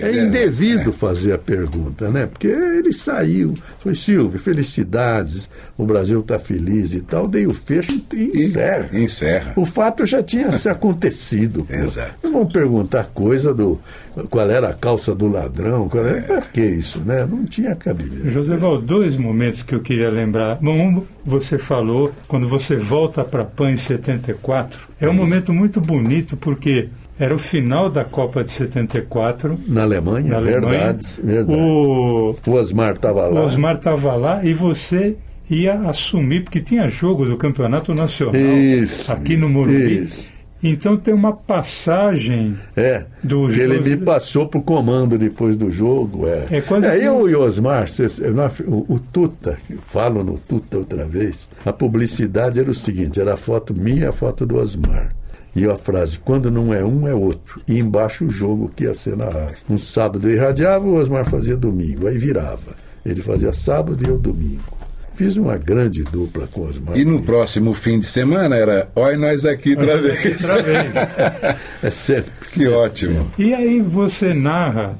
é 0.00 0.16
indevido 0.22 0.88
é. 0.88 0.92
fazer 0.94 1.34
a 1.34 1.38
pergunta, 1.38 2.08
né? 2.08 2.24
Porque 2.24 2.46
ele 2.46 2.90
saiu, 2.90 3.52
foi 3.78 3.94
Silvio, 3.94 4.40
felicidades, 4.40 5.50
o 5.76 5.84
Brasil 5.84 6.20
está 6.20 6.38
feliz 6.38 6.94
e 6.94 7.02
tal, 7.02 7.28
dei 7.28 7.46
o 7.46 7.52
fecho 7.52 8.02
e 8.14 8.44
encerra. 8.44 8.88
Encerra. 8.98 9.52
O 9.54 9.66
fato 9.66 10.06
já 10.06 10.22
tinha 10.22 10.50
se 10.52 10.70
acontecido. 10.70 11.66
Exato. 11.68 12.14
Não 12.24 12.32
vão 12.32 12.46
perguntar 12.46 13.10
coisa 13.12 13.52
do 13.52 13.78
qual 14.30 14.50
era 14.50 14.68
a 14.70 14.74
calça 14.74 15.14
do 15.14 15.26
ladrão, 15.28 15.88
qual 15.88 16.04
era, 16.06 16.22
pra 16.22 16.40
que 16.42 16.60
isso, 16.60 17.00
né? 17.00 17.26
Não 17.30 17.44
tinha 17.44 17.74
cabimento. 17.74 18.30
Joseval, 18.30 18.80
dois 18.80 19.16
momentos 19.16 19.62
que 19.62 19.74
eu 19.74 19.80
queria 19.80 20.10
lembrar. 20.10 20.58
Bom, 20.60 20.72
um 20.76 21.02
você 21.24 21.58
falou 21.58 22.12
quando 22.28 22.48
você 22.48 22.76
volta 22.76 23.22
para 23.24 23.42
a 23.42 23.46
PAN 23.46 23.72
em 23.72 23.76
74. 23.76 24.88
É 25.00 25.08
um 25.08 25.12
momento 25.14 25.52
muito 25.52 25.80
bonito 25.80 26.36
porque 26.36 26.88
era 27.18 27.34
o 27.34 27.38
final 27.38 27.88
da 27.88 28.04
Copa 28.04 28.42
de 28.42 28.52
74. 28.52 29.58
Na 29.68 29.82
Alemanha, 29.82 30.30
Na 30.30 30.36
Alemanha. 30.38 30.60
verdade. 30.92 31.06
verdade. 31.22 31.58
O, 31.60 32.34
O 32.46 32.50
Osmar 32.52 32.92
estava 32.94 33.28
o 33.28 33.34
lá. 33.34 33.42
Osmar 33.44 33.76
estava 33.76 34.14
lá 34.16 34.44
e 34.44 34.52
você 34.52 35.16
ia 35.50 35.74
assumir, 35.80 36.44
porque 36.44 36.60
tinha 36.60 36.88
jogo 36.88 37.26
do 37.26 37.36
Campeonato 37.36 37.92
Nacional 37.94 38.34
Isso, 38.40 39.12
aqui 39.12 39.36
no 39.36 39.48
Morumbi. 39.48 40.02
isso. 40.04 40.32
Então 40.62 40.96
tem 40.96 41.12
uma 41.12 41.32
passagem 41.32 42.56
É, 42.76 43.04
do 43.22 43.50
ele 43.50 43.74
jogo. 43.76 43.88
me 43.88 43.96
passou 43.96 44.46
pro 44.46 44.62
comando 44.62 45.18
depois 45.18 45.56
do 45.56 45.70
jogo. 45.70 46.26
É, 46.28 46.46
É 46.50 46.60
quase 46.60 46.88
que- 46.88 47.04
eu 47.04 47.28
e 47.28 47.34
o 47.34 47.40
Osmar, 47.42 47.88
cês- 47.88 48.20
o, 48.66 48.86
o 48.94 48.98
Tuta, 49.00 49.58
falo 49.88 50.22
no 50.22 50.38
Tuta 50.38 50.78
outra 50.78 51.04
vez, 51.04 51.48
a 51.64 51.72
publicidade 51.72 52.60
era 52.60 52.70
o 52.70 52.74
seguinte, 52.74 53.20
era 53.20 53.34
a 53.34 53.36
foto 53.36 53.74
minha 53.78 54.02
e 54.02 54.06
a 54.06 54.12
foto 54.12 54.46
do 54.46 54.56
Osmar. 54.56 55.12
E 55.54 55.66
a 55.66 55.76
frase, 55.76 56.18
quando 56.18 56.50
não 56.50 56.72
é 56.72 56.82
um, 56.84 57.06
é 57.06 57.14
outro. 57.14 57.60
E 57.68 57.78
embaixo 57.78 58.24
o 58.24 58.30
jogo 58.30 58.70
que 58.74 58.84
ia 58.84 58.94
ser 58.94 59.16
narrado. 59.16 59.56
Um 59.68 59.76
sábado 59.76 60.26
eu 60.28 60.34
irradiava, 60.34 60.86
o 60.86 60.94
Osmar 60.94 61.28
fazia 61.28 61.56
domingo, 61.56 62.06
aí 62.06 62.16
virava. 62.16 62.72
Ele 63.04 63.20
fazia 63.20 63.52
sábado 63.52 64.02
e 64.06 64.08
eu 64.08 64.16
domingo. 64.16 64.62
Fiz 65.22 65.36
uma 65.36 65.56
grande 65.56 66.02
dupla 66.02 66.48
com 66.52 66.62
os 66.62 66.80
E 66.96 67.04
no 67.04 67.22
próximo 67.22 67.74
fim 67.74 68.00
de 68.00 68.06
semana 68.06 68.56
era 68.56 68.88
Oi 68.96 69.16
Nós 69.16 69.44
Aqui 69.44 69.70
outra 69.70 69.96
vez. 69.98 70.50
Outra 70.50 70.62
vez. 70.64 70.94
é 71.80 71.90
sempre. 71.90 72.32
Que 72.48 72.58
sempre, 72.58 72.68
ótimo. 72.68 73.16
sempre. 73.18 73.44
E 73.46 73.54
aí 73.54 73.80
você 73.80 74.34
narra, 74.34 74.98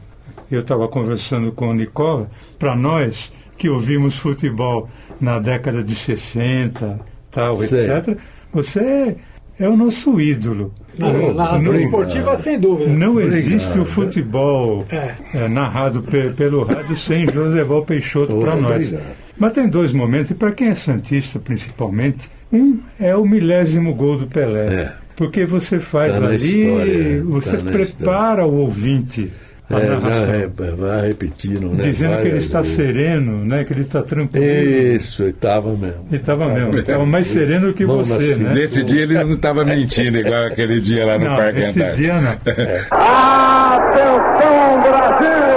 eu 0.48 0.60
estava 0.60 0.86
conversando 0.86 1.50
com 1.52 1.70
o 1.70 1.74
Nicola, 1.74 2.30
para 2.56 2.76
nós 2.76 3.32
que 3.58 3.68
ouvimos 3.68 4.16
futebol 4.16 4.88
na 5.20 5.40
década 5.40 5.82
de 5.82 5.94
60, 5.94 7.00
tal, 7.30 7.56
Sei. 7.56 7.90
etc., 7.90 8.16
você 8.52 9.16
é, 9.58 9.68
o 9.68 9.76
nosso 9.76 10.20
ídolo. 10.20 10.72
Na 10.98 11.12
narração 11.32 11.72
Não- 11.72 11.80
esportiva, 11.80 12.36
sem 12.36 12.60
dúvida. 12.60 12.90
Não 12.92 13.12
Obrigado. 13.12 13.34
existe 13.38 13.78
o 13.78 13.84
futebol 13.84 14.84
É. 14.90 15.14
é, 15.34 15.48
narrado 15.48 16.00
pe- 16.02 16.30
pelo 16.30 16.62
rádio 16.64 16.96
sem 16.96 17.26
Joseval 17.26 17.84
Peixoto 17.84 18.38
para 18.38 18.54
nós. 18.56 18.92
Mas 19.38 19.52
tem 19.52 19.68
dois 19.68 19.92
momentos, 19.92 20.30
e 20.30 20.34
para 20.34 20.52
quem 20.52 20.68
é 20.68 20.74
Santista 20.74 21.38
principalmente, 21.38 22.28
um 22.52 22.78
é 23.00 23.14
o 23.16 23.24
milésimo 23.26 23.94
gol 23.94 24.18
do 24.18 24.26
Pelé. 24.26 24.66
É. 24.66 24.92
Porque 25.16 25.44
você 25.44 25.78
faz 25.80 26.18
Tá 26.18 26.26
ali, 26.26 26.36
história, 26.36 27.24
você 27.24 27.56
tá 27.58 27.70
prepara 27.70 28.46
o 28.46 28.54
ouvinte 28.56 29.30
à 29.70 29.78
É, 29.78 29.86
já 29.86 29.88
narração. 29.98 30.76
vai 30.76 31.08
repetindo, 31.08 31.68
né? 31.70 31.84
Dizendo 31.84 32.20
que 32.22 32.28
ele 32.28 32.38
está 32.38 32.60
vezes. 32.60 32.76
sereno, 32.76 33.44
né? 33.44 33.64
que 33.64 33.72
ele 33.72 33.82
está 33.82 34.02
tranquilo. 34.02 34.44
Isso, 34.44 35.22
ele 35.22 35.30
estava 35.30 35.68
mesmo. 35.76 36.04
Ele 36.10 36.16
estava 36.16 36.48
mesmo. 36.48 36.78
Estava 36.78 37.06
mais 37.06 37.26
sereno 37.26 37.72
que 37.72 37.84
Mão 37.86 37.98
você, 38.04 38.34
né? 38.36 38.54
Nesse 38.54 38.82
dia 38.84 39.02
ele 39.02 39.14
não 39.22 39.32
estava 39.32 39.64
mentindo 39.66 40.18
igual 40.18 40.44
aquele 40.46 40.80
dia 40.80 41.04
lá 41.06 41.18
no 41.18 41.24
Não, 41.26 41.36
Parque 41.36 41.62
Antártico. 41.62 41.96
dia 41.96 42.20
não. 42.20 42.32
Atenção, 42.98 44.80
Brasil! 44.82 45.51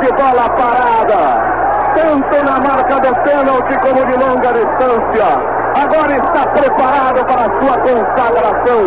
De 0.00 0.12
bola 0.12 0.48
parada, 0.56 1.20
tanto 1.94 2.44
na 2.44 2.58
marca 2.60 3.00
do 3.00 3.14
pênalti 3.22 3.76
como 3.80 4.04
de 4.06 4.16
longa 4.18 4.52
distância. 4.52 5.60
Agora 5.82 6.12
está 6.12 6.46
preparado 6.48 7.24
para 7.26 7.42
a 7.42 7.50
sua 7.60 7.76
consagração, 7.78 8.82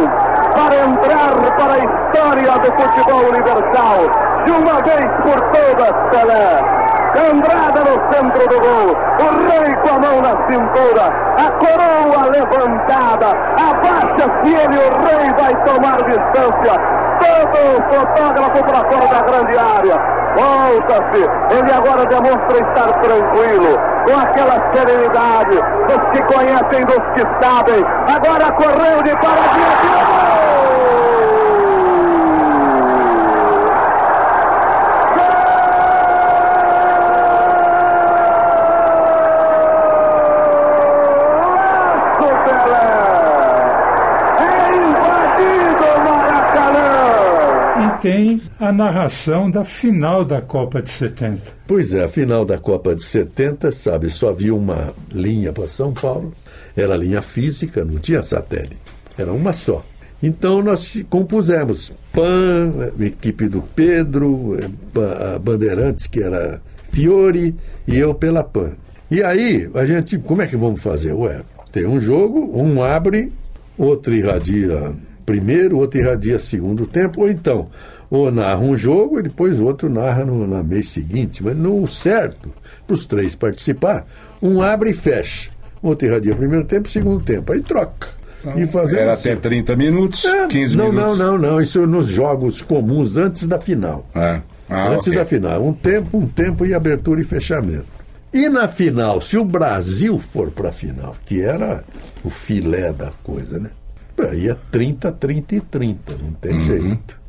para 0.54 0.76
entrar 0.76 1.34
para 1.58 1.74
a 1.74 1.78
história 1.78 2.52
do 2.60 2.82
futebol 2.82 3.30
universal, 3.30 4.00
de 4.46 4.52
uma 4.52 4.82
vez 4.82 5.06
por 5.24 5.40
todas, 5.52 5.94
Pelé. 6.12 6.84
Andrada 7.16 7.80
no 7.82 7.96
centro 8.12 8.48
do 8.50 8.60
gol, 8.60 8.98
o 9.20 9.28
rei 9.48 9.76
com 9.76 9.90
a 9.90 10.00
mão 10.00 10.20
na 10.20 10.34
cintura, 10.50 11.06
a 11.38 11.48
coroa 11.62 12.22
levantada, 12.32 13.30
abaixa-se 13.70 14.50
ele, 14.52 14.78
o 14.78 14.90
rei 15.06 15.30
vai 15.38 15.54
tomar 15.64 15.98
distância, 16.10 16.74
todo 17.20 17.60
fotógrafo 17.94 18.64
para 18.66 18.82
fora 18.92 19.08
da 19.14 19.22
grande 19.22 19.60
área, 19.60 20.13
volta-se, 20.36 21.24
ele 21.56 21.72
agora 21.72 22.06
demonstra 22.06 22.58
estar 22.58 22.92
tranquilo, 23.02 23.80
com 24.06 24.20
aquela 24.20 24.74
serenidade. 24.74 25.58
Dos 25.88 26.12
que 26.12 26.34
conhecem, 26.34 26.86
dos 26.86 27.04
que 27.16 27.22
sabem, 27.42 27.84
agora 28.14 28.52
correu 28.54 29.04
de 29.04 29.12
paradinha, 29.18 30.33
tem 48.04 48.42
a 48.60 48.70
narração 48.70 49.50
da 49.50 49.64
final 49.64 50.26
da 50.26 50.42
Copa 50.42 50.82
de 50.82 50.90
70. 50.90 51.42
Pois 51.66 51.94
é, 51.94 52.04
a 52.04 52.10
final 52.10 52.44
da 52.44 52.58
Copa 52.58 52.94
de 52.94 53.02
70, 53.02 53.72
sabe, 53.72 54.10
só 54.10 54.28
havia 54.28 54.54
uma 54.54 54.94
linha 55.10 55.54
para 55.54 55.70
São 55.70 55.94
Paulo, 55.94 56.34
era 56.76 56.98
linha 56.98 57.22
física, 57.22 57.86
não 57.86 58.00
tinha 58.00 58.22
satélite, 58.22 58.76
era 59.18 59.32
uma 59.32 59.54
só. 59.54 59.86
Então 60.22 60.62
nós 60.62 61.02
compusemos 61.10 61.94
PAN, 62.12 62.92
equipe 63.00 63.48
do 63.48 63.62
Pedro, 63.62 64.58
a 65.34 65.40
Bandeirantes, 65.40 66.06
que 66.06 66.22
era 66.22 66.62
Fiore, 66.92 67.56
e 67.88 67.98
eu 67.98 68.14
pela 68.14 68.44
PAN. 68.44 68.74
E 69.10 69.24
aí, 69.24 69.70
a 69.74 69.86
gente, 69.86 70.18
como 70.18 70.42
é 70.42 70.48
que 70.48 70.58
vamos 70.58 70.82
fazer? 70.82 71.14
Ué, 71.14 71.40
tem 71.72 71.88
um 71.88 72.02
jogo, 72.02 72.52
um 72.54 72.84
abre, 72.84 73.32
outro 73.78 74.14
irradia 74.14 74.94
primeiro, 75.26 75.78
outro 75.78 76.00
irradia 76.00 76.38
segundo 76.38 76.86
tempo, 76.86 77.22
ou 77.22 77.30
então, 77.30 77.70
ou 78.16 78.32
narra 78.32 78.60
um 78.60 78.78
jogo 78.78 79.20
e 79.20 79.24
depois 79.24 79.60
o 79.60 79.66
outro 79.66 79.90
narra 79.90 80.24
no, 80.24 80.46
na 80.46 80.62
mês 80.62 80.90
seguinte. 80.90 81.44
Mas 81.44 81.56
no 81.58 81.88
certo, 81.88 82.54
para 82.86 82.94
os 82.94 83.08
três 83.08 83.34
participar, 83.34 84.06
um 84.40 84.62
abre 84.62 84.92
e 84.92 84.94
fecha. 84.94 85.50
Outro 85.82 86.08
irradia 86.08 86.36
primeiro 86.36 86.64
tempo, 86.64 86.88
segundo 86.88 87.24
tempo. 87.26 87.52
Aí 87.52 87.62
troca. 87.64 88.08
e 88.56 88.66
fazendo 88.68 89.00
Era 89.00 89.14
assim. 89.14 89.30
até 89.32 89.50
30 89.50 89.76
minutos, 89.76 90.24
É, 90.26 90.46
15 90.48 90.78
não, 90.78 90.92
minutos. 90.92 91.18
não, 91.18 91.38
não, 91.38 91.52
não. 91.54 91.62
Isso 91.62 91.88
nos 91.88 92.08
jogos 92.08 92.62
comuns 92.62 93.18
antes 93.18 93.48
da 93.48 93.58
final. 93.60 94.08
É. 94.14 94.42
Ah, 94.70 94.90
antes 94.90 95.08
ok. 95.08 95.18
da 95.20 95.26
final. 95.26 95.66
Um 95.66 95.74
tempo, 95.74 96.18
um 96.18 96.28
tempo 96.28 96.66
e 96.66 96.74
abertura 96.74 97.20
e 97.20 97.24
fechamento. 97.24 97.86
E 98.32 98.48
na 98.48 98.68
final, 98.68 99.22
se 99.22 99.38
o 99.38 99.44
Brasil 99.46 100.20
for 100.20 100.52
para 100.52 100.70
a 100.70 100.72
final, 100.72 101.16
que 101.26 101.42
era 101.42 101.84
o 102.24 102.30
filé 102.30 102.94
da 102.94 103.12
coisa, 103.24 103.60
né? 103.60 103.70
Aí 104.30 104.50
é 104.50 104.56
30, 104.72 105.12
30 105.12 105.56
e 105.56 105.62
30, 105.62 106.14
não 106.22 106.32
tem 106.34 106.54
Uhum. 106.54 106.62
jeito. 106.64 107.23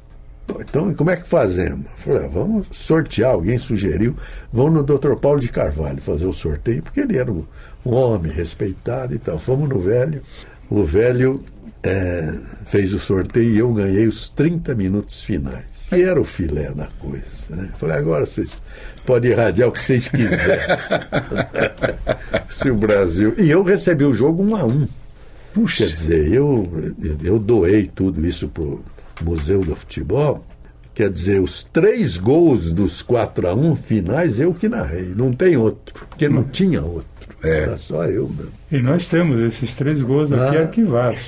Então, 0.61 0.93
como 0.95 1.11
é 1.11 1.17
que 1.17 1.27
fazemos? 1.27 1.87
Falei, 1.97 2.25
ah, 2.25 2.29
vamos 2.29 2.67
sortear, 2.71 3.33
alguém 3.33 3.59
sugeriu, 3.59 4.15
vamos 4.53 4.75
no 4.75 4.83
Dr. 4.83 5.15
Paulo 5.17 5.41
de 5.41 5.49
Carvalho 5.49 6.01
fazer 6.03 6.27
o 6.27 6.33
sorteio, 6.33 6.83
porque 6.83 7.01
ele 7.01 7.17
era 7.17 7.33
um 7.33 7.45
homem 7.85 8.31
respeitado 8.31 9.15
e 9.15 9.19
tal. 9.19 9.39
Fomos 9.39 9.69
no 9.69 9.79
velho, 9.79 10.23
o 10.69 10.85
velho 10.85 11.43
é, 11.83 12.39
fez 12.67 12.95
o 12.95 12.99
sorteio 12.99 13.51
e 13.51 13.59
eu 13.59 13.73
ganhei 13.73 14.07
os 14.07 14.29
30 14.31 14.75
minutos 14.75 15.23
finais. 15.23 15.87
Que 15.89 16.03
era 16.03 16.21
o 16.21 16.25
filé 16.25 16.71
da 16.73 16.89
coisa. 16.99 17.25
Né? 17.51 17.71
Falei, 17.77 17.97
agora 17.97 18.25
vocês 18.25 18.63
podem 19.05 19.33
irradiar 19.33 19.69
o 19.69 19.73
que 19.73 19.81
vocês 19.81 20.09
quiserem. 20.09 20.77
Se 22.49 22.71
o 22.71 22.75
Brasil. 22.75 23.35
E 23.39 23.51
eu 23.51 23.63
recebi 23.63 24.05
o 24.05 24.15
jogo 24.15 24.43
um 24.43 24.57
a 24.57 24.65
um. 24.65 24.89
Puxa, 25.53 25.87
quer 25.87 25.93
dizer, 25.93 26.33
eu, 26.33 26.95
eu 27.23 27.39
doei 27.39 27.87
tudo 27.87 28.27
isso 28.27 28.49
para 28.49 28.65
o 28.65 28.83
Museu 29.23 29.61
do 29.61 29.77
Futebol. 29.77 30.45
Quer 30.95 31.11
dizer, 31.11 31.41
os 31.41 31.65
três 31.65 32.17
gols 32.17 32.73
dos 32.73 33.03
4 33.03 33.49
a 33.49 33.55
1 33.55 33.75
finais 33.75 34.39
eu 34.39 34.55
que 34.55 34.69
narrei. 34.69 35.13
Não 35.15 35.33
tem 35.33 35.57
outro, 35.57 36.07
porque 36.09 36.29
não 36.29 36.45
tinha 36.45 36.83
outro. 36.83 37.37
Era 37.43 37.77
só 37.77 38.05
eu 38.05 38.29
mesmo. 38.29 38.53
E 38.75 38.83
nós 38.83 39.07
temos 39.07 39.39
esses 39.41 39.73
três 39.75 40.03
gols 40.03 40.33
aqui 40.33 40.57
Ah. 40.57 40.61
arquivados. 40.63 41.19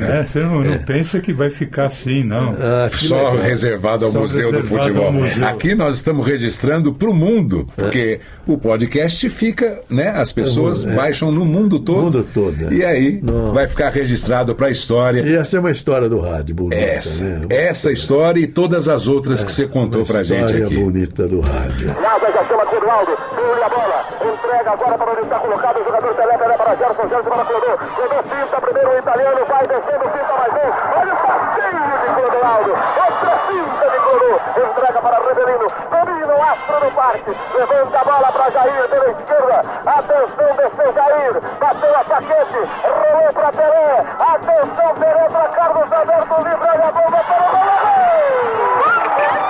Né? 0.00 0.24
Você 0.24 0.38
não, 0.40 0.60
não 0.62 0.78
pensa 0.78 1.18
que 1.20 1.32
vai 1.32 1.50
ficar 1.50 1.86
assim, 1.86 2.22
não. 2.22 2.54
Ah, 2.58 2.88
Só 2.92 3.16
legal. 3.16 3.36
reservado 3.38 4.04
ao 4.04 4.12
Só 4.12 4.20
Museu 4.20 4.50
do 4.52 4.56
reservado 4.58 4.82
Futebol. 4.84 5.06
ao 5.06 5.12
museu. 5.12 5.46
Aqui 5.48 5.74
nós 5.74 5.96
estamos 5.96 6.24
registrando 6.24 6.92
para 6.94 7.10
o 7.10 7.14
mundo, 7.14 7.66
porque 7.76 8.20
o 8.46 8.56
podcast 8.56 9.28
fica, 9.28 9.80
né? 9.90 10.08
As 10.10 10.30
pessoas 10.32 10.86
É. 10.86 10.94
baixam 10.94 11.32
no 11.32 11.44
mundo 11.44 11.80
todo. 11.80 12.02
Mundo 12.02 12.26
todo, 12.32 12.54
é. 12.70 12.74
E 12.74 12.84
aí 12.84 13.20
Não. 13.22 13.52
vai 13.52 13.66
ficar 13.66 13.90
registrado 13.90 14.54
para 14.54 14.68
a 14.68 14.70
história. 14.70 15.22
E 15.22 15.34
essa 15.36 15.56
é 15.56 15.60
uma 15.60 15.70
história 15.72 16.08
do 16.08 16.20
rádio 16.20 16.54
bonita, 16.54 16.76
Essa, 16.80 17.24
né? 17.24 17.40
essa 17.50 17.90
história 17.90 18.38
e 18.40 18.46
todas 18.46 18.88
as 18.88 19.08
outras 19.08 19.42
que 19.42 19.50
você 19.50 19.66
contou 19.66 20.02
Uma 20.02 20.06
pra 20.06 20.22
gente 20.22 20.44
história 20.44 20.66
aqui. 20.66 20.76
bonita 20.76 21.26
do 21.26 21.40
rádio. 21.40 21.88
Nada 21.88 22.30
já 22.32 22.44
chama 22.46 22.64
tira 22.66 22.92
a 22.92 23.68
bola, 23.68 24.06
entrega 24.32 24.70
agora 24.70 24.98
para 24.98 25.10
onde 25.12 25.20
está 25.22 25.38
colocado 25.40 25.80
o 25.80 25.84
jogador 25.84 26.14
Pelé, 26.14 26.38
Para 26.52 26.76
Gerson, 26.76 27.08
Gerson 27.08 27.30
para 27.30 27.44
Clodô, 27.44 27.78
Clodô 27.78 28.22
finta, 28.22 28.60
primeiro 28.60 28.90
o 28.90 28.98
italiano, 28.98 29.44
vai 29.46 29.66
descendo, 29.66 30.10
finta 30.10 30.34
mais 30.34 30.52
um, 30.52 30.68
olha 31.00 31.14
o 31.14 31.16
passeio 31.16 31.82
de 31.98 32.08
Clodoaldo, 32.12 32.70
outra 32.70 33.32
finta 33.46 33.90
de 33.90 33.98
Clodô, 33.98 34.32
entrega 34.60 35.00
para 35.00 35.16
Reverino, 35.16 35.66
domina 35.90 36.34
o 36.34 36.42
astro 36.42 36.80
do 36.80 36.90
parque, 36.94 37.36
levanta 37.54 37.98
a 37.98 38.04
bola 38.04 38.32
para 38.32 38.50
Jair 38.50 38.88
pela 38.88 39.10
esquerda, 39.10 39.62
atenção, 39.86 40.56
desceu 40.56 40.92
Jair, 40.92 41.40
bateu 41.58 41.96
a 41.96 42.04
paquete, 42.04 42.68
rolou 42.84 43.32
para 43.32 43.52
Pelé, 43.52 44.04
atenção, 44.18 44.94
Pelé 44.94 45.28
para 45.30 45.48
Carlos 45.48 45.92
Alberto, 45.92 46.36
livre. 46.48 46.62
A 46.72 46.90
bomba 46.92 47.24
para 47.24 47.42
o 47.42 47.50
gol! 47.50 49.41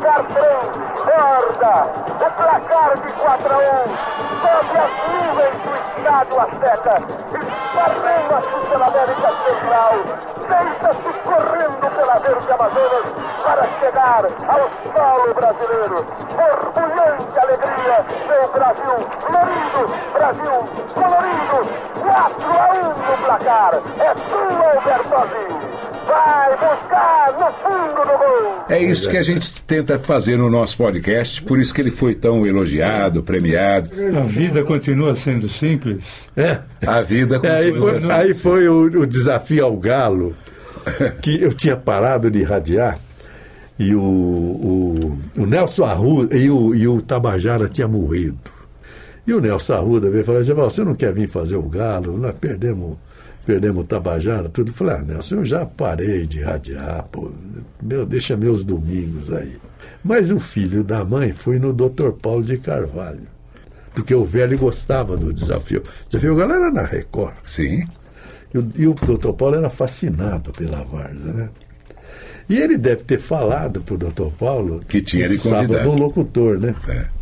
Placar, 0.00 0.26
o 0.26 0.26
placar 0.26 0.26
3, 0.28 0.86
ainda 1.16 1.84
o 2.14 2.30
placar 2.36 2.90
de 3.00 3.12
4 3.12 3.54
a 3.54 3.58
1 3.58 4.16
sob 4.36 4.78
as 4.78 4.92
nuvens 5.12 5.56
do 5.62 5.72
Estado 5.74 6.40
Azteca, 6.40 6.96
esparrama-se 7.36 8.56
pela 8.68 8.86
América 8.86 9.28
Central, 9.44 9.94
deita-se 10.48 11.10
correndo 11.20 11.86
pela 11.94 12.18
Verde 12.18 12.52
Amazonas 12.52 13.06
para 13.42 13.64
chegar 13.80 14.24
ao 14.24 14.64
solo 14.92 15.34
brasileiro. 15.34 16.06
Borbulhante 16.36 17.38
alegria, 17.38 17.96
vem 18.28 18.44
o 18.44 18.48
Brasil 18.48 18.96
florido, 19.20 19.82
Brasil 20.12 20.56
colorido, 20.94 21.58
4 22.00 22.46
a 22.50 22.72
1 22.72 22.88
no 22.88 23.16
placar. 23.24 23.72
É 23.98 24.14
tua, 24.30 24.80
Bertozzi. 24.82 25.75
Vai 26.06 26.50
buscar 26.52 27.32
no 27.32 27.52
fundo 27.52 28.02
do 28.02 28.18
gol. 28.18 28.64
É 28.68 28.82
isso 28.82 29.08
que 29.08 29.16
a 29.16 29.22
gente 29.22 29.62
tenta 29.62 29.98
fazer 29.98 30.36
no 30.36 30.48
nosso 30.50 30.76
podcast, 30.76 31.42
por 31.42 31.58
isso 31.58 31.74
que 31.74 31.80
ele 31.80 31.90
foi 31.90 32.14
tão 32.14 32.46
elogiado, 32.46 33.22
premiado. 33.22 33.90
A 34.16 34.20
vida 34.20 34.62
continua 34.62 35.14
sendo 35.16 35.48
simples. 35.48 36.28
É. 36.36 36.58
A 36.86 37.02
vida 37.02 37.40
É, 37.42 37.50
aí 37.50 37.72
continua 37.72 37.90
foi, 37.90 38.00
sendo 38.00 38.12
aí 38.12 38.34
foi 38.34 38.68
o, 38.68 38.82
o 39.02 39.06
desafio 39.06 39.64
ao 39.64 39.76
galo, 39.76 40.34
que 41.22 41.42
eu 41.42 41.52
tinha 41.52 41.76
parado 41.76 42.30
de 42.30 42.40
irradiar, 42.40 42.98
e 43.78 43.94
o, 43.94 44.00
o, 44.00 45.18
o 45.36 45.46
Nelson 45.46 45.84
Arruda 45.84 46.36
e 46.36 46.50
o, 46.50 46.74
e 46.74 46.88
o 46.88 47.00
Tabajara 47.02 47.68
tinha 47.68 47.86
morrido. 47.88 48.38
E 49.26 49.34
o 49.34 49.40
Nelson 49.40 49.74
Arruda 49.74 50.08
veio 50.08 50.24
falar, 50.24 50.42
Geval, 50.42 50.70
você 50.70 50.84
não 50.84 50.94
quer 50.94 51.12
vir 51.12 51.28
fazer 51.28 51.56
o 51.56 51.62
galo? 51.62 52.16
Nós 52.16 52.34
perdemos, 52.40 52.96
perdemos 53.46 53.84
o 53.84 53.86
Tabajara, 53.86 54.48
tudo. 54.48 54.72
Falei, 54.72 54.96
ah, 54.96 55.02
Nelson, 55.02 55.36
eu 55.36 55.44
já 55.44 55.64
parei 55.64 56.26
de 56.26 56.40
irradiar, 56.40 57.06
pô. 57.10 57.30
Meu, 57.80 58.04
deixa 58.04 58.36
meus 58.36 58.64
domingos 58.64 59.32
aí. 59.32 59.56
Mas 60.04 60.30
o 60.30 60.38
filho 60.38 60.82
da 60.82 61.04
mãe 61.04 61.32
foi 61.32 61.58
no 61.58 61.72
Dr. 61.72 62.10
Paulo 62.20 62.42
de 62.42 62.58
Carvalho. 62.58 63.26
Porque 63.94 64.14
o 64.14 64.24
velho 64.24 64.58
gostava 64.58 65.16
do 65.16 65.32
desafio. 65.32 65.80
O 66.04 66.08
desafio 66.08 66.36
Galo 66.36 66.52
era 66.52 66.70
na 66.70 66.82
Record. 66.82 67.34
Sim. 67.42 67.84
E 68.52 68.58
o, 68.58 68.68
e 68.76 68.86
o 68.86 68.94
Dr. 68.94 69.32
Paulo 69.32 69.54
era 69.56 69.70
fascinado 69.70 70.52
pela 70.52 70.82
Varsa, 70.84 71.32
né? 71.32 71.48
E 72.48 72.58
ele 72.58 72.76
deve 72.76 73.02
ter 73.04 73.18
falado 73.18 73.80
pro 73.80 73.96
Dr. 73.96 74.28
Paulo 74.38 74.80
Que 74.86 75.00
tinha 75.00 75.24
ele 75.24 75.38
convidado. 75.38 75.82
de 75.82 75.88
um 75.88 75.98
locutor, 75.98 76.58
né? 76.60 76.74
É. 76.88 77.15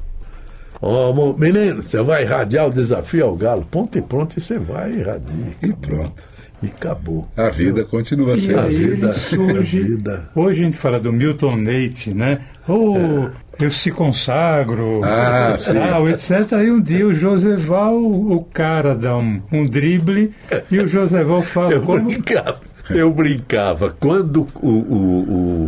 Ó, 0.87 1.13
mo- 1.13 1.35
menino, 1.39 1.83
você 1.83 2.03
vai 2.03 2.23
irradiar 2.25 2.67
o 2.67 2.71
desafio 2.71 3.25
ao 3.27 3.35
galo. 3.37 3.65
Ponto 3.71 3.97
e 3.97 4.03
pronto, 4.03 4.37
e 4.39 4.41
você 4.41 4.59
vai 4.59 4.93
irradiar. 4.93 5.39
E 5.63 5.73
pronto. 5.73 6.23
E 6.63 6.67
acabou. 6.67 7.27
A 7.37 7.49
vida 7.49 7.85
continua 7.85 8.35
E 8.35 8.39
sendo 8.39 8.61
aí 8.61 8.67
assim. 8.69 8.85
ele 8.85 9.13
surge. 9.13 9.81
vida. 9.81 10.29
Hoje 10.35 10.61
a 10.61 10.65
gente 10.65 10.77
fala 10.77 11.01
do 11.01 11.13
Milton 11.13 11.57
Leite, 11.57 12.13
né? 12.15 12.41
Ou 12.69 13.31
eu 13.59 13.71
se 13.71 13.91
consagro, 13.91 15.01
Ah, 15.05 15.57
sim. 15.59 15.75
tal, 15.75 16.09
etc. 16.09 16.53
Aí 16.55 16.71
um 16.71 16.81
dia 16.81 17.07
o 17.07 17.13
Joseval, 17.13 17.97
o 17.97 18.45
cara 18.45 18.95
dá 18.95 19.17
um, 19.17 19.41
um 19.53 19.65
drible 19.65 20.33
e 20.71 20.79
o 20.79 20.87
Joseval 20.87 21.43
fala 21.43 21.73
Eu 21.73 21.83
como. 21.83 22.05
brincava. 22.05 22.61
Eu 22.91 23.11
brincava. 23.13 23.95
Quando 23.99 24.47
o, 24.63 24.69
o, 24.69 24.99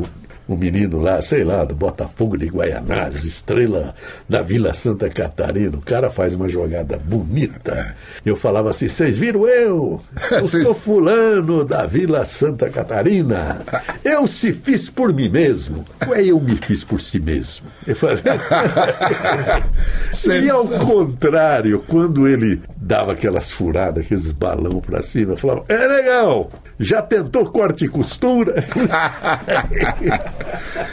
o, 0.01 0.03
o 0.49 0.57
menino 0.57 1.01
lá, 1.01 1.21
sei 1.21 1.43
lá, 1.43 1.65
do 1.65 1.75
Botafogo 1.75 2.37
de 2.37 2.47
Guaianazes, 2.47 3.25
estrela 3.25 3.95
da 4.29 4.43
Vila 4.43 4.73
Santa 4.73 5.11
Catarina, 5.11 5.77
o 5.77 5.81
cara 5.81 6.11
faz 6.11 6.35
uma 6.35 6.49
jogada 6.49 6.99
bonita. 6.99 7.95
Eu 8.25 8.37
falava 8.37 8.71
assim: 8.71 8.89
vocês 8.89 9.19
viram 9.19 9.47
eu? 9.49 10.01
Eu 10.31 10.47
sou 10.47 10.75
fulano 10.75 11.65
da 11.65 11.87
Vila 11.87 12.25
Santa 12.25 12.71
Catarina. 12.71 13.61
Eu 14.05 14.27
se 14.27 14.53
fiz 14.53 14.89
por 14.89 15.13
mim 15.13 15.29
mesmo. 15.29 15.85
Ué, 16.07 16.25
eu 16.25 16.41
me 16.41 16.57
fiz 16.57 16.85
por 16.85 17.01
si 17.01 17.19
mesmo. 17.19 17.67
Eu 17.87 17.97
fazia... 17.97 18.37
E 20.47 20.51
ao 20.51 20.67
contrário, 20.67 21.85
quando 21.87 22.27
ele 22.27 22.63
dava 22.77 23.13
aquelas 23.13 23.51
furadas, 23.51 24.05
aqueles 24.05 24.33
balão 24.33 24.81
pra 24.81 25.03
cima, 25.03 25.33
eu 25.33 25.37
falava: 25.37 25.65
É 25.69 25.87
legal, 25.87 26.51
já 26.79 27.03
tentou 27.03 27.47
corte 27.47 27.87
e 27.87 27.89
costura? 27.89 28.63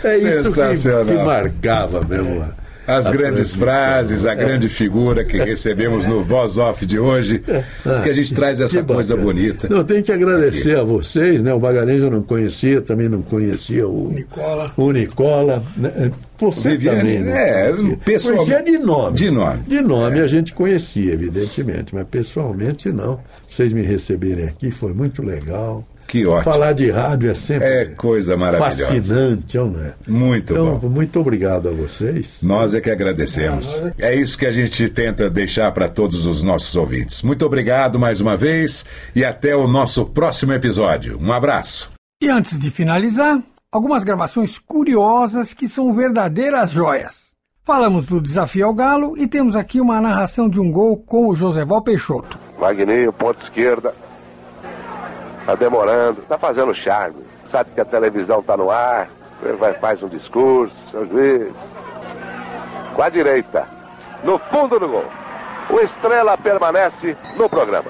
é 0.04 0.18
isso 0.18 0.54
que, 0.54 1.06
que 1.06 1.24
marcava 1.24 2.02
mesmo 2.08 2.40
lá. 2.40 2.56
As 2.86 3.06
A 3.08 3.12
grandes 3.12 3.56
frases, 3.56 4.26
a 4.26 4.36
grande 4.36 4.68
figura 4.68 5.24
que 5.24 5.38
recebemos 5.38 6.06
no 6.06 6.22
Voz 6.22 6.58
Off 6.58 6.86
de 6.86 7.00
hoje, 7.00 7.40
que 7.40 8.10
a 8.10 8.14
gente 8.14 8.36
traz 8.36 8.60
essa 8.60 8.82
Ah, 8.82 8.84
coisa 8.84 9.16
bonita. 9.16 9.70
Não, 9.70 9.86
tem 9.86 10.04
que 10.04 10.12
agradecer 10.12 10.78
a 10.78 10.84
vocês, 10.84 11.42
né? 11.42 11.54
O 11.54 11.60
Magalhães 11.62 12.04
eu 12.04 12.12
não 12.12 12.22
conhecia, 12.22 12.82
também 12.82 13.08
não 13.08 13.22
conhecia 13.22 13.88
o 13.88 14.12
Nicola. 14.14 14.66
O 14.76 14.92
Nicola. 14.92 15.64
Né? 15.78 16.12
Você 16.52 16.72
Viviane, 16.72 17.00
também 17.00 17.20
não 17.20 17.32
é, 17.34 17.72
conhecia. 17.72 17.98
pessoal- 18.06 18.36
Conhecia 18.38 18.64
de 18.64 18.78
nome. 18.78 19.18
De 19.18 19.32
nome. 19.32 19.60
De 19.68 19.82
nome 19.82 20.20
a 20.20 20.28
gente 20.28 20.54
conhecia, 20.54 21.14
evidentemente, 21.14 21.94
mas 21.96 22.06
pessoalmente 22.08 22.92
não. 22.92 23.20
Vocês 23.48 23.72
me 23.74 23.82
receberem 23.82 24.46
aqui 24.48 24.72
foi 24.72 24.94
muito 24.94 25.22
legal. 25.24 25.86
Que 26.06 26.28
ótimo. 26.28 26.44
Falar 26.54 26.74
de 26.74 26.92
rádio 26.92 27.32
é 27.32 27.34
sempre 27.34 27.68
É 27.68 27.86
coisa 27.86 28.38
maravilhosa. 28.38 28.86
fascinante, 28.86 29.58
não 29.58 29.82
é? 29.84 29.94
Muito 30.08 30.54
então, 30.54 30.78
bom. 30.78 30.90
muito 30.90 31.20
obrigado 31.20 31.70
a 31.70 31.72
vocês. 31.72 32.38
Nós 32.44 32.76
é 32.76 32.82
que 32.82 32.92
agradecemos. 32.92 33.82
É 33.98 34.14
isso 34.14 34.38
que 34.38 34.46
a 34.46 34.52
gente 34.52 34.88
tenta 34.90 35.28
deixar 35.30 35.72
para 35.72 35.88
todos 35.90 36.28
os 36.28 36.44
nossos 36.44 36.76
ouvintes. 36.76 37.24
Muito 37.24 37.44
obrigado 37.46 37.98
mais 37.98 38.22
uma 38.22 38.38
vez 38.38 38.86
e 39.16 39.26
até 39.26 39.56
o 39.56 39.68
nosso 39.68 40.06
próximo 40.06 40.54
episódio. 40.54 41.18
Um 41.20 41.32
abraço. 41.32 41.92
E 42.22 42.30
antes 42.30 42.60
de 42.60 42.70
finalizar, 42.70 43.42
algumas 43.74 44.04
gravações 44.04 44.60
curiosas 44.60 45.52
que 45.52 45.68
são 45.68 45.92
verdadeiras 45.92 46.70
joias. 46.70 47.34
Falamos 47.64 48.06
do 48.06 48.22
desafio 48.22 48.68
ao 48.68 48.74
Galo 48.74 49.18
e 49.18 49.26
temos 49.26 49.56
aqui 49.56 49.82
uma 49.82 50.00
narração 50.00 50.48
de 50.48 50.60
um 50.60 50.72
gol 50.72 50.98
com 50.98 51.28
o 51.28 51.36
Joseval 51.36 51.82
Peixoto. 51.82 52.38
Magninho, 52.60 53.12
ponta 53.12 53.42
esquerda. 53.42 53.96
Tá 55.44 55.56
demorando, 55.56 56.22
tá 56.22 56.38
fazendo 56.38 56.74
charme. 56.76 57.24
Sabe 57.50 57.72
que 57.74 57.82
a 57.82 57.86
televisão 57.86 58.44
tá 58.44 58.56
no 58.56 58.70
ar, 58.70 59.10
ele 59.42 59.54
vai 59.54 59.74
faz 59.74 60.04
um 60.04 60.08
discurso, 60.08 60.76
seu 60.92 61.08
juiz. 61.08 61.52
Com 62.94 63.02
a 63.02 63.10
direita, 63.10 63.68
no 64.24 64.38
fundo 64.38 64.80
do 64.80 64.88
gol. 64.88 65.06
O 65.72 65.80
Estrela 65.80 66.38
permanece 66.38 67.18
no 67.36 67.50
programa. 67.50 67.90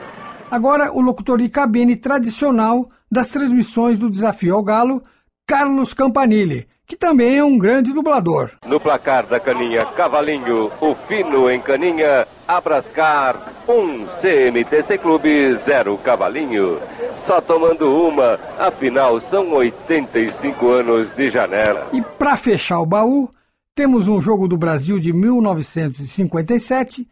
Agora, 0.50 0.94
o 0.94 1.02
locutor 1.02 1.40
de 1.40 1.50
cabine 1.50 1.98
tradicional 1.98 2.88
das 3.12 3.30
transmissões 3.30 4.00
do 4.00 4.10
desafio 4.10 4.56
ao 4.56 4.64
Galo, 4.64 5.02
Carlos 5.46 5.94
Campanile, 5.94 6.66
que 6.88 6.96
também 6.96 7.38
é 7.38 7.44
um 7.44 7.58
grande 7.58 7.92
dublador. 7.92 8.52
No 8.66 8.80
placar 8.80 9.26
da 9.26 9.42
caninha 9.42 9.86
Cavalinho, 9.86 10.72
o 10.80 10.96
fino 10.96 11.52
em 11.52 11.60
caninha, 11.60 12.26
Abrascar, 12.48 13.36
1 13.68 14.06
CMTC 14.22 14.98
Clube, 15.00 15.56
0 15.56 15.98
Cavalinho. 15.98 16.80
Só 17.26 17.42
tomando 17.42 17.94
uma, 17.94 18.40
afinal 18.58 19.20
são 19.20 19.52
85 19.52 20.70
anos 20.70 21.14
de 21.14 21.30
janela. 21.30 21.90
E 21.92 22.02
para 22.02 22.38
fechar 22.38 22.80
o 22.80 22.86
baú, 22.86 23.30
temos 23.76 24.08
um 24.08 24.22
jogo 24.22 24.48
do 24.48 24.58
Brasil 24.58 24.98
de 24.98 25.12
1957, 25.12 27.06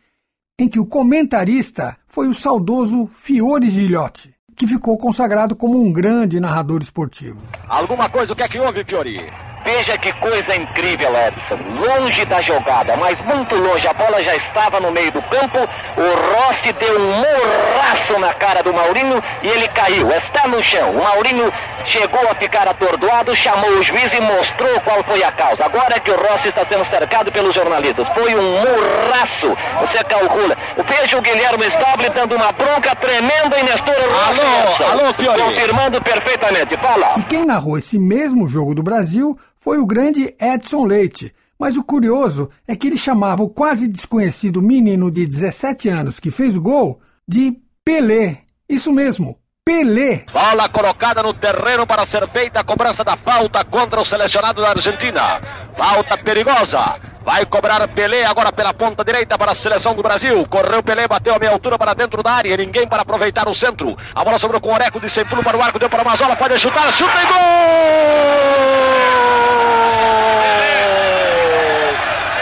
em 0.57 0.69
que 0.69 0.79
o 0.79 0.85
comentarista 0.85 1.97
foi 2.07 2.29
o 2.29 2.33
saudoso 2.33 3.07
Fiore 3.07 3.69
Gilhote, 3.69 4.33
que 4.61 4.67
ficou 4.67 4.95
consagrado 4.95 5.55
como 5.55 5.83
um 5.83 5.91
grande 5.91 6.39
narrador 6.39 6.83
esportivo. 6.83 7.41
Alguma 7.67 8.07
coisa, 8.07 8.31
o 8.31 8.35
que 8.35 8.43
é 8.43 8.47
que 8.47 8.59
houve, 8.59 8.83
Fiori? 8.83 9.27
Veja 9.63 9.97
que 9.97 10.11
coisa 10.13 10.55
incrível, 10.55 11.09
Edson. 11.15 11.57
Longe 11.85 12.25
da 12.25 12.41
jogada, 12.41 12.97
mas 12.97 13.17
muito 13.25 13.55
longe. 13.55 13.87
A 13.87 13.93
bola 13.93 14.23
já 14.23 14.35
estava 14.35 14.79
no 14.79 14.91
meio 14.91 15.11
do 15.11 15.21
campo. 15.23 15.59
O 15.97 16.01
Rossi 16.33 16.73
deu 16.73 16.99
um 16.99 17.13
morraço 17.13 18.19
na 18.19 18.33
cara 18.33 18.63
do 18.63 18.73
Maurinho 18.73 19.23
e 19.43 19.47
ele 19.47 19.67
caiu. 19.69 20.11
Está 20.11 20.47
no 20.47 20.63
chão. 20.65 20.91
O 20.91 21.03
Maurinho 21.03 21.51
chegou 21.91 22.27
a 22.29 22.35
ficar 22.35 22.67
atordoado, 22.67 23.35
chamou 23.37 23.69
o 23.69 23.83
juiz 23.83 24.11
e 24.13 24.21
mostrou 24.21 24.79
qual 24.81 25.03
foi 25.03 25.23
a 25.23 25.31
causa. 25.31 25.65
Agora 25.65 25.99
que 25.99 26.09
o 26.09 26.15
Rossi 26.17 26.49
está 26.49 26.65
sendo 26.65 26.85
cercado 26.89 27.31
pelos 27.31 27.53
jornalistas. 27.53 28.07
Foi 28.15 28.35
um 28.35 28.51
morraço. 28.53 29.55
Você 29.81 30.03
calcula. 30.05 30.57
Veja 30.87 31.17
o 31.17 31.21
Guilherme 31.21 31.67
Stable 31.67 32.09
dando 32.09 32.35
uma 32.35 32.51
bronca 32.51 32.95
tremenda 32.95 33.59
em 33.59 33.63
Nestor 33.63 33.93
Rossi. 33.93 34.41
Alô, 34.41 34.50
Alô, 34.51 35.13
Fiori. 35.13 35.41
Confirmando 35.41 36.01
perfeitamente. 36.01 36.77
Fala. 36.77 37.19
E 37.19 37.23
quem 37.23 37.45
narrou 37.45 37.77
esse 37.77 37.97
mesmo 37.97 38.47
jogo 38.47 38.75
do 38.75 38.83
Brasil 38.83 39.37
foi 39.59 39.77
o 39.77 39.85
grande 39.85 40.33
Edson 40.39 40.85
Leite. 40.85 41.33
Mas 41.57 41.77
o 41.77 41.83
curioso 41.83 42.49
é 42.67 42.75
que 42.75 42.87
ele 42.87 42.97
chamava 42.97 43.43
o 43.43 43.49
quase 43.49 43.87
desconhecido 43.87 44.61
menino 44.61 45.11
de 45.11 45.27
17 45.27 45.89
anos 45.89 46.19
que 46.19 46.31
fez 46.31 46.57
o 46.57 46.61
gol 46.61 46.99
de 47.27 47.55
Pelé. 47.85 48.39
Isso 48.67 48.91
mesmo, 48.91 49.37
Pelé. 49.63 50.25
Bola 50.33 50.69
colocada 50.69 51.21
no 51.21 51.35
terreno 51.35 51.85
para 51.85 52.07
ser 52.07 52.27
feita 52.29 52.61
a 52.61 52.63
cobrança 52.63 53.03
da 53.03 53.15
falta 53.17 53.63
contra 53.63 54.01
o 54.01 54.05
selecionado 54.05 54.59
da 54.59 54.69
Argentina. 54.69 55.39
Falta 55.77 56.17
perigosa. 56.17 56.99
Vai 57.23 57.45
cobrar 57.45 57.87
Pelé 57.89 58.25
agora 58.25 58.51
pela 58.51 58.73
ponta 58.73 59.05
direita 59.05 59.37
para 59.37 59.51
a 59.51 59.55
seleção 59.55 59.93
do 59.93 60.01
Brasil. 60.01 60.47
Correu 60.47 60.81
Pelé, 60.81 61.07
bateu 61.07 61.35
a 61.35 61.37
meia 61.37 61.51
altura 61.51 61.77
para 61.77 61.93
dentro 61.93 62.23
da 62.23 62.31
área. 62.31 62.57
Ninguém 62.57 62.87
para 62.87 63.03
aproveitar 63.03 63.47
o 63.47 63.53
centro. 63.53 63.95
A 64.15 64.23
bola 64.23 64.39
sobrou 64.39 64.59
com 64.59 64.69
o 64.69 64.73
Oreco 64.73 64.99
de 64.99 65.13
sem 65.13 65.23
pulo 65.25 65.43
para 65.43 65.55
o 65.55 65.61
arco, 65.61 65.77
deu 65.77 65.91
para 65.91 66.03
Mazola. 66.03 66.35
Pode 66.35 66.59
chutar, 66.59 66.97
chuta 66.97 67.21
e 67.21 67.25
gol! 67.27 67.37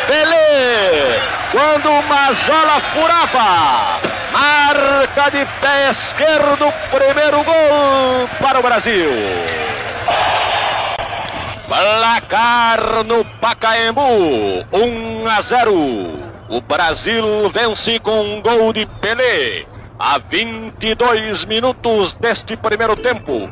Pelé, 0.07 1.21
quando 1.51 1.89
o 1.89 2.07
Mazola 2.07 2.81
furava. 2.93 4.18
Marca 4.39 5.29
de 5.31 5.45
pé 5.59 5.91
esquerdo, 5.91 6.65
primeiro 6.91 7.43
gol 7.43 8.29
para 8.39 8.59
o 8.59 8.63
Brasil. 8.63 9.09
Placar 11.67 13.03
no 13.03 13.25
Pacaembu, 13.41 14.65
1 14.71 15.27
a 15.27 15.41
0. 15.41 15.73
O 16.51 16.61
Brasil 16.61 17.51
vence 17.53 17.99
com 17.99 18.37
um 18.37 18.41
gol 18.41 18.71
de 18.71 18.85
Pelé 19.01 19.65
a 19.99 20.17
22 20.19 21.45
minutos 21.45 22.15
deste 22.21 22.55
primeiro 22.55 22.95
tempo. 22.95 23.51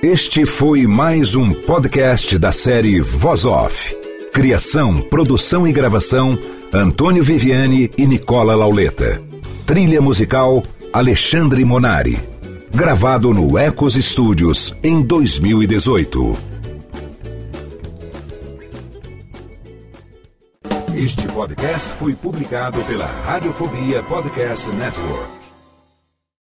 Este 0.00 0.46
foi 0.46 0.86
mais 0.86 1.34
um 1.34 1.50
podcast 1.66 2.38
da 2.38 2.52
série 2.52 3.00
Voz 3.00 3.44
Off. 3.44 4.05
Criação, 4.36 4.96
produção 4.96 5.66
e 5.66 5.72
gravação: 5.72 6.38
Antônio 6.70 7.24
Viviane 7.24 7.90
e 7.96 8.06
Nicola 8.06 8.54
Lauleta. 8.54 9.22
Trilha 9.64 9.98
musical: 9.98 10.62
Alexandre 10.92 11.64
Monari. 11.64 12.20
Gravado 12.70 13.32
no 13.32 13.56
Ecos 13.56 13.94
Studios 13.94 14.76
em 14.82 15.00
2018. 15.00 16.36
Este 20.94 21.26
podcast 21.28 21.88
foi 21.98 22.12
publicado 22.12 22.78
pela 22.82 23.06
Radiofobia 23.06 24.02
Podcast 24.02 24.68
Network. 24.68 25.35